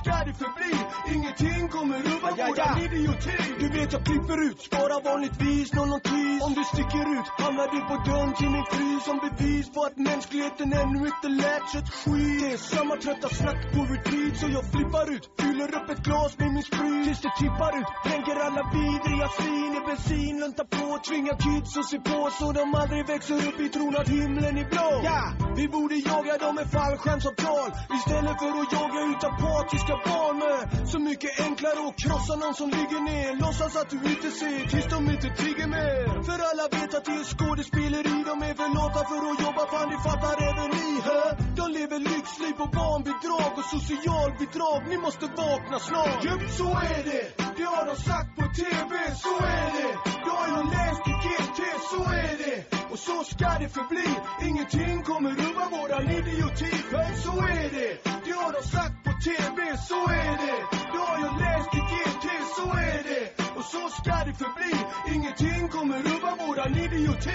ska 0.00 0.14
det 0.26 0.34
förbli. 0.42 0.74
Ingenting 1.14 1.68
kommer 1.68 1.98
rubba 2.08 2.30
ja, 2.30 2.36
ja, 2.38 2.46
våran 2.48 2.78
idioti 2.84 3.36
Du 3.60 3.68
vet 3.68 3.92
jag 3.92 4.02
klipper 4.08 4.38
ut, 4.46 4.58
sparar 4.68 5.00
vanligtvis 5.10 5.72
någon 5.72 5.88
notis. 5.88 6.42
Om 6.46 6.52
du 6.58 6.64
sticker 6.72 7.04
ut 7.16 7.28
hamnar 7.42 7.68
du 7.74 7.80
på 7.90 7.96
dörren 8.10 8.32
till 8.38 8.50
min 8.56 8.66
fru 8.72 8.90
Som 9.06 9.16
bevis 9.24 9.66
på 9.74 9.80
att 9.88 9.96
mänskligheten 10.10 10.72
ännu 10.82 10.98
inte 11.12 11.28
lärt 11.42 11.66
sig 11.70 11.80
ett 11.80 11.92
skit. 12.00 12.40
Det 12.40 12.52
är 12.52 12.56
samma 12.74 12.94
trötta 12.96 13.28
snack 13.40 13.60
på 13.72 13.80
repeat 13.92 14.34
Så 14.40 14.46
jag 14.56 14.64
flippar 14.74 15.06
ut, 15.14 15.24
fyller 15.40 15.68
upp 15.78 15.88
ett 15.94 16.02
glas 16.06 16.32
med 16.38 16.50
min 16.54 16.66
sprit. 16.70 17.04
Tills 17.06 17.20
det 17.26 17.32
tippar 17.42 17.72
ut, 17.80 17.88
dränker 18.06 18.36
alla 18.46 18.62
vidriga 18.74 19.28
svin 19.38 19.72
i 19.78 19.80
bensin. 19.88 20.34
Luntar 20.42 20.68
på, 20.76 20.86
tvingar 21.08 21.36
kids 21.44 21.76
att 21.80 21.88
se 21.90 21.98
på 22.10 22.18
Så 22.38 22.46
de 22.58 22.74
aldrig 22.80 23.02
växer 23.12 23.38
upp 23.48 23.58
i 23.66 23.68
tron 23.74 23.96
att 24.00 24.08
himlen 24.08 24.54
är 24.62 24.68
blå. 24.72 24.90
Ja, 25.10 25.22
vi 25.56 25.64
borde 25.68 25.94
jaga 25.94 26.34
dem 26.44 26.54
med 26.54 26.66
fallskärmsavtal 26.76 27.68
Istället 27.96 28.36
för 28.40 28.52
att 28.62 28.72
jaga 28.78 29.00
ut 29.10 29.20
svenska 29.86 30.10
barn 30.10 30.38
med. 30.38 30.88
Så 30.88 30.98
mycket 30.98 31.40
enklare 31.40 31.88
att 31.88 31.96
krossa 31.96 32.36
någon 32.36 32.54
som 32.54 32.70
ligger 32.70 33.00
ner. 33.00 33.40
Låtsas 33.40 33.76
att 33.76 33.90
du 33.90 33.96
inte 33.96 34.30
ser 34.30 34.66
tills 34.70 34.88
de 34.94 35.10
inte 35.10 35.28
tigger 35.40 35.66
mer. 35.66 36.22
För 36.28 36.38
alla 36.50 36.64
vet 36.76 36.94
att 36.94 37.04
det 37.04 37.16
är 37.22 37.24
skådespeleri 37.34 38.16
De 38.30 38.36
är 38.50 38.54
väl 38.62 38.72
låta 38.80 39.00
för 39.10 39.20
att 39.30 39.40
jobba, 39.44 39.62
fan 39.72 39.88
det 39.92 40.00
fattar 40.08 40.36
även 40.50 40.70
ni 40.76 40.88
hä? 41.06 41.22
De 41.58 41.64
lever 41.78 41.98
lyxliv 41.98 42.54
på 42.60 42.66
barnbidrag 42.78 43.50
och 43.58 43.66
socialbidrag. 43.74 44.80
Ni 44.92 44.96
måste 45.06 45.26
vakna 45.42 45.78
snart. 45.88 46.24
Jupp, 46.24 46.44
så 46.60 46.68
är 46.94 47.00
det. 47.10 47.24
Det 47.58 47.66
har 47.74 47.84
de 47.90 47.96
sagt 48.08 48.30
på 48.38 48.44
TV, 48.60 48.92
så 49.24 49.34
är 49.58 49.68
det. 49.76 49.92
Det 50.24 50.32
har 50.38 50.48
jag 50.56 50.64
läst 50.76 51.02
i 51.12 51.14
GT, 51.24 51.58
så 51.92 52.00
är 52.24 52.34
det. 52.42 52.58
Och 52.92 52.98
så 52.98 53.16
ska 53.32 53.48
det 53.62 53.68
förbli. 53.68 54.08
Ingenting 54.48 55.02
kommer 55.02 55.30
rubba 55.30 55.64
våran 55.76 56.06
idioti 56.18 56.72
För 56.90 57.08
så 57.24 57.32
är 57.58 57.68
det. 57.76 58.05
TV, 59.26 59.76
så 59.76 59.94
är 59.94 60.32
det 60.42 60.58
Det 60.92 60.98
har 60.98 61.18
jag 61.26 61.40
läst 61.40 61.74
i 61.74 61.78
GT, 61.78 62.26
så 62.56 62.70
är 62.70 63.02
det 63.08 63.42
Och 63.56 63.64
så 63.64 63.88
ska 63.88 64.12
det 64.24 64.34
förbli 64.34 64.72
Ingenting 65.14 65.68
kommer 65.68 65.98
rubba 65.98 66.46
våran 66.46 66.76
idioti 66.76 67.30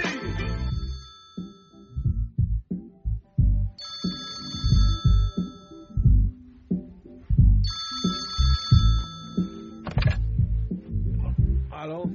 Hallå? 11.72 12.10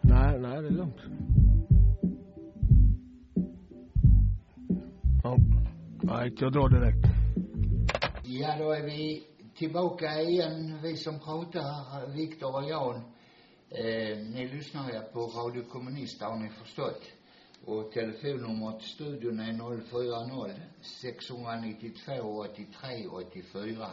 Nej, 0.00 0.38
nej, 0.38 0.62
det 0.62 0.68
är 0.68 0.70
lugnt. 0.70 1.00
Ja. 5.22 5.36
Nej, 6.02 6.34
jag 6.38 6.52
drar 6.52 6.68
direkt. 6.68 7.19
Ja, 8.32 8.56
då 8.58 8.70
är 8.70 8.82
vi 8.82 9.26
tillbaka 9.54 10.20
igen, 10.22 10.78
vi 10.82 10.96
som 10.96 11.18
pratar, 11.18 12.06
Viktor 12.06 12.54
och 12.54 12.70
Jan. 12.70 13.02
Eh, 13.70 14.18
ni 14.18 14.48
lyssnar 14.48 14.92
ju 14.92 15.00
på 15.00 15.20
Radio 15.20 15.62
Kommunist, 15.62 16.22
har 16.22 16.36
ni 16.36 16.48
förstått. 16.48 17.02
Och 17.64 17.92
telefonnumret 17.92 18.80
till 18.80 18.88
studion 18.88 19.40
är 19.40 19.80
040 19.80 20.60
692 20.80 22.38
83 22.38 23.06
84 23.06 23.90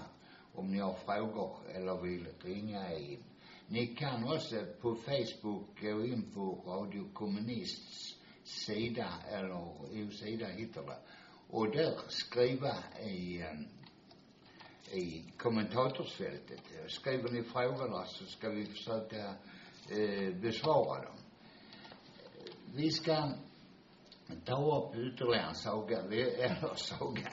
om 0.54 0.72
ni 0.72 0.80
har 0.80 0.94
frågor 0.94 1.58
eller 1.74 2.02
vill 2.02 2.28
ringa 2.44 2.94
in. 2.94 3.24
Ni 3.68 3.88
kan 3.88 4.24
också 4.24 4.56
på 4.82 4.96
Facebook 4.96 5.82
gå 5.82 6.06
in 6.06 6.32
på 6.34 6.64
Radio 6.66 7.10
Kommunists 7.14 8.16
sida, 8.44 9.14
eller 9.32 9.68
jo, 9.94 10.12
sida 10.12 10.48
heter 10.48 10.82
det. 10.82 11.00
Och 11.50 11.72
där 11.72 11.96
skriva 12.08 12.76
i, 13.04 13.44
i 14.92 15.24
kommentatorsfältet. 15.38 16.62
Skriver 16.88 17.32
ni 17.32 17.44
frågorna 17.44 18.06
så 18.06 18.26
ska 18.26 18.50
vi 18.50 18.66
försöka 18.66 19.36
eh, 19.90 20.36
besvara 20.42 21.02
dem. 21.02 21.18
Vi 22.76 22.92
ska 22.92 23.32
ta 24.46 24.78
upp 24.78 24.96
ytterligare 24.96 25.48
en 25.48 25.56
saga, 25.56 25.98
eller 26.02 26.76
saga, 26.76 27.32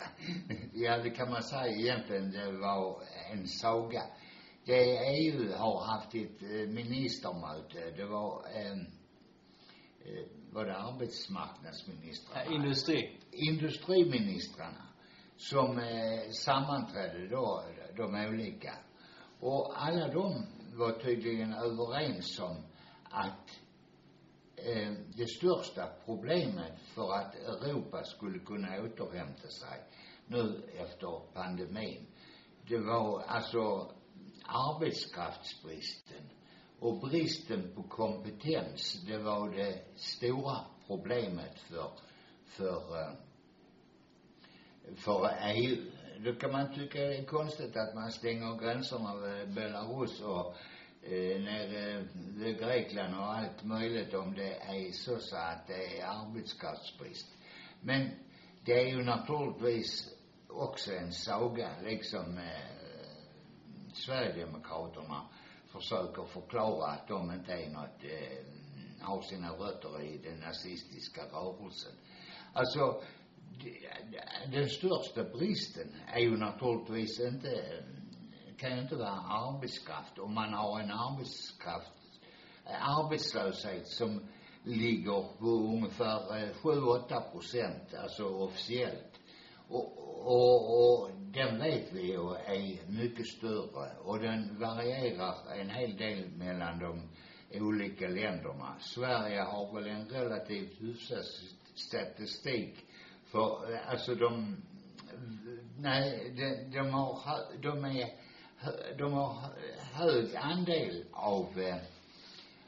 ja 0.72 0.98
det 0.98 1.11
kan 1.11 1.30
man 1.30 1.42
säga 1.42 1.66
egentligen 1.66 2.30
det 2.30 2.52
var 2.52 3.02
en 3.32 3.48
saga. 3.48 4.02
Det 4.64 4.98
EU 4.98 5.52
har 5.52 5.84
haft 5.84 6.14
ett 6.14 6.42
eh, 6.42 6.68
ministermöte, 6.68 7.90
det 7.96 8.05
var 8.05 8.46
eh, 8.55 8.72
eh, 8.72 10.24
var 10.52 10.64
det 10.64 10.76
arbetsmarknadsministrarna? 10.76 12.44
Ja, 12.44 12.55
industri. 12.55 13.18
industriministrarna 13.32 14.93
som 15.37 15.78
eh, 15.78 16.30
sammanträdde 16.30 17.28
då, 17.28 17.62
de 17.97 18.14
olika. 18.14 18.74
Och 19.41 19.82
alla 19.82 20.09
de 20.09 20.47
var 20.74 20.93
tydligen 20.93 21.53
överens 21.53 22.41
om 22.41 22.57
att 23.05 23.51
eh, 24.57 24.93
det 25.16 25.26
största 25.26 25.89
problemet 26.05 26.80
för 26.95 27.12
att 27.12 27.35
Europa 27.35 28.05
skulle 28.05 28.39
kunna 28.39 28.68
återhämta 28.82 29.49
sig 29.49 29.82
nu 30.26 30.62
efter 30.78 31.20
pandemin, 31.35 32.07
det 32.68 32.78
var 32.78 33.22
alltså 33.22 33.91
arbetskraftsbristen 34.47 36.30
och 36.78 37.01
bristen 37.01 37.72
på 37.74 37.82
kompetens, 37.82 39.03
det 39.07 39.18
var 39.18 39.51
det 39.51 39.85
stora 39.97 40.57
problemet 40.87 41.59
för, 41.59 41.91
för 42.45 43.01
eh, 43.01 43.12
för 44.97 45.30
EU. 45.43 45.76
Då 46.18 46.35
kan 46.35 46.53
man 46.53 46.74
tycka 46.74 46.99
det 47.01 47.16
är 47.16 47.24
konstigt 47.24 47.76
att 47.76 47.95
man 47.95 48.12
stänger 48.12 48.59
gränserna 48.59 49.14
vid 49.16 49.55
Belarus 49.55 50.20
och 50.20 50.57
eh, 51.03 51.41
nere 51.41 52.05
vid 52.14 52.59
Grekland 52.59 53.14
och 53.14 53.35
allt 53.35 53.64
möjligt 53.64 54.14
om 54.14 54.35
det 54.35 54.55
är 54.55 54.93
så, 54.93 55.18
så 55.18 55.37
att 55.37 55.66
det 55.66 56.01
är 56.01 56.07
arbetskraftsbrist. 56.07 57.26
Men 57.80 58.11
det 58.64 58.80
är 58.80 58.87
ju 58.87 59.03
naturligtvis 59.03 60.14
också 60.49 60.93
en 60.93 61.12
saga, 61.12 61.70
liksom 61.82 62.39
eh, 62.39 62.74
Sverigedemokraterna 63.95 65.28
försöker 65.66 66.24
förklara 66.24 66.87
att 66.87 67.09
de 67.09 67.30
inte 67.32 67.53
är 67.53 67.70
något, 67.70 68.05
eh, 68.05 68.45
har 69.01 69.22
sina 69.22 69.51
rötter 69.51 70.03
i 70.03 70.18
den 70.18 70.41
nazistiska 70.41 71.22
rörelsen. 71.32 71.93
Alltså, 72.53 73.03
den 74.52 74.68
största 74.68 75.24
bristen 75.24 75.88
är 76.07 76.20
ju 76.20 76.36
naturligtvis 76.36 77.20
inte, 77.20 77.82
kan 78.57 78.76
ju 78.76 78.82
inte 78.82 78.96
vara 78.96 79.20
arbetskraft. 79.20 80.18
Om 80.18 80.34
man 80.34 80.52
har 80.52 80.80
en 80.80 80.90
arbetskraft, 80.90 81.92
arbetslöshet 82.64 83.88
som 83.88 84.20
ligger 84.64 85.38
på 85.38 85.46
ungefär 85.46 86.36
eh, 86.36 86.55
7-8 86.62 87.32
procent, 87.32 87.94
alltså 88.02 88.24
officiellt. 88.24 89.20
Och, 89.68 89.98
och, 90.26 90.80
och 90.80 91.11
den 91.16 91.59
vet 91.59 91.92
vi 91.92 92.02
ju 92.02 92.34
är 92.34 92.90
mycket 92.90 93.26
större 93.26 93.96
och 94.05 94.18
den 94.18 94.59
varierar 94.59 95.34
en 95.61 95.70
hel 95.70 95.96
del 95.96 96.28
mellan 96.28 96.78
de 96.78 97.02
olika 97.61 98.09
länderna. 98.09 98.76
Sverige 98.80 99.40
har 99.40 99.74
väl 99.74 99.86
en 99.88 100.09
relativt 100.09 100.80
hyfsad 100.80 101.24
statistik 101.74 102.86
för, 103.35 103.76
alltså 103.87 104.14
de, 104.14 104.57
nej, 105.78 106.32
de, 106.37 106.78
de 106.78 106.91
har, 106.91 107.62
de 107.62 107.85
är, 107.85 108.09
de 108.99 109.12
har 109.12 109.37
hög 109.93 110.37
andel 110.37 111.05
av, 111.12 111.61
eh, 111.61 111.76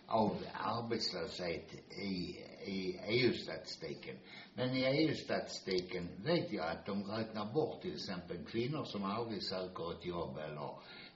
av 0.07 0.37
arbetslöshet 0.53 1.75
i, 1.91 2.37
i 2.64 3.01
EU-statistiken. 3.07 4.17
Men 4.55 4.77
i 4.77 4.85
EU-statistiken 4.85 6.09
vet 6.25 6.53
jag 6.53 6.69
att 6.69 6.87
de 6.87 7.05
räknar 7.05 7.53
bort 7.53 7.83
till 7.83 7.95
exempel 7.95 8.45
kvinnor 8.45 8.85
som 8.85 9.05
aldrig 9.05 9.43
söker 9.43 9.93
ett 9.93 10.07
jobb 10.07 10.39
eller 10.39 10.55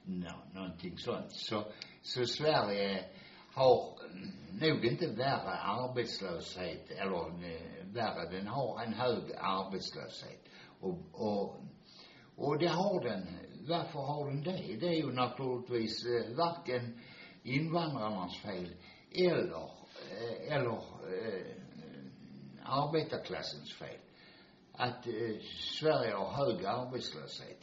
nå, 0.05 0.33
någonting 0.55 0.99
sånt. 0.99 1.33
Så, 1.33 1.65
så 2.03 2.27
Sverige 2.27 3.05
har 3.55 4.01
nog 4.61 4.85
inte 4.85 5.07
värre 5.07 5.57
arbetslöshet, 5.59 6.91
eller 6.91 7.45
eh, 7.45 7.85
värre, 7.85 8.31
den 8.31 8.47
har 8.47 8.83
en 8.83 8.93
hög 8.93 9.33
arbetslöshet. 9.39 10.45
Och, 10.81 10.99
och, 11.13 11.57
och 12.37 12.59
det 12.59 12.69
har 12.69 13.05
den. 13.05 13.27
Varför 13.69 13.99
har 13.99 14.31
den 14.31 14.43
det? 14.43 14.77
Det 14.81 14.87
är 14.87 14.97
ju 14.97 15.13
naturligtvis 15.13 16.07
eh, 16.07 16.37
varken 16.37 17.01
invandrarnas 17.43 18.37
fel 18.37 18.77
eller, 19.13 19.71
eh, 20.11 20.57
eller 20.57 20.77
eh, 20.77 21.57
arbetarklassens 22.65 23.75
fel. 23.75 24.01
Att 24.73 25.07
eh, 25.07 25.37
Sverige 25.81 26.15
har 26.15 26.33
hög 26.33 26.65
arbetslöshet. 26.65 27.59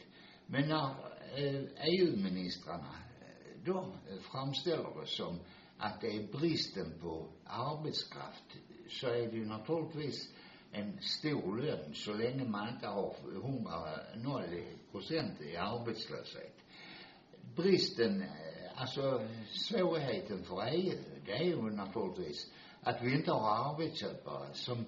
Men 0.46 0.68
när 0.68 0.90
eh, 1.34 1.62
EU-ministrarna, 1.94 2.94
de 3.64 3.92
framställer 4.32 5.00
det 5.00 5.06
som 5.06 5.40
att 5.78 6.00
det 6.00 6.16
är 6.16 6.32
bristen 6.32 6.98
på 7.00 7.28
arbetskraft, 7.46 8.56
så 8.88 9.06
är 9.06 9.26
det 9.26 9.36
ju 9.36 9.44
naturligtvis 9.44 10.28
en 10.72 10.98
stor 11.02 11.56
lön 11.56 11.94
så 11.94 12.12
länge 12.12 12.44
man 12.44 12.68
inte 12.68 12.86
har 12.86 13.14
100, 13.36 13.72
0 14.16 14.42
procent 14.92 15.40
i 15.40 15.56
arbetslöshet. 15.56 16.54
Bristen, 17.56 18.24
alltså 18.74 19.22
svårigheten 19.68 20.44
för 20.44 20.66
EU, 20.72 20.98
det 21.26 21.32
är 21.32 21.44
ju 21.44 21.70
naturligtvis 21.70 22.50
att 22.80 23.02
vi 23.02 23.14
inte 23.14 23.30
har 23.32 23.70
arbetsköpare 23.70 24.54
som 24.54 24.86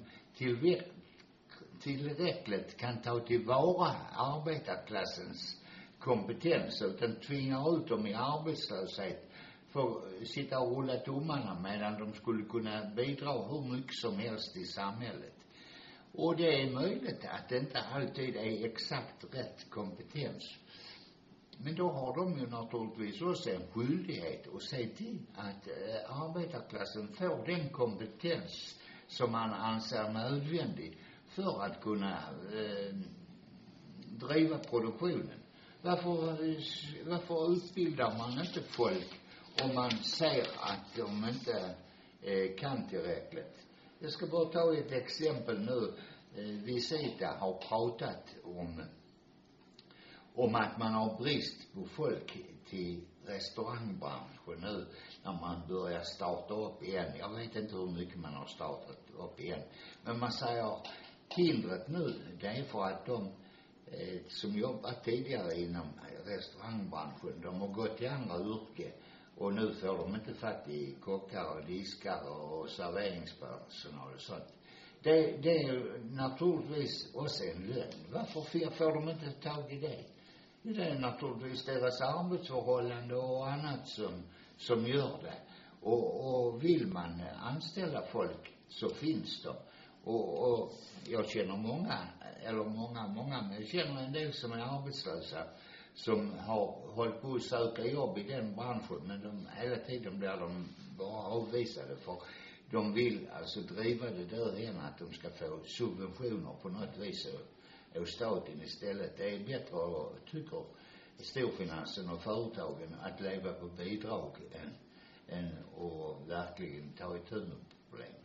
tillräckligt 1.81 2.77
kan 2.77 2.99
ta 3.03 3.21
tillvara 3.21 3.97
arbetarklassens 4.13 5.61
kompetens 5.99 6.83
utan 6.83 7.15
tvingar 7.15 7.77
ut 7.79 7.89
dem 7.89 8.07
i 8.07 8.15
arbetslöshet 8.15 9.30
för 9.73 10.25
sitta 10.25 10.61
och 10.61 10.77
rulla 10.77 10.97
tummarna 10.97 11.61
medan 11.63 11.99
de 11.99 12.15
skulle 12.15 12.45
kunna 12.45 12.91
bidra 12.97 13.33
hur 13.33 13.73
mycket 13.73 13.95
som 13.95 14.19
helst 14.19 14.57
i 14.57 14.65
samhället. 14.65 15.35
Och 16.13 16.37
det 16.37 16.63
är 16.63 16.71
möjligt 16.71 17.25
att 17.25 17.49
det 17.49 17.59
inte 17.59 17.81
alltid 17.81 18.37
är 18.37 18.65
exakt 18.67 19.25
rätt 19.35 19.71
kompetens. 19.71 20.59
Men 21.65 21.75
då 21.75 21.91
har 21.91 22.17
de 22.17 22.39
ju 22.39 22.47
naturligtvis 22.47 23.23
också 23.23 23.51
en 23.51 23.67
skyldighet 23.73 24.55
att 24.55 24.63
se 24.63 24.89
till 24.89 25.19
att 25.35 25.67
eh, 25.69 26.23
arbetarklassen 26.23 27.09
får 27.09 27.47
den 27.47 27.69
kompetens 27.69 28.81
som 29.07 29.33
man 29.33 29.51
anser 29.53 30.13
nödvändig 30.13 30.99
för 31.29 31.63
att 31.65 31.81
kunna 31.81 32.19
eh, 32.55 32.97
driva 34.09 34.59
produktionen. 34.59 35.41
Varför, 35.83 36.29
eh, 36.29 36.63
varför 37.07 37.53
utbildar 37.53 38.19
man 38.19 38.47
inte 38.47 38.61
folk 38.61 39.20
om 39.65 39.75
man 39.75 39.91
ser 39.91 40.47
att 40.61 40.95
de 40.97 41.29
inte 41.29 41.75
eh, 42.23 42.57
kan 42.59 42.89
tillräckligt? 42.89 43.57
Jag 43.99 44.13
ska 44.13 44.27
bara 44.27 44.45
ta 44.45 44.75
ett 44.75 44.93
exempel 44.93 45.61
nu. 45.61 45.95
Eh, 46.37 46.65
Visita 46.65 47.27
har 47.27 47.53
pratat 47.69 48.25
om 48.45 48.83
om 50.35 50.55
att 50.55 50.79
man 50.79 50.93
har 50.93 51.19
brist 51.19 51.75
på 51.75 51.85
folk 51.85 52.39
till 52.69 53.05
restaurangbranschen 53.27 54.61
nu 54.61 54.87
när 55.25 55.33
man 55.33 55.69
börjar 55.69 56.03
starta 56.03 56.55
upp 56.55 56.83
igen. 56.83 57.13
Jag 57.19 57.35
vet 57.35 57.57
inte 57.57 57.75
hur 57.75 57.91
mycket 57.91 58.19
man 58.19 58.35
har 58.35 58.47
startat 58.47 58.99
upp 59.19 59.41
igen. 59.41 59.63
Men 60.05 60.19
man 60.19 60.33
säger 60.33 60.77
hindret 61.29 61.89
nu, 61.89 62.37
det 62.41 62.47
är 62.47 62.65
för 62.65 62.85
att 62.85 63.07
de 63.07 63.27
eh, 63.87 64.21
som 64.29 64.59
jobbat 64.59 65.05
tidigare 65.05 65.55
inom 65.55 65.89
restaurangbranschen, 66.25 67.41
de 67.43 67.61
har 67.61 67.69
gått 67.69 67.97
till 67.97 68.09
andra 68.09 68.39
yrken. 68.39 68.93
Och 69.41 69.55
nu 69.55 69.75
får 69.75 69.99
de 69.99 70.15
inte 70.15 70.35
fatt 70.35 70.69
i 70.69 70.97
kockar 71.01 71.45
och 71.57 71.67
diskare 71.67 72.29
och 72.29 72.69
serveringspersonal 72.71 74.15
och 74.15 74.21
sånt. 74.21 74.45
Det, 75.03 75.37
det 75.43 75.51
är 75.57 75.73
ju 75.73 76.05
naturligtvis 76.11 77.15
också 77.15 77.45
en 77.45 77.63
lön. 77.67 77.93
Varför 78.13 78.41
får- 78.41 78.71
får 78.71 78.95
de 78.95 79.09
inte 79.09 79.31
tag 79.33 79.73
i 79.73 79.79
det? 79.81 80.05
Jo, 80.63 80.73
Det 80.75 80.85
är 80.85 80.99
naturligtvis 80.99 81.65
deras 81.65 82.01
arbetsförhållande 82.01 83.17
och 83.17 83.49
annat 83.53 83.89
som, 83.89 84.23
som 84.57 84.87
gör 84.87 85.19
det. 85.23 85.35
Och, 85.81 86.25
och 86.35 86.65
vill 86.65 86.87
man 86.87 87.23
anställa 87.43 88.03
folk 88.03 88.53
så 88.69 88.89
finns 88.89 89.43
de. 89.43 89.55
Och, 90.05 90.51
och 90.53 90.73
jag 91.07 91.29
känner 91.29 91.57
många, 91.57 91.99
eller 92.43 92.65
många, 92.65 93.07
många, 93.07 93.43
men 93.43 93.53
jag 93.53 93.67
känner 93.69 94.03
en 94.03 94.13
del 94.13 94.33
som 94.33 94.53
är 94.53 94.59
arbetslösa 94.59 95.45
som 95.95 96.35
har 96.39 96.95
hållit 96.95 97.23
på 97.23 97.35
att 97.35 97.43
söka 97.43 97.85
jobb 97.87 98.19
i 98.19 98.23
den 98.23 98.55
branschen 98.57 99.01
men 99.07 99.23
de, 99.23 99.49
hela 99.57 99.77
tiden 99.77 100.19
blir 100.19 100.37
de 100.37 100.69
bara 100.99 101.23
avvisade 101.23 101.97
för 101.97 102.23
de 102.71 102.95
vill 102.95 103.29
alltså 103.33 103.61
driva 103.61 104.07
det 104.07 104.25
därhän 104.25 104.79
att 104.79 104.99
de 104.99 105.13
ska 105.13 105.31
få 105.31 105.61
subventioner 105.65 106.55
på 106.63 106.69
något 106.69 106.97
vis 106.97 107.27
av- 107.27 108.05
staten 108.05 108.63
istället. 108.63 109.17
Det 109.17 109.35
är 109.35 109.39
bättre, 109.39 109.79
tycker 110.31 110.65
storfinansen 111.19 112.11
och 112.11 112.23
företagen, 112.23 112.95
att 113.03 113.21
leva 113.21 113.53
på 113.53 113.67
bidrag 113.67 114.37
än, 114.53 114.75
än 115.29 115.59
att 115.59 116.29
verkligen 116.29 116.93
ta 116.93 117.17
itu 117.17 117.35
med 117.35 117.59
problemen. 117.91 118.21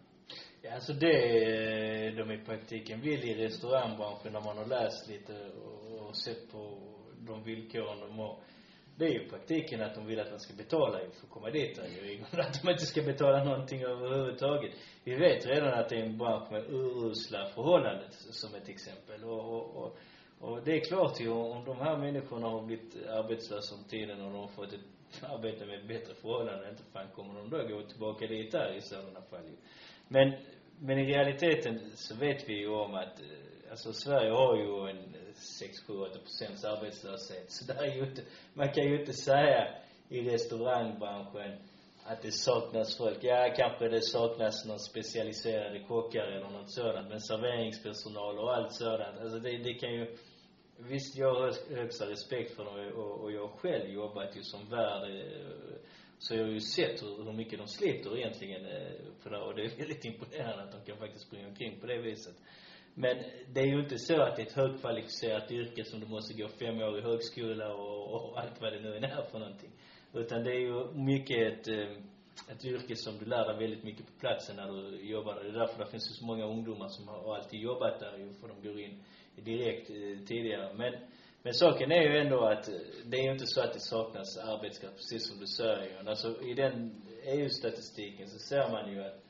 Ja, 0.62 0.74
alltså 0.76 0.94
det 0.94 2.12
de 2.12 2.32
i 2.32 2.46
praktiken 2.46 3.02
vill 3.02 3.24
i 3.24 3.36
restaurangbranschen 3.36 4.34
när 4.34 4.42
man 4.42 4.58
har 4.58 4.66
läst 4.66 5.08
lite 5.08 5.52
och, 5.52 6.08
och 6.08 6.18
sett 6.18 6.52
på 6.52 6.95
de 7.26 7.44
villkoren 7.44 8.00
de 8.00 8.20
har. 8.20 8.38
Det 8.98 9.06
är 9.06 9.10
ju 9.10 9.26
i 9.26 9.30
praktiken 9.30 9.82
att 9.82 9.96
de 9.96 10.06
vill 10.06 10.20
att 10.20 10.30
man 10.30 10.40
ska 10.40 10.54
betala 10.54 11.02
ju 11.02 11.10
för 11.10 11.26
att 11.26 11.30
komma 11.30 11.50
dit 11.50 11.76
där 11.76 11.88
ju. 11.88 12.24
Att 12.42 12.62
de 12.64 12.70
inte 12.70 12.86
ska 12.86 13.02
betala 13.02 13.44
någonting 13.44 13.84
överhuvudtaget. 13.84 14.72
Vi 15.04 15.16
vet 15.16 15.46
redan 15.46 15.74
att 15.74 15.90
det 15.90 15.96
är 15.96 16.04
en 16.04 16.18
bransch 16.18 16.52
med 16.52 16.70
urusla 16.70 17.46
förhållanden 17.46 18.12
som 18.12 18.56
ett 18.56 18.70
exempel. 18.70 19.24
Och, 19.24 19.40
och, 19.40 19.76
och, 19.76 19.98
och 20.40 20.64
det 20.64 20.72
är 20.72 20.80
klart 20.80 21.22
ju 21.22 21.30
om 21.30 21.66
de 21.66 21.78
här 21.78 21.98
människorna 21.98 22.48
har 22.48 22.62
blivit 22.62 23.08
arbetslösa 23.08 23.76
om 23.76 23.84
tiden 23.84 24.22
och 24.22 24.32
de 24.32 24.40
har 24.40 24.48
fått 24.48 24.74
ett 24.74 24.80
arbete 25.24 25.66
med 25.66 25.88
bättre 25.88 26.14
förhållanden, 26.14 26.70
inte 26.70 26.84
fan 26.84 27.08
kommer 27.16 27.34
de 27.34 27.50
då 27.50 27.58
gå 27.76 27.82
tillbaka 27.84 28.28
dit 28.28 28.52
där 28.52 28.74
i 28.78 28.82
sådana 28.82 29.22
fall 29.22 29.46
ju. 29.46 29.58
Men, 30.08 30.34
men 30.80 31.00
i 31.00 31.06
realiteten 31.06 31.92
så 31.96 32.16
vet 32.16 32.50
vi 32.50 32.54
ju 32.54 32.70
om 32.70 32.94
att, 32.94 33.20
eh, 33.20 33.55
alltså 33.72 33.94
Sverige 33.94 34.32
har 34.32 34.56
ju 34.56 34.90
en 34.90 35.16
6, 35.36 35.80
7, 35.88 35.94
8 35.94 36.20
procents 36.20 36.66
arbetslöshet. 36.66 37.52
Så 37.52 37.66
där 37.66 37.84
är 37.84 37.96
ju 37.96 38.04
inte, 38.04 38.22
man 38.54 38.74
kan 38.74 38.84
ju 38.84 39.00
inte 39.00 39.14
säga 39.14 39.68
i 40.10 40.22
restaurangbranschen 40.22 41.58
att 42.04 42.22
det 42.22 42.32
saknas 42.32 42.98
folk. 42.98 43.18
Ja, 43.22 43.54
kanske 43.58 43.88
det 43.88 44.02
saknas 44.02 44.66
någon 44.66 44.80
specialiserade 44.80 45.80
kockar 45.80 46.28
eller 46.28 46.50
något 46.50 46.72
sådant. 46.72 47.10
Men 47.10 47.22
serveringspersonal 47.22 48.40
och 48.40 48.56
allt 48.56 48.74
sådant. 48.74 49.20
Alltså 49.20 49.40
det, 49.40 49.58
det 49.58 49.74
kan 49.74 49.94
ju, 49.94 50.18
visst 50.78 51.18
jag 51.18 51.36
har 51.36 51.76
högsta 51.76 52.10
respekt 52.10 52.56
för 52.56 52.66
dem 52.66 52.92
och, 52.96 53.22
och 53.22 53.32
jag 53.32 53.48
har 53.48 53.58
själv 53.58 53.90
jobbat 53.90 54.38
ju 54.38 54.44
som 54.44 54.70
värd 54.70 55.04
eh, 55.10 55.78
så 56.20 56.36
jag 56.36 56.44
har 56.44 56.52
ju 56.52 56.60
sett 56.60 57.04
hur, 57.04 57.24
hur 57.24 57.34
mycket 57.34 57.60
de 57.60 57.68
sliter 57.68 58.18
egentligen 58.18 58.66
eh, 58.66 58.92
på 59.24 59.30
det 59.30 59.38
och 59.38 59.56
det 59.56 59.66
är 59.66 59.78
väldigt 59.78 60.06
imponerande 60.06 60.64
att 60.64 60.72
de 60.72 60.92
kan 60.92 60.98
faktiskt 60.98 61.28
springa 61.28 61.48
omkring 61.48 61.80
på 61.80 61.88
det 61.88 61.98
viset. 61.98 62.36
Men 62.98 63.18
det 63.54 63.62
är 63.62 63.66
ju 63.66 63.80
inte 63.80 63.98
så 63.98 64.22
att 64.22 64.36
det 64.36 64.42
är 64.42 64.46
ett 64.46 64.54
högkvalificerat 64.54 65.52
yrke 65.52 65.84
som 65.84 66.00
du 66.00 66.06
måste 66.06 66.34
gå 66.34 66.48
fem 66.48 66.82
år 66.82 67.00
i 67.00 67.02
högskola 67.02 67.74
och, 67.74 68.14
och 68.14 68.40
allt 68.40 68.62
vad 68.62 68.74
det 68.74 68.80
nu 68.80 68.98
än 68.98 69.04
är 69.04 69.22
för 69.32 69.40
någonting. 69.40 69.72
Utan 70.14 70.44
det 70.44 70.52
är 70.52 70.60
ju 70.60 70.94
mycket 70.94 71.38
ett, 71.38 71.68
eh, 71.68 71.98
ett 72.52 72.66
yrke 72.66 72.96
som 72.96 73.18
du 73.18 73.26
lär 73.26 73.48
dig 73.48 73.58
väldigt 73.58 73.84
mycket 73.84 74.06
på 74.06 74.12
platsen 74.20 74.56
när 74.56 74.68
du 74.68 75.10
jobbar 75.10 75.36
där. 75.36 75.44
Det 75.44 75.50
är 75.50 75.60
därför 75.60 75.86
det 75.86 75.92
finns 75.92 76.10
ju 76.12 76.14
så 76.14 76.26
många 76.26 76.46
ungdomar 76.46 76.88
som 76.88 77.08
har 77.08 77.36
alltid 77.36 77.60
jobbat 77.60 78.00
där 78.00 78.18
ju, 78.18 78.34
för 78.34 78.48
de 78.48 78.68
går 78.68 78.80
in 78.80 79.04
direkt 79.36 79.90
eh, 79.90 80.26
tidigare. 80.28 80.74
Men, 80.74 80.94
men 81.44 81.54
saken 81.54 81.92
är 81.92 82.02
ju 82.02 82.18
ändå 82.18 82.46
att 82.46 82.68
eh, 82.68 82.76
det 83.06 83.18
är 83.18 83.24
ju 83.24 83.32
inte 83.32 83.48
så 83.48 83.62
att 83.62 83.74
det 83.74 83.80
saknas 83.80 84.38
arbetskraft, 84.38 84.96
precis 84.96 85.28
som 85.30 85.40
du 85.40 85.48
säger 85.48 85.92
Johan. 85.92 86.08
Alltså 86.08 86.42
i 86.42 86.54
den 86.54 87.02
EU-statistiken 87.24 88.28
så 88.30 88.40
ser 88.40 88.72
man 88.72 88.92
ju 88.92 89.04
att 89.04 89.24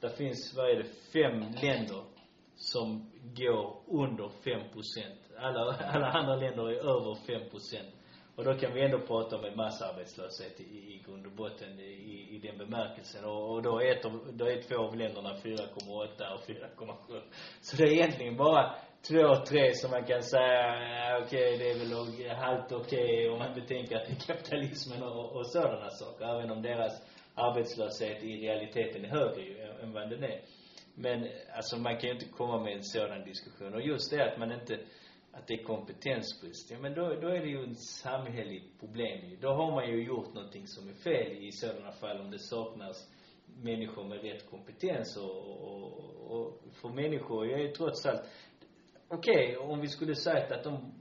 det 0.00 0.16
finns, 0.16 0.54
vad 0.56 0.70
är 0.70 0.76
det, 0.76 0.88
fem 1.12 1.40
länder 1.62 2.11
som 2.56 3.10
går 3.36 3.76
under 3.86 4.28
5 4.28 4.68
procent. 4.72 5.18
Alla, 5.38 5.60
alla 5.94 6.06
andra 6.06 6.36
länder 6.36 6.68
är 6.70 6.76
över 6.76 7.14
5 7.14 7.50
procent. 7.50 7.88
Och 8.36 8.44
då 8.44 8.54
kan 8.54 8.74
vi 8.74 8.84
ändå 8.84 8.98
prata 8.98 9.38
om 9.38 9.44
en 9.44 9.56
massarbetslöshet 9.56 10.60
i, 10.60 10.62
i 10.62 11.02
grund 11.06 11.26
och 11.26 11.32
botten 11.32 11.80
i, 11.80 12.28
i 12.30 12.38
den 12.42 12.58
bemärkelsen. 12.58 13.24
Och, 13.24 13.54
och 13.54 13.62
då 13.62 13.80
är 13.80 13.96
ett 13.96 14.04
av, 14.04 14.30
då 14.32 14.44
är 14.46 14.62
två 14.62 14.76
av 14.76 14.96
länderna 14.96 15.34
4,8 15.34 16.34
och 16.34 16.40
4,7. 16.48 17.20
Så 17.60 17.76
det 17.76 17.82
är 17.82 17.92
egentligen 17.92 18.36
bara 18.36 18.74
två, 19.08 19.44
tre 19.48 19.74
som 19.74 19.90
man 19.90 20.04
kan 20.04 20.22
säga, 20.22 21.18
okej, 21.22 21.54
okej, 21.54 21.58
det 21.58 21.70
är 21.70 21.78
väl 21.78 22.30
halvt 22.36 22.72
okej 22.72 23.30
om 23.30 23.38
man 23.38 23.54
betänker 23.54 23.96
att 23.96 24.06
det 24.06 24.12
är 24.12 24.34
kapitalismen 24.34 25.02
och, 25.02 25.36
och 25.36 25.46
sådana 25.46 25.90
saker. 25.90 26.24
Även 26.24 26.50
om 26.50 26.62
deras 26.62 27.02
arbetslöshet 27.34 28.22
i 28.22 28.36
realiteten 28.36 29.04
är 29.04 29.08
högre 29.08 29.42
ju 29.42 29.60
än 29.82 29.92
vad 29.92 30.10
den 30.10 30.24
är. 30.24 30.40
Men 30.94 31.28
alltså 31.56 31.76
man 31.78 31.96
kan 31.96 32.08
ju 32.08 32.14
inte 32.14 32.28
komma 32.28 32.62
med 32.62 32.76
en 32.76 32.84
sådan 32.84 33.24
diskussion. 33.24 33.74
Och 33.74 33.82
just 33.82 34.10
det 34.10 34.32
att 34.32 34.38
man 34.38 34.52
inte, 34.52 34.78
att 35.32 35.46
det 35.46 35.54
är 35.54 35.64
kompetensbrist. 35.64 36.70
Ja 36.70 36.78
men 36.78 36.94
då, 36.94 37.08
då 37.08 37.28
är 37.28 37.40
det 37.40 37.48
ju 37.48 37.72
ett 37.72 37.80
samhälleligt 37.80 38.80
problem 38.80 39.30
ju. 39.30 39.36
Då 39.36 39.48
har 39.48 39.70
man 39.70 39.88
ju 39.88 40.04
gjort 40.04 40.34
någonting 40.34 40.66
som 40.66 40.88
är 40.88 40.94
fel 40.94 41.32
i 41.32 41.52
sådana 41.52 41.92
fall 41.92 42.20
om 42.20 42.30
det 42.30 42.38
saknas 42.38 43.08
människor 43.62 44.04
med 44.04 44.22
rätt 44.22 44.50
kompetens 44.50 45.16
och, 45.16 45.46
och, 45.46 45.92
och 46.30 46.62
för 46.72 46.88
människor 46.88 47.50
är 47.50 47.58
ju 47.58 47.68
trots 47.68 48.06
allt, 48.06 48.22
okej, 49.08 49.56
om 49.56 49.80
vi 49.80 49.88
skulle 49.88 50.14
sagt 50.14 50.52
att 50.52 50.64
de 50.64 50.92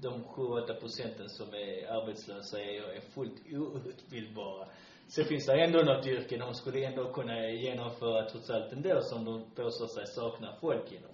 de 0.00 0.24
7-8 0.24 0.80
procenten 0.80 1.28
som 1.28 1.54
är 1.54 1.86
arbetslösa 1.86 2.60
är, 2.60 2.82
är 2.82 3.00
fullt 3.00 3.40
outbildbara. 3.52 4.66
Så 5.08 5.24
finns 5.24 5.46
det 5.46 5.64
ändå 5.64 5.78
något 5.78 6.06
yrke 6.06 6.36
de 6.36 6.54
skulle 6.54 6.84
ändå 6.84 7.12
kunna 7.12 7.48
genomföra 7.48 8.28
trots 8.30 8.50
allt 8.50 8.72
ändå 8.72 9.00
som 9.02 9.24
de 9.24 9.44
påstår 9.54 9.86
sig 9.86 10.06
sakna 10.06 10.54
folk 10.60 10.92
inom. 10.92 11.10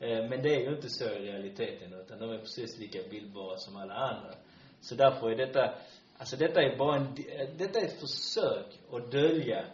Eh, 0.00 0.28
men 0.28 0.42
det 0.42 0.54
är 0.54 0.60
ju 0.60 0.74
inte 0.74 0.88
så 0.88 1.04
i 1.04 1.18
realiteten 1.18 1.92
utan 1.92 2.18
de 2.18 2.30
är 2.30 2.38
precis 2.38 2.78
lika 2.78 3.08
bildbara 3.10 3.56
som 3.56 3.76
alla 3.76 3.94
andra. 3.94 4.34
Så 4.80 4.94
därför 4.94 5.30
är 5.30 5.36
detta, 5.36 5.74
alltså 6.18 6.36
detta 6.36 6.62
är 6.62 6.76
bara 6.76 6.96
en, 6.96 7.14
detta 7.58 7.80
är 7.80 7.84
ett 7.84 8.00
försök 8.00 8.78
att 8.92 9.10
dölja 9.10 9.64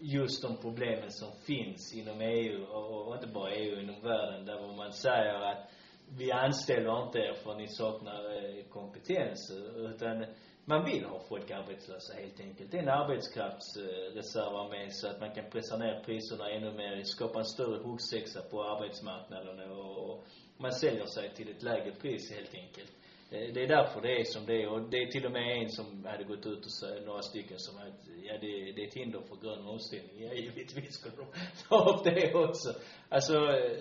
just 0.00 0.42
de 0.42 0.56
problemen 0.56 1.10
som 1.10 1.32
finns 1.32 1.94
inom 1.94 2.20
EU 2.20 2.64
och, 2.64 3.08
och 3.08 3.14
inte 3.14 3.26
bara 3.26 3.50
EU, 3.50 3.80
inom 3.80 4.00
världen 4.02 4.46
där 4.46 4.76
man 4.76 4.92
säger 4.92 5.34
att 5.34 5.70
vi 6.18 6.32
anställer 6.32 7.02
inte 7.06 7.18
er 7.18 7.34
för 7.34 7.54
ni 7.54 7.68
saknar 7.68 8.24
eh, 8.36 8.64
kompetens 8.64 9.52
utan 9.76 10.24
man 10.64 10.84
vill 10.84 11.04
ha 11.04 11.20
folk 11.28 11.50
arbetslösa 11.50 12.14
helt 12.14 12.40
enkelt. 12.40 12.70
Det 12.70 12.78
är 12.78 12.82
en 12.82 12.88
arbetskraftsreservarmé 12.88 14.90
så 14.90 15.08
att 15.08 15.20
man 15.20 15.34
kan 15.34 15.50
pressa 15.50 15.76
ner 15.76 16.02
priserna 16.04 16.50
ännu 16.50 16.72
mer, 16.72 17.02
skapa 17.04 17.38
en 17.38 17.44
större 17.44 17.82
huggsexa 17.82 18.42
på 18.50 18.64
arbetsmarknaden 18.64 19.70
och, 19.70 20.10
och 20.10 20.24
man 20.56 20.72
säljer 20.72 21.06
sig 21.06 21.30
till 21.34 21.50
ett 21.50 21.62
lägre 21.62 21.92
pris 21.92 22.32
helt 22.32 22.54
enkelt. 22.54 22.92
Eh, 23.30 23.52
Det 23.54 23.62
är 23.64 23.68
därför 23.68 24.00
det 24.00 24.20
är 24.20 24.24
som 24.24 24.46
det 24.46 24.62
är 24.62 24.68
och 24.68 24.90
det 24.90 24.96
är 24.96 25.06
till 25.10 25.26
och 25.26 25.32
med 25.32 25.62
en 25.62 25.68
som 25.68 26.04
hade 26.04 26.24
gått 26.24 26.46
ut 26.46 26.64
och 26.64 26.72
sagt, 26.72 27.06
några 27.06 27.22
stycken 27.22 27.58
som 27.58 27.78
att, 27.78 28.06
ja 28.22 28.32
det, 28.40 28.72
det 28.72 28.82
är 28.82 28.86
ett 28.86 28.94
hinder 28.94 29.20
för 29.20 29.36
grön 29.36 29.66
omställning. 29.66 30.24
Ja 30.24 30.32
givetvis 30.34 30.94
skulle 30.94 31.16
de 31.16 31.26
ta 31.68 31.90
upp 31.90 32.04
det 32.04 32.34
också. 32.34 32.74
Alltså, 33.08 33.34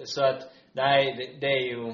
så 0.04 0.24
att, 0.24 0.52
nej 0.74 1.14
det, 1.18 1.40
det 1.40 1.48
är 1.54 1.62
ju, 1.68 1.94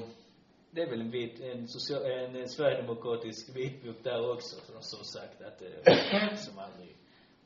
det 0.76 0.82
är 0.82 0.90
väl 0.90 1.00
en 1.00 1.10
vit, 1.10 1.40
en, 1.40 1.68
social, 1.68 2.02
en, 2.04 2.48
sverigedemokratisk 2.48 3.56
vitbok 3.56 4.04
där 4.04 4.32
också 4.32 4.56
som, 4.56 4.74
som 4.80 5.04
sagt 5.04 5.42
att, 5.42 5.62
eh, 5.62 6.36
som 6.36 6.58
aldrig 6.58 6.96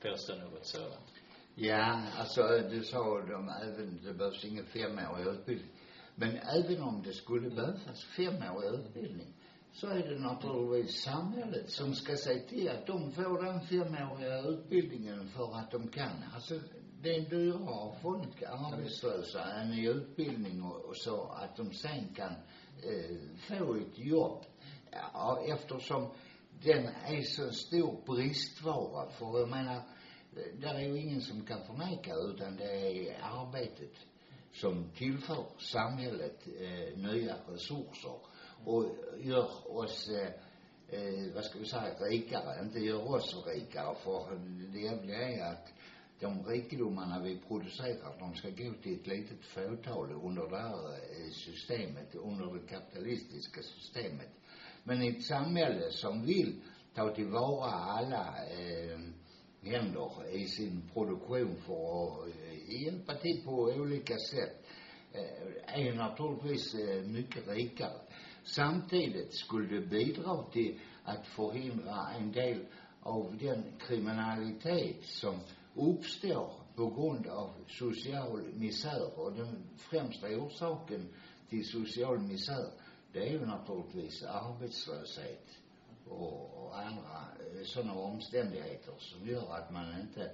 påstår 0.02 0.36
något 0.36 0.66
sådant. 0.66 1.12
Ja, 1.54 2.02
alltså 2.18 2.42
du 2.70 2.82
sa 2.82 3.20
de 3.20 3.48
även, 3.48 4.00
det 4.04 4.14
behövs 4.14 4.44
ingen 4.44 4.66
femårig 4.66 5.26
utbildning. 5.26 5.70
Men 6.14 6.36
även 6.36 6.82
om 6.82 7.02
det 7.02 7.12
skulle 7.12 7.50
behövas 7.50 8.04
femårig 8.16 8.80
utbildning 8.80 9.34
så 9.72 9.86
är 9.86 10.08
det 10.08 10.18
naturligtvis 10.18 11.02
samhället 11.02 11.70
som 11.70 11.94
ska 11.94 12.16
se 12.16 12.38
till 12.38 12.68
att 12.68 12.86
de 12.86 13.12
får 13.12 13.44
den 13.44 13.60
femåriga 13.60 14.38
utbildningen 14.40 15.28
för 15.28 15.56
att 15.56 15.70
de 15.70 15.88
kan. 15.88 16.24
Alltså 16.34 16.60
det 17.02 17.16
är 17.16 17.30
dyrare 17.30 17.98
folk 18.02 18.42
arbetslösa 18.42 19.44
än 19.44 19.72
i 19.72 19.86
utbildning 19.86 20.62
och, 20.62 20.84
och 20.84 20.96
så 20.96 21.28
att 21.28 21.56
de 21.56 21.72
sen 21.72 22.14
kan 22.14 22.34
Eh, 22.82 23.16
få 23.48 23.74
ett 23.74 23.98
jobb. 23.98 24.44
Ja, 24.90 25.42
eftersom 25.46 26.10
den 26.62 26.86
är 26.86 27.22
så 27.22 27.52
stor 27.52 28.02
bristvara. 28.06 29.10
För 29.10 29.38
jag 29.38 29.48
menar, 29.48 29.82
där 30.60 30.74
är 30.74 30.80
ju 30.80 30.98
ingen 30.98 31.20
som 31.20 31.46
kan 31.46 31.64
förneka 31.66 32.14
utan 32.14 32.56
det 32.56 33.08
är 33.08 33.18
arbetet 33.22 33.92
som 34.52 34.90
tillför 34.96 35.44
samhället 35.58 36.46
eh, 36.60 36.98
nya 36.98 37.36
resurser 37.48 38.16
och 38.64 38.84
gör 39.18 39.76
oss 39.76 40.08
eh, 40.08 40.28
eh, 40.88 41.34
vad 41.34 41.44
ska 41.44 41.58
vi 41.58 41.64
säga, 41.64 41.94
rikare, 41.94 42.64
inte 42.64 42.78
gör 42.78 43.14
oss 43.14 43.46
rikare. 43.46 43.94
För 43.94 44.38
det 44.72 44.80
jävliga 44.80 45.28
är 45.28 45.52
att 45.52 45.72
de 46.20 46.44
rikedomarna 46.44 47.22
vi 47.22 47.38
producerar, 47.48 48.18
de 48.18 48.34
ska 48.34 48.50
gå 48.50 48.72
till 48.82 49.00
ett 49.00 49.06
litet 49.06 49.44
fåtal 49.44 50.12
under 50.12 50.48
det 50.50 50.58
här 50.58 50.86
øh, 50.94 51.30
systemet, 51.32 52.14
under 52.14 52.54
det 52.54 52.66
kapitalistiska 52.66 53.62
systemet. 53.62 54.30
Men 54.84 55.02
i 55.02 55.08
ett 55.08 55.24
samhälle 55.24 55.90
som 55.90 56.26
vill 56.26 56.60
ta 56.94 57.14
tillvara 57.14 57.70
alla 57.70 58.34
eh, 58.50 58.92
øh, 58.92 59.00
händer 59.62 60.26
i 60.32 60.46
sin 60.46 60.90
produktion 60.92 61.56
för 61.66 62.02
att 62.02 62.28
øh, 62.28 62.82
hjälpa 62.82 63.14
till 63.14 63.42
på 63.44 63.52
olika 63.52 64.14
sätt 64.30 64.66
eh, 65.12 65.86
är 65.86 65.94
naturligtvis 65.94 66.74
eh, 66.74 67.02
mycket 67.02 67.48
rikare. 67.48 68.00
Samtidigt 68.44 69.34
skulle 69.34 69.80
det 69.80 69.86
bidra 69.86 70.44
till 70.52 70.80
att 71.04 71.26
förhindra 71.26 72.08
en 72.18 72.32
del 72.32 72.66
av 73.02 73.36
den 73.40 73.64
kriminalitet 73.78 75.04
som 75.04 75.40
uppstår 75.74 76.52
på 76.74 76.90
grund 76.90 77.26
av 77.26 77.50
social 77.68 78.42
misär. 78.54 79.18
Och 79.18 79.32
den 79.32 79.62
främsta 79.76 80.26
orsaken 80.26 81.08
till 81.48 81.68
social 81.68 82.18
misär, 82.18 82.70
det 83.12 83.28
är 83.28 83.32
ju 83.32 83.46
naturligtvis 83.46 84.22
arbetslöshet 84.22 85.46
och, 86.08 86.64
och 86.64 86.78
andra 86.78 87.26
eh, 87.38 87.64
sådana 87.64 87.94
omständigheter 87.94 88.94
som 88.98 89.26
gör 89.26 89.54
att 89.56 89.72
man 89.72 90.00
inte 90.00 90.30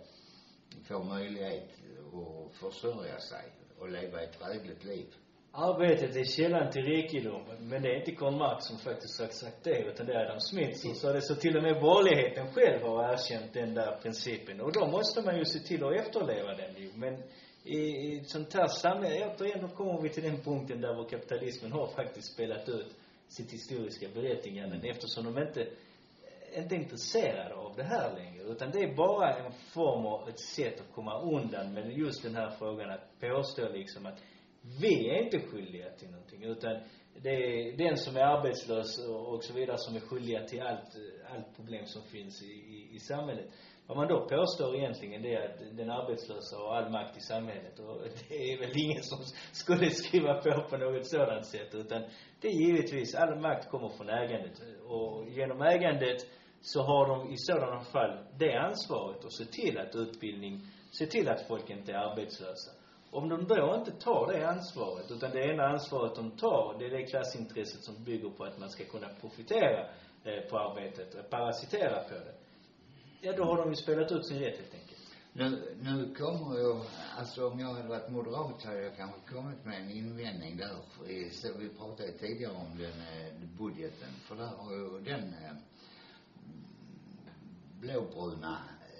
får 0.84 1.04
möjlighet 1.04 1.70
att 2.12 2.52
försörja 2.54 3.20
sig 3.20 3.52
och 3.78 3.88
leva 3.88 4.22
ett 4.22 4.38
drägligt 4.40 4.84
liv. 4.84 5.14
Arbetet 5.58 6.16
är 6.16 6.24
källan 6.24 6.70
till 6.70 6.82
rikedom. 6.82 7.42
Men 7.60 7.82
det 7.82 7.88
är 7.88 7.98
inte 7.98 8.12
Karl 8.12 8.36
Marx 8.36 8.64
som 8.64 8.78
faktiskt 8.78 9.20
har 9.20 9.28
sagt 9.28 9.64
det, 9.64 9.78
utan 9.78 10.06
det 10.06 10.14
är 10.14 10.24
Adam 10.24 10.40
Smith 10.40 10.78
som 10.78 10.94
sa 10.94 11.12
det. 11.12 11.22
Så 11.22 11.34
till 11.34 11.56
och 11.56 11.62
med 11.62 11.80
borgerligheten 11.80 12.52
själv 12.52 12.82
har 12.82 13.12
erkänt 13.12 13.52
den 13.52 13.74
där 13.74 13.98
principen. 14.02 14.60
Och 14.60 14.72
då 14.72 14.86
måste 14.86 15.22
man 15.22 15.38
ju 15.38 15.44
se 15.44 15.58
till 15.58 15.84
att 15.84 15.94
efterleva 15.94 16.54
den 16.54 16.82
ju. 16.82 16.90
Men 16.94 17.22
i, 17.64 17.78
i 17.78 18.18
ett 18.18 18.30
sånt 18.30 18.54
här 18.54 18.66
samhälle, 18.66 19.34
återigen, 19.36 19.60
då 19.60 19.68
kommer 19.68 20.00
vi 20.02 20.08
till 20.08 20.22
den 20.22 20.42
punkten 20.42 20.80
där 20.80 20.94
vår 20.94 21.08
kapitalismen 21.08 21.72
har 21.72 21.86
faktiskt 21.86 22.32
spelat 22.32 22.68
ut 22.68 22.96
sitt 23.28 23.52
historiska 23.52 24.08
berättigande. 24.14 24.88
Eftersom 24.88 25.24
de 25.24 25.42
inte 25.42 25.66
inte 26.54 26.74
är 26.74 26.78
intresserade 26.78 27.54
av 27.54 27.76
det 27.76 27.82
här 27.82 28.14
längre. 28.14 28.42
Utan 28.42 28.70
det 28.70 28.78
är 28.78 28.94
bara 28.94 29.34
en 29.34 29.52
form 29.52 30.06
av 30.06 30.28
ett 30.28 30.40
sätt 30.40 30.80
att 30.80 30.92
komma 30.94 31.20
undan 31.20 31.74
med 31.74 31.98
just 31.98 32.22
den 32.22 32.34
här 32.34 32.50
frågan 32.58 32.90
att 32.90 33.20
påstå 33.20 33.68
liksom 33.68 34.06
att 34.06 34.18
vi 34.80 35.10
är 35.10 35.22
inte 35.22 35.40
skyldiga 35.40 35.90
till 35.90 36.10
någonting. 36.10 36.44
Utan 36.44 36.80
det 37.22 37.30
är 37.30 37.76
den 37.76 37.96
som 37.96 38.16
är 38.16 38.20
arbetslös 38.20 38.98
och, 39.08 39.44
så 39.44 39.52
vidare 39.54 39.78
som 39.78 39.96
är 39.96 40.00
skyldiga 40.00 40.42
till 40.42 40.62
allt, 40.62 40.96
allt 41.32 41.56
problem 41.56 41.86
som 41.86 42.02
finns 42.02 42.42
i, 42.42 42.46
i, 42.46 42.88
i 42.94 42.98
samhället. 42.98 43.46
Vad 43.86 43.96
man 43.96 44.08
då 44.08 44.28
påstår 44.28 44.76
egentligen 44.76 45.22
det 45.22 45.34
är 45.34 45.48
att 45.48 45.76
den 45.76 45.90
arbetslösa 45.90 46.56
har 46.56 46.76
all 46.76 46.90
makt 46.90 47.16
i 47.16 47.20
samhället 47.20 47.78
och 47.78 48.00
det 48.28 48.52
är 48.52 48.58
väl 48.58 48.72
ingen 48.76 49.02
som 49.02 49.18
skulle 49.52 49.90
skriva 49.90 50.34
på 50.34 50.62
på 50.70 50.76
något 50.76 51.06
sådant 51.06 51.46
sätt 51.46 51.74
utan 51.74 52.02
det 52.40 52.48
är 52.48 52.52
givetvis, 52.52 53.14
all 53.14 53.40
makt 53.40 53.68
kommer 53.70 53.88
från 53.88 54.08
ägandet 54.08 54.60
och 54.86 55.28
genom 55.28 55.62
ägandet 55.62 56.26
så 56.60 56.82
har 56.82 57.06
de 57.06 57.32
i 57.32 57.36
sådana 57.36 57.80
fall 57.80 58.18
det 58.38 58.54
ansvaret 58.54 59.24
att 59.24 59.32
se 59.32 59.44
till 59.44 59.78
att 59.78 59.94
utbildning, 59.94 60.60
se 60.90 61.06
till 61.06 61.28
att 61.28 61.46
folk 61.48 61.70
inte 61.70 61.92
är 61.92 61.96
arbetslösa. 61.96 62.75
Om 63.16 63.28
de 63.28 63.46
då 63.46 63.74
inte 63.74 63.92
tar 64.04 64.32
det 64.32 64.48
ansvaret, 64.48 65.10
utan 65.10 65.30
det 65.30 65.44
ena 65.52 65.66
ansvaret 65.66 66.14
de 66.16 66.30
tar, 66.30 66.76
det 66.78 66.86
är 66.86 66.90
det 66.90 67.02
klassintresset 67.02 67.84
som 67.84 68.04
bygger 68.04 68.30
på 68.30 68.44
att 68.44 68.58
man 68.58 68.70
ska 68.70 68.84
kunna 68.84 69.08
profitera 69.20 69.80
eh, 70.24 70.40
på 70.50 70.58
arbetet, 70.58 71.30
parasitera 71.30 72.02
på 72.08 72.14
det. 72.14 72.34
Ja, 73.20 73.32
då 73.36 73.44
har 73.44 73.56
de 73.56 73.68
ju 73.70 73.76
spelat 73.76 74.12
ut 74.12 74.26
sin 74.26 74.38
rätt 74.38 74.58
helt 74.58 74.74
enkelt. 74.74 75.00
Nu, 75.32 75.76
nu 75.82 76.14
kommer 76.14 76.58
jag, 76.58 76.84
alltså 77.18 77.48
om 77.48 77.60
jag 77.60 77.72
hade 77.74 77.88
varit 77.88 78.10
moderat 78.10 78.64
hade 78.64 78.82
jag 78.82 78.96
kanske 78.96 79.20
kommit 79.34 79.64
med 79.64 79.80
en 79.80 79.90
invändning 79.90 80.56
där. 80.56 81.10
I- 81.10 81.30
så 81.30 81.48
vi 81.58 81.68
pratade 81.68 82.12
tidigare 82.12 82.52
om 82.54 82.78
den 82.78 83.00
eh, 83.00 83.32
budgeten. 83.58 84.08
För 84.28 84.34
där 84.36 84.46
har 84.46 84.72
ju 84.72 85.00
den 85.00 85.34
eh, 85.34 85.56
blåbruna 87.80 88.58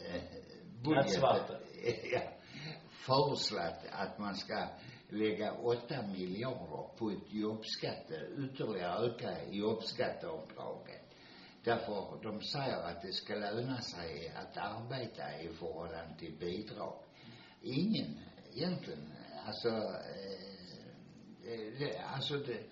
eh, 0.09 0.23
budgeten. 0.85 1.21
Nattsvarta. 1.23 1.55
ja, 2.13 2.21
föreslagit 3.07 3.91
att 3.91 4.19
man 4.19 4.37
ska 4.37 4.69
lägga 5.09 5.53
åtta 5.53 6.03
miljarder 6.03 6.97
på 6.99 7.11
ett 7.11 7.33
jobbskatte, 7.33 8.29
ytterligare 8.39 9.07
öka 9.07 9.45
jobbskatteavdraget. 9.51 11.03
Därför 11.65 12.19
de 12.23 12.43
säger 12.43 12.83
att 12.83 13.03
det 13.03 13.13
ska 13.13 13.35
löna 13.35 13.81
sig 13.81 14.33
att 14.37 14.57
arbeta 14.57 15.41
i 15.41 15.49
förhållande 15.49 16.19
till 16.19 16.37
bidrag. 16.39 16.99
Ingen 17.63 18.19
egentligen, 18.55 19.13
alltså, 19.47 19.69
eh, 19.69 20.47
eh 21.53 21.79
det, 21.79 21.99
alltså 21.99 22.37
det, 22.37 22.63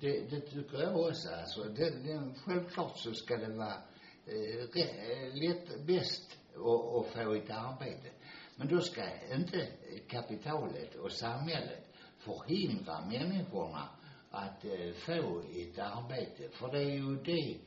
det, 0.00 0.30
det 0.30 0.40
tycker 0.40 0.78
jag 0.78 1.00
också. 1.00 1.28
Alltså, 1.40 1.64
det, 1.64 1.90
det, 1.90 2.34
självklart 2.44 2.98
så 2.98 3.14
ska 3.14 3.36
det 3.36 3.56
vara 3.56 3.82
eh, 4.26 4.82
eh 4.82 5.34
lätt, 5.34 5.86
bäst 5.86 6.38
att, 6.54 6.96
att 6.96 7.06
få 7.12 7.34
ett 7.34 7.50
arbete. 7.50 8.10
Men 8.56 8.68
då 8.68 8.80
ska 8.80 9.02
inte 9.34 9.68
kapitalet 10.08 10.94
och 10.94 11.12
samhället 11.12 11.84
förhindra 12.18 13.00
människorna 13.00 13.88
att 14.30 14.64
eh, 14.64 14.92
få 14.92 15.42
ett 15.54 15.78
arbete. 15.78 16.48
För 16.50 16.72
det 16.72 16.82
är 16.82 16.94
ju 16.94 17.16
det, 17.16 17.58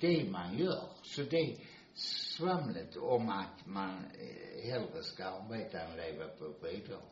det 0.00 0.30
man 0.30 0.58
gör. 0.58 0.88
Så 1.02 1.22
det 1.22 1.56
svamlet 1.94 2.96
om 2.96 3.28
att 3.28 3.66
man 3.66 4.04
eh, 4.20 4.70
hellre 4.70 5.02
ska 5.02 5.24
arbeta 5.24 5.80
än 5.80 5.96
leva 5.96 6.28
på 6.28 6.54
bidrag, 6.62 7.02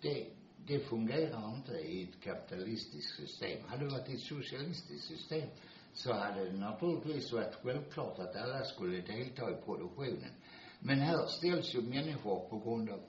det, 0.00 0.26
det 0.66 0.78
fungerar 0.78 1.54
inte 1.56 1.72
i 1.72 2.02
ett 2.02 2.20
kapitalistiskt 2.24 3.16
system. 3.16 3.64
Hade 3.66 3.84
det 3.84 3.90
varit 3.90 4.08
ett 4.08 4.20
socialistiskt 4.20 5.04
system 5.04 5.48
så 5.92 6.12
hade 6.12 6.44
det 6.44 6.56
naturligtvis 6.56 7.32
varit 7.32 7.54
självklart 7.62 8.18
att 8.18 8.36
alla 8.36 8.64
skulle 8.64 9.00
delta 9.00 9.50
i 9.50 9.54
produktionen. 9.64 10.30
Men 10.80 11.00
här 11.00 11.26
ställs 11.26 11.74
ju 11.74 11.80
människor 11.80 12.40
på 12.48 12.58
grund 12.58 12.90
av, 12.90 13.00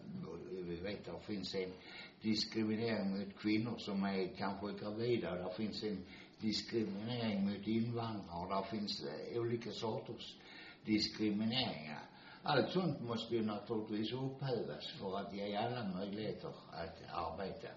vi 0.68 0.76
vet 0.80 1.08
att 1.08 1.22
det 1.22 1.34
finns 1.34 1.56
en 1.56 1.74
diskriminering 2.22 3.18
mot 3.18 3.36
kvinnor 3.38 3.78
som 3.78 4.04
är 4.04 4.28
kanske 4.38 4.74
gravida, 4.74 5.36
där 5.36 5.44
det 5.44 5.56
finns 5.56 5.84
en 5.84 6.02
diskriminering 6.40 7.44
mot 7.52 7.68
invandrare, 7.68 8.48
där 8.48 8.56
det 8.62 8.68
finns 8.70 9.04
olika 9.36 9.72
sorters 9.72 10.36
diskrimineringar. 10.86 12.04
Allt 12.44 12.70
sånt 12.72 13.02
måste 13.02 13.36
ju 13.36 13.46
naturligtvis 13.46 14.14
upphävas 14.14 14.88
för 15.00 15.18
att 15.18 15.34
ge 15.34 15.56
alla 15.56 15.84
möjligheter 15.96 16.48
att 16.48 16.98
arbeta. 17.14 17.68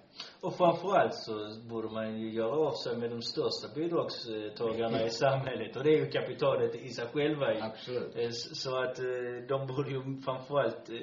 Och 0.41 0.55
framförallt 0.57 1.15
så 1.15 1.61
borde 1.69 1.89
man 1.89 2.21
ju 2.21 2.33
göra 2.33 2.57
av 2.57 2.73
sig 2.73 2.97
med 2.97 3.11
de 3.11 3.23
största 3.23 3.75
bidragstagarna 3.75 5.03
i 5.07 5.11
samhället. 5.11 5.77
Och 5.77 5.85
det 5.85 5.91
är 5.91 5.99
ju 6.05 6.11
kapitalet 6.11 6.75
i 6.75 6.89
sig 6.89 7.07
själva 7.07 7.55
ju. 7.55 7.61
Absolut. 7.61 8.17
Eh, 8.17 8.31
Så 8.31 8.83
att 8.83 8.99
eh, 8.99 9.05
de 9.49 9.67
borde 9.67 9.91
ju 9.91 10.21
framförallt 10.21 10.91
eh, 10.91 10.97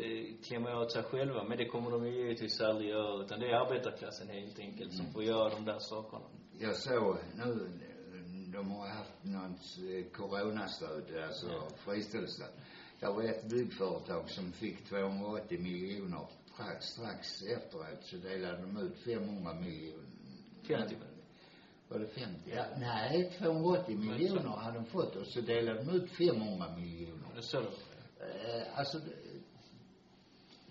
klämma 0.47 0.79
åt 0.81 0.91
sig 0.91 1.03
själva. 1.03 1.43
Men 1.43 1.57
det 1.57 1.65
kommer 1.65 1.91
de 1.91 2.07
ju 2.07 2.15
givetvis 2.15 2.61
aldrig 2.61 2.89
göra. 2.89 3.23
Utan 3.23 3.39
det 3.39 3.45
är 3.45 3.55
arbetarklassen 3.65 4.27
helt 4.29 4.59
enkelt 4.59 4.93
som 4.93 5.13
får 5.13 5.23
göra 5.23 5.49
de 5.49 5.65
där 5.65 5.79
sakerna. 5.79 6.25
Jag 6.59 6.75
såg 6.75 7.17
nu, 7.35 7.69
de 8.53 8.71
har 8.71 8.87
haft 8.87 9.23
något 9.23 10.13
coronastöd, 10.13 11.23
alltså 11.27 11.47
friställelsestöd. 11.77 12.53
Det 12.99 13.07
var 13.07 13.23
ett 13.23 13.49
byggföretag 13.49 14.29
som 14.29 14.51
fick 14.51 14.85
280 14.89 15.59
miljoner. 15.59 16.27
Strax, 16.79 17.41
efteråt 17.41 18.03
så 18.03 18.17
delade 18.17 18.61
de 18.61 18.77
ut 18.77 18.99
500 19.03 19.53
miljoner. 19.53 20.05
50 20.67 20.95
Var 21.87 21.99
det 21.99 22.07
50? 22.07 22.51
Ja, 22.55 22.65
nej, 22.79 23.33
280 23.37 23.97
miljoner 23.97 24.49
hade 24.49 24.77
de 24.79 24.85
fått 24.85 25.15
och 25.15 25.27
så 25.27 25.41
delade 25.41 25.83
de 25.83 25.91
ut 25.95 26.11
500 26.11 26.75
miljoner. 26.77 27.41
Så 27.41 27.59
det 27.59 27.67
Eh, 28.19 28.79
alltså, 28.79 28.99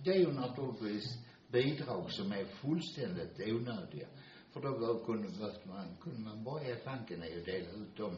det- 0.04 0.10
är 0.10 0.18
ju 0.18 0.32
naturligtvis 0.32 1.04
bidrag 1.48 2.12
som 2.12 2.32
är 2.32 2.44
fullständigt 2.44 3.40
onödiga. 3.40 4.06
För 4.52 4.60
då 4.60 5.04
kunde, 5.04 5.28
man, 5.64 5.96
kunde 6.00 6.20
man 6.20 6.44
bara 6.44 6.64
ge 6.64 6.76
fanken 6.76 7.24
i 7.24 7.38
att 7.38 7.44
dela 7.44 7.70
ut 7.70 7.96
de 7.96 8.16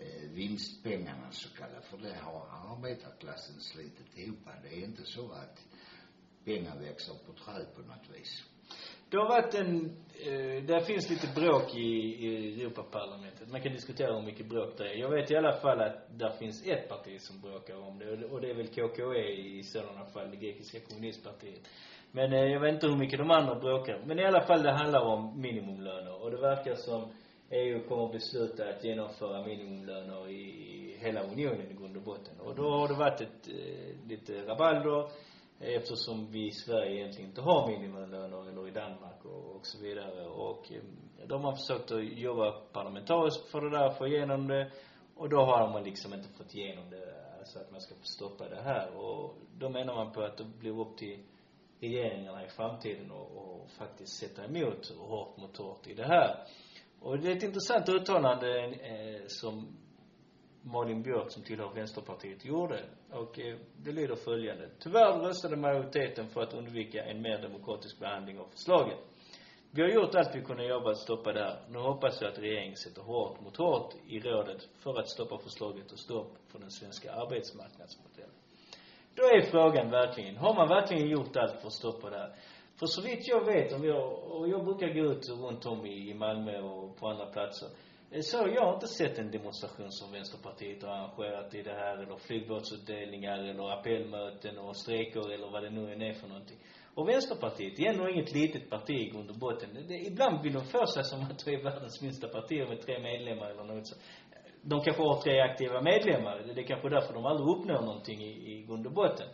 eh, 0.00 0.30
vinstpengarna 0.34 1.30
så 1.30 1.48
kallat, 1.58 1.84
För 1.84 1.96
det 1.98 2.14
har 2.14 2.42
arbetarklassen 2.76 3.60
slitit 3.60 4.18
ihop. 4.18 4.38
Det 4.62 4.68
är 4.68 4.84
inte 4.84 5.02
så 5.04 5.32
att 5.32 5.58
pengar 6.44 6.78
växer 6.80 7.14
på 7.26 7.32
träd 7.32 7.66
på 7.74 7.80
något 7.82 8.10
vis. 8.18 8.44
Det 9.10 9.16
har 9.16 9.28
varit 9.28 9.54
en, 9.54 9.84
eh, 10.26 10.62
där 10.64 10.80
finns 10.80 11.10
lite 11.10 11.28
bråk 11.40 11.74
i, 11.74 11.88
i 12.26 12.62
Europaparlamentet. 12.62 13.48
Man 13.50 13.60
kan 13.62 13.72
diskutera 13.72 14.14
hur 14.14 14.22
mycket 14.26 14.46
bråk 14.48 14.78
det 14.78 14.84
är. 14.84 14.94
Jag 14.94 15.10
vet 15.10 15.30
i 15.30 15.36
alla 15.36 15.52
fall 15.60 15.80
att 15.80 16.18
där 16.18 16.30
finns 16.30 16.66
ett 16.66 16.88
parti 16.88 17.20
som 17.20 17.40
bråkar 17.40 17.76
om 17.76 17.98
det. 17.98 18.24
och- 18.24 18.32
Och 18.32 18.40
det 18.40 18.50
är 18.50 18.54
väl 18.54 18.66
KKE 18.68 19.32
i 19.32 19.62
sådana 19.62 20.04
fall, 20.06 20.30
det 20.30 20.36
grekiska 20.36 20.80
kommunistpartiet. 20.80 21.60
Men 22.12 22.32
eh, 22.32 22.38
jag 22.44 22.60
vet 22.60 22.74
inte 22.74 22.86
hur 22.86 22.96
mycket 22.96 23.18
de 23.18 23.30
andra 23.30 23.54
bråkar. 23.54 24.02
Men 24.06 24.18
i 24.18 24.24
alla 24.24 24.40
fall 24.46 24.62
det 24.62 24.72
handlar 24.72 25.00
om 25.00 25.40
minimumlöner. 25.40 26.22
Och 26.22 26.30
det 26.30 26.36
verkar 26.40 26.74
som 26.74 27.12
EU 27.52 27.82
kommer 27.88 28.04
att 28.04 28.12
besluta 28.12 28.68
att 28.68 28.84
genomföra 28.84 29.46
minimilöner 29.46 30.28
i, 30.28 30.96
hela 31.00 31.22
unionen 31.22 31.70
i 31.70 31.74
grund 31.74 31.96
och 31.96 32.02
botten. 32.02 32.40
Och 32.40 32.54
då 32.54 32.70
har 32.70 32.88
det 32.88 32.94
varit 32.94 33.20
ett, 33.20 33.48
eh, 33.48 34.08
lite 34.08 34.46
rabalder 34.46 35.10
eh, 35.60 35.74
eftersom 35.74 36.30
vi 36.30 36.46
i 36.46 36.50
Sverige 36.50 36.96
egentligen 36.96 37.30
inte 37.30 37.40
har 37.40 37.68
minimilöner 37.68 38.48
eller 38.48 38.68
i 38.68 38.70
Danmark 38.70 39.24
och, 39.24 39.56
och 39.56 39.66
så 39.66 39.82
vidare. 39.82 40.26
Och 40.26 40.72
eh, 40.72 40.82
de 41.26 41.44
har 41.44 41.52
försökt 41.52 41.92
att 41.92 42.18
jobba 42.18 42.52
parlamentariskt 42.72 43.50
för 43.50 43.60
det 43.60 43.70
där, 43.70 43.90
få 43.90 44.06
igenom 44.06 44.48
det. 44.48 44.70
Och 45.16 45.28
då 45.28 45.40
har 45.40 45.72
man 45.72 45.82
liksom 45.84 46.14
inte 46.14 46.28
fått 46.28 46.54
igenom 46.54 46.90
det, 46.90 47.14
alltså 47.38 47.58
att 47.58 47.70
man 47.70 47.80
ska 47.80 47.94
få 47.94 48.04
stoppa 48.04 48.48
det 48.48 48.62
här. 48.62 48.96
Och 48.96 49.34
då 49.58 49.68
menar 49.68 49.94
man 49.94 50.12
på 50.12 50.22
att 50.22 50.36
det 50.36 50.44
blir 50.44 50.80
upp 50.80 50.96
till 50.96 51.22
regeringarna 51.80 52.44
i 52.44 52.48
framtiden 52.48 53.10
och, 53.10 53.36
och 53.36 53.70
faktiskt 53.70 54.12
sätta 54.12 54.44
emot 54.44 54.92
hårt 54.98 55.36
mot 55.36 55.56
hårt 55.56 55.86
i 55.86 55.94
det 55.94 56.06
här. 56.06 56.46
Och 57.00 57.18
det 57.18 57.28
är 57.28 57.36
ett 57.36 57.42
intressant 57.42 57.88
uttalande 57.88 58.64
eh, 58.64 59.26
som 59.26 59.76
Malin 60.62 61.02
Björk 61.02 61.30
som 61.32 61.42
tillhör 61.42 61.72
Vänsterpartiet 61.74 62.44
gjorde. 62.44 62.84
Och 63.12 63.38
eh, 63.38 63.58
det 63.76 63.92
lyder 63.92 64.16
följande. 64.16 64.70
Tyvärr 64.78 65.18
röstade 65.18 65.56
majoriteten 65.56 66.28
för 66.28 66.42
att 66.42 66.54
undvika 66.54 67.04
en 67.04 67.22
mer 67.22 67.38
demokratisk 67.42 67.98
behandling 67.98 68.38
av 68.38 68.46
förslaget. 68.46 68.98
Vi 69.72 69.82
har 69.82 69.88
gjort 69.88 70.14
allt 70.14 70.34
vi 70.34 70.42
kunde 70.42 70.64
göra 70.64 70.82
för 70.82 70.90
att 70.90 70.98
stoppa 70.98 71.32
det 71.32 71.40
här. 71.40 71.58
Nu 71.68 71.78
hoppas 71.78 72.20
jag 72.20 72.30
att 72.32 72.38
regeringen 72.38 72.76
sätter 72.76 73.02
hårt 73.02 73.40
mot 73.40 73.56
hårt 73.56 73.94
i 74.06 74.20
rådet 74.20 74.68
för 74.78 74.98
att 74.98 75.08
stoppa 75.08 75.38
förslaget 75.38 75.92
och 75.92 75.98
stopp 75.98 76.32
för 76.48 76.58
den 76.58 76.70
svenska 76.70 77.12
arbetsmarknadsmodellen. 77.12 78.34
Då 79.14 79.22
är 79.22 79.50
frågan 79.50 79.90
verkligen, 79.90 80.36
har 80.36 80.54
man 80.54 80.68
verkligen 80.68 81.08
gjort 81.08 81.36
allt 81.36 81.60
för 81.60 81.66
att 81.66 81.72
stoppa 81.72 82.10
det 82.10 82.16
här? 82.16 82.32
För 82.80 82.86
så 82.86 83.02
vitt 83.02 83.28
jag 83.28 83.44
vet, 83.44 83.72
om 83.72 83.84
jag, 83.84 84.12
och 84.32 84.48
jag 84.48 84.64
brukar 84.64 84.88
gå 84.88 85.12
ut 85.12 85.28
runt 85.28 85.66
om 85.66 85.86
i, 85.86 86.10
i 86.10 86.14
Malmö 86.14 86.60
och 86.60 86.96
på 86.96 87.08
andra 87.08 87.26
platser. 87.26 87.68
Eh, 88.10 88.20
så 88.20 88.36
jag 88.54 88.62
har 88.62 88.74
inte 88.74 88.86
sett 88.86 89.18
en 89.18 89.30
demonstration 89.30 89.92
som 89.92 90.12
Vänsterpartiet 90.12 90.82
har 90.82 90.90
arrangerat 90.90 91.54
i 91.54 91.62
det 91.62 91.74
här, 91.74 91.96
eller 91.96 92.16
flygbåtsutdelningar, 92.16 93.38
eller 93.38 93.72
appellmöten 93.78 94.58
och 94.58 94.76
strejker, 94.76 95.32
eller 95.32 95.50
vad 95.50 95.62
det 95.62 95.70
nu 95.70 95.92
än 95.92 96.02
är 96.02 96.12
för 96.12 96.28
någonting. 96.28 96.58
Och 96.94 97.08
Vänsterpartiet 97.08 97.78
är 97.78 97.86
ändå 97.92 98.08
inget 98.08 98.34
litet 98.34 98.70
parti 98.70 98.90
i 98.90 99.10
grund 99.10 99.30
och 99.30 99.38
botten. 99.38 99.86
Det, 99.88 99.98
ibland 99.98 100.42
vill 100.42 100.52
de 100.52 100.64
få 100.64 100.86
sig 100.86 101.04
som 101.04 101.20
att 101.22 101.44
det 101.44 101.54
är 101.54 101.62
världens 101.62 102.02
minsta 102.02 102.28
parti 102.28 102.68
med 102.68 102.80
tre 102.80 102.98
medlemmar 102.98 103.50
eller 103.50 103.64
något 103.64 103.86
så. 103.86 103.96
De 104.62 104.80
kanske 104.80 105.02
har 105.02 105.20
tre 105.20 105.40
aktiva 105.40 105.80
medlemmar. 105.80 106.42
Det 106.54 106.60
är 106.60 106.66
kanske 106.66 106.88
därför 106.88 107.14
de 107.14 107.26
aldrig 107.26 107.48
uppnår 107.48 107.80
någonting 107.80 108.22
i, 108.22 108.52
i 108.52 108.62
grund 108.62 108.86
och 108.86 108.92
botten. 108.92 109.26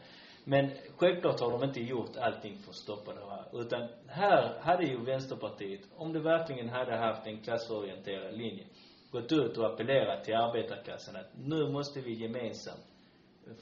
Men 0.49 0.71
självklart 0.97 1.41
har 1.41 1.53
de 1.53 1.65
inte 1.65 1.81
gjort 1.81 2.17
allting 2.17 2.59
för 2.59 2.71
att 2.71 2.77
stoppa 2.77 3.15
det 3.15 3.21
här. 3.21 3.61
Utan 3.61 3.89
här 4.09 4.59
hade 4.61 4.85
ju 4.85 5.05
Vänsterpartiet, 5.05 5.81
om 5.97 6.13
det 6.13 6.21
verkligen 6.21 6.69
hade 6.69 6.97
haft 6.97 7.27
en 7.27 7.43
klassorienterad 7.43 8.37
linje, 8.37 8.65
gått 9.11 9.33
ut 9.33 9.59
och 9.59 9.67
appellerat 9.67 10.25
till 10.25 10.35
arbetarklassen 10.35 11.17
att 11.17 11.31
nu 11.39 11.69
måste 11.69 12.01
vi 12.01 12.15
gemensamt 12.15 12.85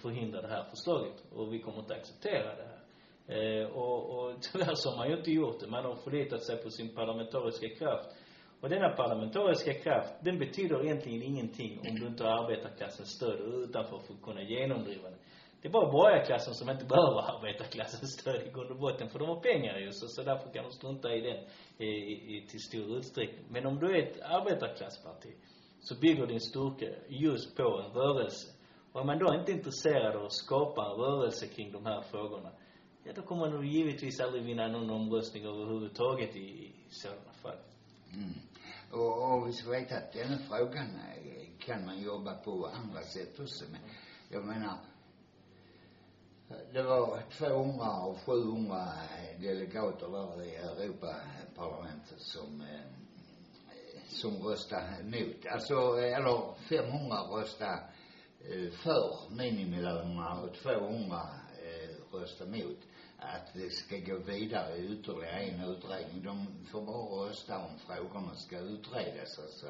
förhindra 0.03 0.41
det 0.41 0.49
här 0.49 0.65
förslaget 0.71 1.23
och 1.35 1.53
vi 1.53 1.59
kommer 1.59 1.79
inte 1.79 1.95
acceptera 1.95 2.57
det 2.57 2.65
här. 2.65 2.81
Eh, 3.37 3.67
och, 3.67 4.19
och 4.19 4.43
tyvärr 4.53 4.75
så 4.75 4.91
har 4.91 4.97
man 4.97 5.09
ju 5.09 5.17
inte 5.17 5.31
gjort 5.31 5.61
det. 5.61 5.67
Man 5.67 5.85
har 5.85 5.95
förlitat 5.95 6.43
sig 6.43 6.63
på 6.63 6.71
sin 6.71 6.95
parlamentariska 6.95 7.69
kraft. 7.69 8.09
Och 8.61 8.69
denna 8.69 8.89
parlamentariska 8.91 9.75
kraft, 9.75 10.13
den 10.21 10.39
betyder 10.39 10.85
egentligen 10.85 11.23
ingenting 11.23 11.79
om 11.79 11.95
du 11.95 12.07
inte 12.07 12.25
har 12.25 12.45
arbetarklassens 12.45 13.09
stöd 13.09 13.41
utanför 13.41 13.99
för 13.99 14.15
att 14.15 14.23
kunna 14.23 14.43
genomdriva 14.43 15.11
det. 15.11 15.17
Det 15.65 15.69
är 15.69 15.73
bara 15.73 15.91
borgarklassen 15.91 16.55
som 16.55 16.71
inte 16.71 16.85
behöver 16.85 17.21
arbetarklassens 17.37 18.13
stöd 18.21 18.47
i 18.47 18.51
grund 18.51 18.71
och 18.71 18.79
botten, 18.79 19.09
för 19.09 19.19
de 19.19 19.29
har 19.29 19.41
pengar 19.41 19.79
ju, 19.79 19.93
så, 19.93 20.07
så 20.09 20.23
därför 20.23 20.51
kan 20.51 20.65
de 20.65 20.71
strunta 20.71 21.15
i 21.15 21.21
den 21.21 21.45
i, 21.79 21.91
i, 22.37 22.47
till 22.49 22.61
stor 22.61 22.97
utsträckning. 22.97 23.45
Men 23.49 23.67
om 23.67 23.79
du 23.79 23.87
är 23.97 24.03
ett 24.03 24.21
arbetarklassparti, 24.23 25.35
så 25.81 25.95
bygger 26.01 26.27
din 26.27 26.41
styrka 26.41 26.87
just 27.09 27.57
på 27.57 27.63
en 27.63 27.91
rörelse. 27.91 28.49
Och 28.93 29.01
är 29.01 29.05
man 29.05 29.19
då 29.19 29.35
inte 29.35 29.53
intresserad 29.53 30.17
av 30.17 30.25
att 30.25 30.33
skapa 30.33 30.85
en 30.85 30.97
rörelse 31.05 31.47
kring 31.47 31.73
de 31.73 31.87
här 31.87 32.03
frågorna, 32.03 32.51
ja 33.05 33.13
då 33.15 33.23
kommer 33.23 33.51
man 33.51 33.67
givetvis 33.67 34.21
aldrig 34.21 34.45
vinna 34.45 34.69
någon 34.69 34.91
omröstning 34.91 35.45
överhuvudtaget 35.45 36.37
i, 36.37 36.49
i 36.49 36.73
sådana 36.91 37.33
fall. 37.43 37.59
Mm. 38.15 38.35
Och, 38.93 39.33
och 39.33 39.49
vi 39.49 39.53
ska 39.53 39.71
veta 39.71 39.97
att 39.97 40.13
den 40.13 40.39
frågan 40.39 40.87
eh, 40.87 41.67
kan 41.67 41.87
man 41.87 42.03
jobba 42.03 42.35
på 42.35 42.67
andra 42.67 43.03
sätt 43.03 43.41
också 43.41 43.65
Men, 43.73 43.81
Jag 44.31 44.45
menar, 44.45 44.79
det 46.73 46.83
var 46.83 47.23
200 47.39 47.85
av 47.85 48.19
700 48.19 48.89
delegater 49.41 50.09
där 50.09 50.43
i 50.43 50.55
Europaparlamentet 50.55 52.21
som, 52.21 52.61
eh, 52.61 52.91
som 54.09 54.43
röstade 54.43 54.97
emot. 55.01 55.47
Alltså, 55.47 55.75
eh, 55.75 56.17
eller 56.19 56.55
500 56.69 57.17
röstade 57.17 57.81
eh, 58.41 58.71
för 58.71 59.31
minimilönerna 59.31 60.41
och 60.43 60.55
200 60.55 61.21
röstade 62.13 62.59
emot 62.59 62.79
att 63.25 63.55
det 63.55 63.71
ska 63.71 63.97
gå 63.99 64.17
vidare 64.17 64.77
i 64.77 64.93
ytterligare 64.93 65.41
en 65.41 65.61
utredning. 65.61 66.23
De 66.23 66.47
får 66.73 66.83
bara 66.83 67.29
rösta 67.29 67.59
om 67.59 67.79
frågorna 67.79 68.35
ska 68.35 68.59
utredas 68.59 69.39
alltså. 69.39 69.67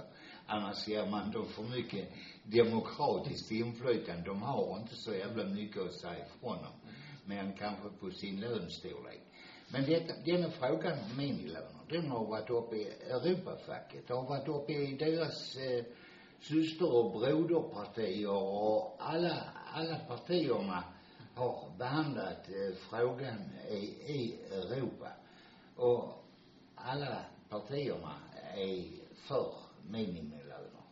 Annars 0.47 0.89
ger 0.89 1.07
man 1.07 1.31
dem 1.31 1.47
för 1.49 1.63
mycket 1.63 2.09
demokratiskt 2.43 3.51
inflytande. 3.51 4.25
De 4.25 4.43
har 4.43 4.77
inte 4.77 4.95
så 4.95 5.15
jävla 5.15 5.45
mycket 5.45 5.83
att 5.83 5.95
säga 5.95 6.27
ifrån 6.27 6.59
om. 6.59 6.91
Men 7.25 7.53
kanske 7.53 7.89
på 7.89 8.11
sin 8.11 8.41
lönstorlek. 8.41 9.21
Men 9.69 9.85
detta, 9.85 10.15
denna 10.25 10.51
frågan 10.51 10.99
om 10.99 11.17
minilöner, 11.17 11.85
den 11.89 12.11
har 12.11 12.25
varit 12.27 12.51
uppe 12.51 12.77
i 12.77 12.89
Europafacket. 12.89 14.07
Det 14.07 14.15
har 14.15 14.29
varit 14.29 14.49
uppe 14.49 14.73
i 14.73 14.97
deras 14.97 15.57
eh, 15.57 15.85
syster 16.41 16.93
och 16.95 17.13
broderpartier 17.13 18.31
och 18.31 18.97
alla, 18.99 19.35
alla 19.75 19.97
partierna 19.97 20.85
har 21.35 21.70
behandlat 21.78 22.49
eh, 22.49 22.74
frågan 22.91 23.39
i, 23.70 23.76
i 24.12 24.39
Europa. 24.51 25.09
Och 25.76 26.24
alla 26.74 27.24
partierna 27.49 28.14
är 28.55 28.85
för 29.14 29.55
minimilöner. 29.89 30.85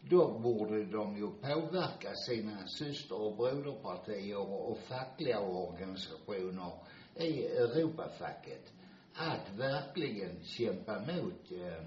Då 0.00 0.38
borde 0.38 0.84
de 0.84 1.16
ju 1.16 1.30
påverka 1.30 2.14
sina 2.14 2.66
syster 2.66 3.20
och 3.20 3.36
broderpartier 3.36 4.50
och 4.50 4.78
fackliga 4.78 5.40
organisationer 5.40 6.72
i 7.16 7.46
Europafacket 7.46 8.72
att 9.14 9.50
verkligen 9.56 10.44
kämpa 10.44 10.98
mot 10.98 11.52
eh, 11.52 11.84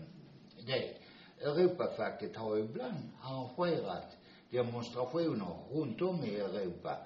det. 0.65 0.97
Europafacket 1.41 2.35
har 2.35 2.55
ju 2.55 2.63
ibland 2.63 3.11
arrangerat 3.21 4.17
demonstrationer 4.49 5.57
runt 5.71 6.01
om 6.01 6.23
i 6.23 6.35
Europa 6.35 6.97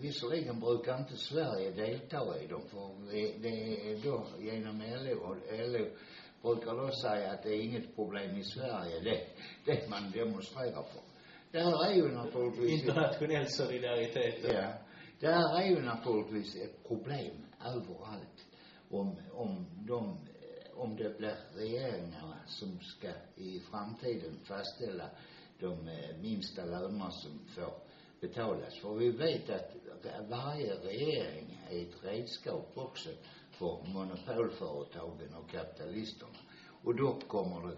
Visserligen 0.00 0.60
brukar 0.60 0.98
inte 0.98 1.16
Sverige 1.16 1.70
delta 1.70 2.42
i 2.42 2.46
dem 2.46 2.62
för 2.70 3.12
det, 3.12 3.38
det 3.38 3.90
är 3.90 4.02
då 4.04 4.26
genom 4.38 4.78
LO 4.78 5.18
och 5.18 5.36
LO 5.68 5.86
brukar 6.42 6.76
då 6.76 6.90
säga 6.92 7.32
att 7.32 7.42
det 7.42 7.48
är 7.48 7.60
inget 7.62 7.96
problem 7.96 8.36
i 8.36 8.44
Sverige 8.44 9.00
det, 9.00 9.20
det 9.64 9.90
man 9.90 10.10
demonstrerar 10.10 10.82
för. 10.82 11.02
Det 11.50 11.60
här 11.60 11.90
är 11.90 11.94
ju 11.94 12.08
naturligtvis 12.08 12.80
Internationell 12.80 13.46
solidaritet. 13.48 14.34
Ja. 14.42 14.72
Det 15.20 15.26
här 15.26 15.62
är 15.62 15.66
ju 15.66 15.82
naturligtvis 15.82 16.56
ett 16.56 16.88
problem 16.88 17.46
överallt. 17.64 18.46
Om, 18.90 19.16
om 19.32 19.66
de, 19.86 20.18
om 20.74 20.96
det 20.96 21.18
blir 21.18 21.36
regeringarna 21.54 22.36
som 22.46 22.80
ska 22.80 23.08
i 23.36 23.60
framtiden 23.70 24.38
fastställa 24.44 25.10
de 25.60 25.88
eh, 25.88 26.16
minsta 26.22 26.64
lönerna 26.64 27.10
som 27.10 27.38
får 27.54 27.87
betalas. 28.20 28.78
För 28.78 28.94
vi 28.94 29.10
vet 29.10 29.50
att 29.50 29.76
varje 30.28 30.74
regering 30.74 31.58
är 31.70 31.82
ett 31.82 32.04
redskap 32.04 32.72
också 32.74 33.08
för 33.50 33.86
monopolföretagen 33.94 35.34
och 35.34 35.50
kapitalisterna. 35.50 36.38
Och 36.82 36.96
då 36.96 37.20
kommer 37.28 37.68
det 37.68 37.76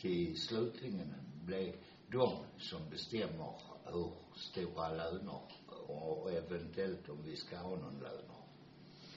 till 0.00 0.36
slutligen 0.36 1.14
bli 1.44 1.74
de 2.08 2.36
som 2.58 2.90
bestämmer 2.90 3.54
hur 3.84 4.12
stora 4.36 4.88
löner 4.88 5.40
och 5.86 6.32
eventuellt 6.32 7.08
om 7.08 7.22
vi 7.22 7.36
ska 7.36 7.56
ha 7.56 7.70
någon 7.70 7.98
löner. 7.98 8.40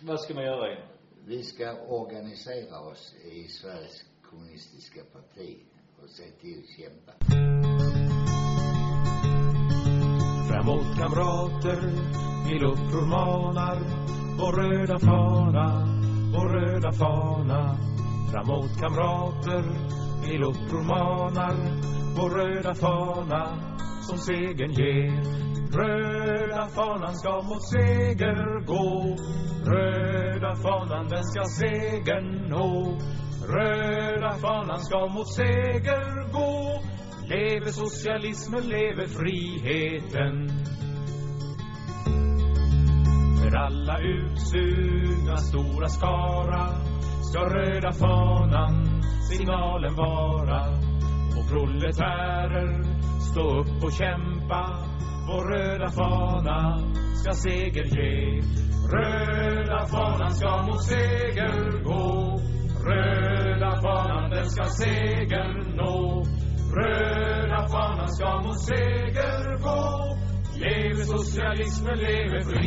Vad 0.01 0.21
ska 0.21 0.33
man 0.33 0.43
göra? 0.43 0.77
Vi 1.25 1.43
ska 1.43 1.81
organisera 1.87 2.79
oss 2.79 3.15
i 3.23 3.47
Sveriges 3.47 4.03
kommunistiska 4.21 5.01
parti 5.03 5.57
och 6.01 6.09
se 6.09 6.31
till 6.31 6.59
att 6.59 6.69
kämpa. 6.69 7.52
Framåt 10.47 10.97
kamrater, 10.97 11.79
vi 12.45 12.59
luppror 12.59 13.05
manar 13.07 13.77
Vår 14.37 14.51
röda 14.51 14.99
fana, 14.99 15.87
vår 16.33 16.49
röda 16.49 16.91
fana. 16.91 17.77
Framåt 18.31 18.79
kamrater, 18.79 19.63
vi 20.25 20.37
luppror 20.37 20.83
manar 20.83 21.55
Vår 22.15 22.29
röda 22.29 22.73
fana 22.75 23.73
som 24.01 24.17
segern 24.17 24.71
ger. 24.71 25.43
Röda 25.77 26.67
fanan 26.67 27.15
ska 27.15 27.41
mot 27.41 27.63
seger 27.69 28.65
gå. 28.65 29.15
Röda 29.65 30.55
fanan 30.55 31.07
den 31.09 31.23
ska 31.23 31.43
segern 31.43 32.49
nå. 32.49 32.97
Röda 33.47 34.31
fanan 34.31 34.79
ska 34.79 35.07
mot 35.07 35.33
seger 35.33 36.31
gå. 36.33 36.92
Leve 37.27 37.71
socialismen, 37.71 38.63
leve 38.67 39.07
friheten. 39.07 40.49
För 43.41 43.57
alla 43.57 43.99
utsugna 43.99 45.37
stora 45.37 45.87
skara 45.87 46.67
ska 47.21 47.39
röda 47.39 47.91
fanan 47.91 49.01
signalen 49.29 49.95
vara. 49.95 50.67
Och 51.37 51.49
proletärer, 51.49 52.83
stå 53.31 53.59
upp 53.59 53.83
och 53.83 53.91
kämpa. 53.91 54.93
Vår 55.27 55.45
röda 55.51 55.91
fana 55.91 56.79
ska 57.15 57.31
seger 57.31 57.83
ge. 57.83 58.41
Röda 58.91 59.85
fanan 59.87 60.31
ska 60.31 60.63
mot 60.65 60.83
seger 60.83 61.83
gå. 61.83 62.39
Röda 62.85 63.81
fanan 63.81 64.29
den 64.29 64.49
ska 64.49 64.63
seger 64.63 65.75
nå. 65.75 66.23
Röda 66.77 67.67
fanan 67.71 68.07
ska 68.07 68.41
mot 68.45 68.59
seger 68.67 69.57
gå. 69.63 70.17
Leve 70.61 71.03
socialismen, 71.05 71.97
leve 71.97 72.43
fri 72.45 72.61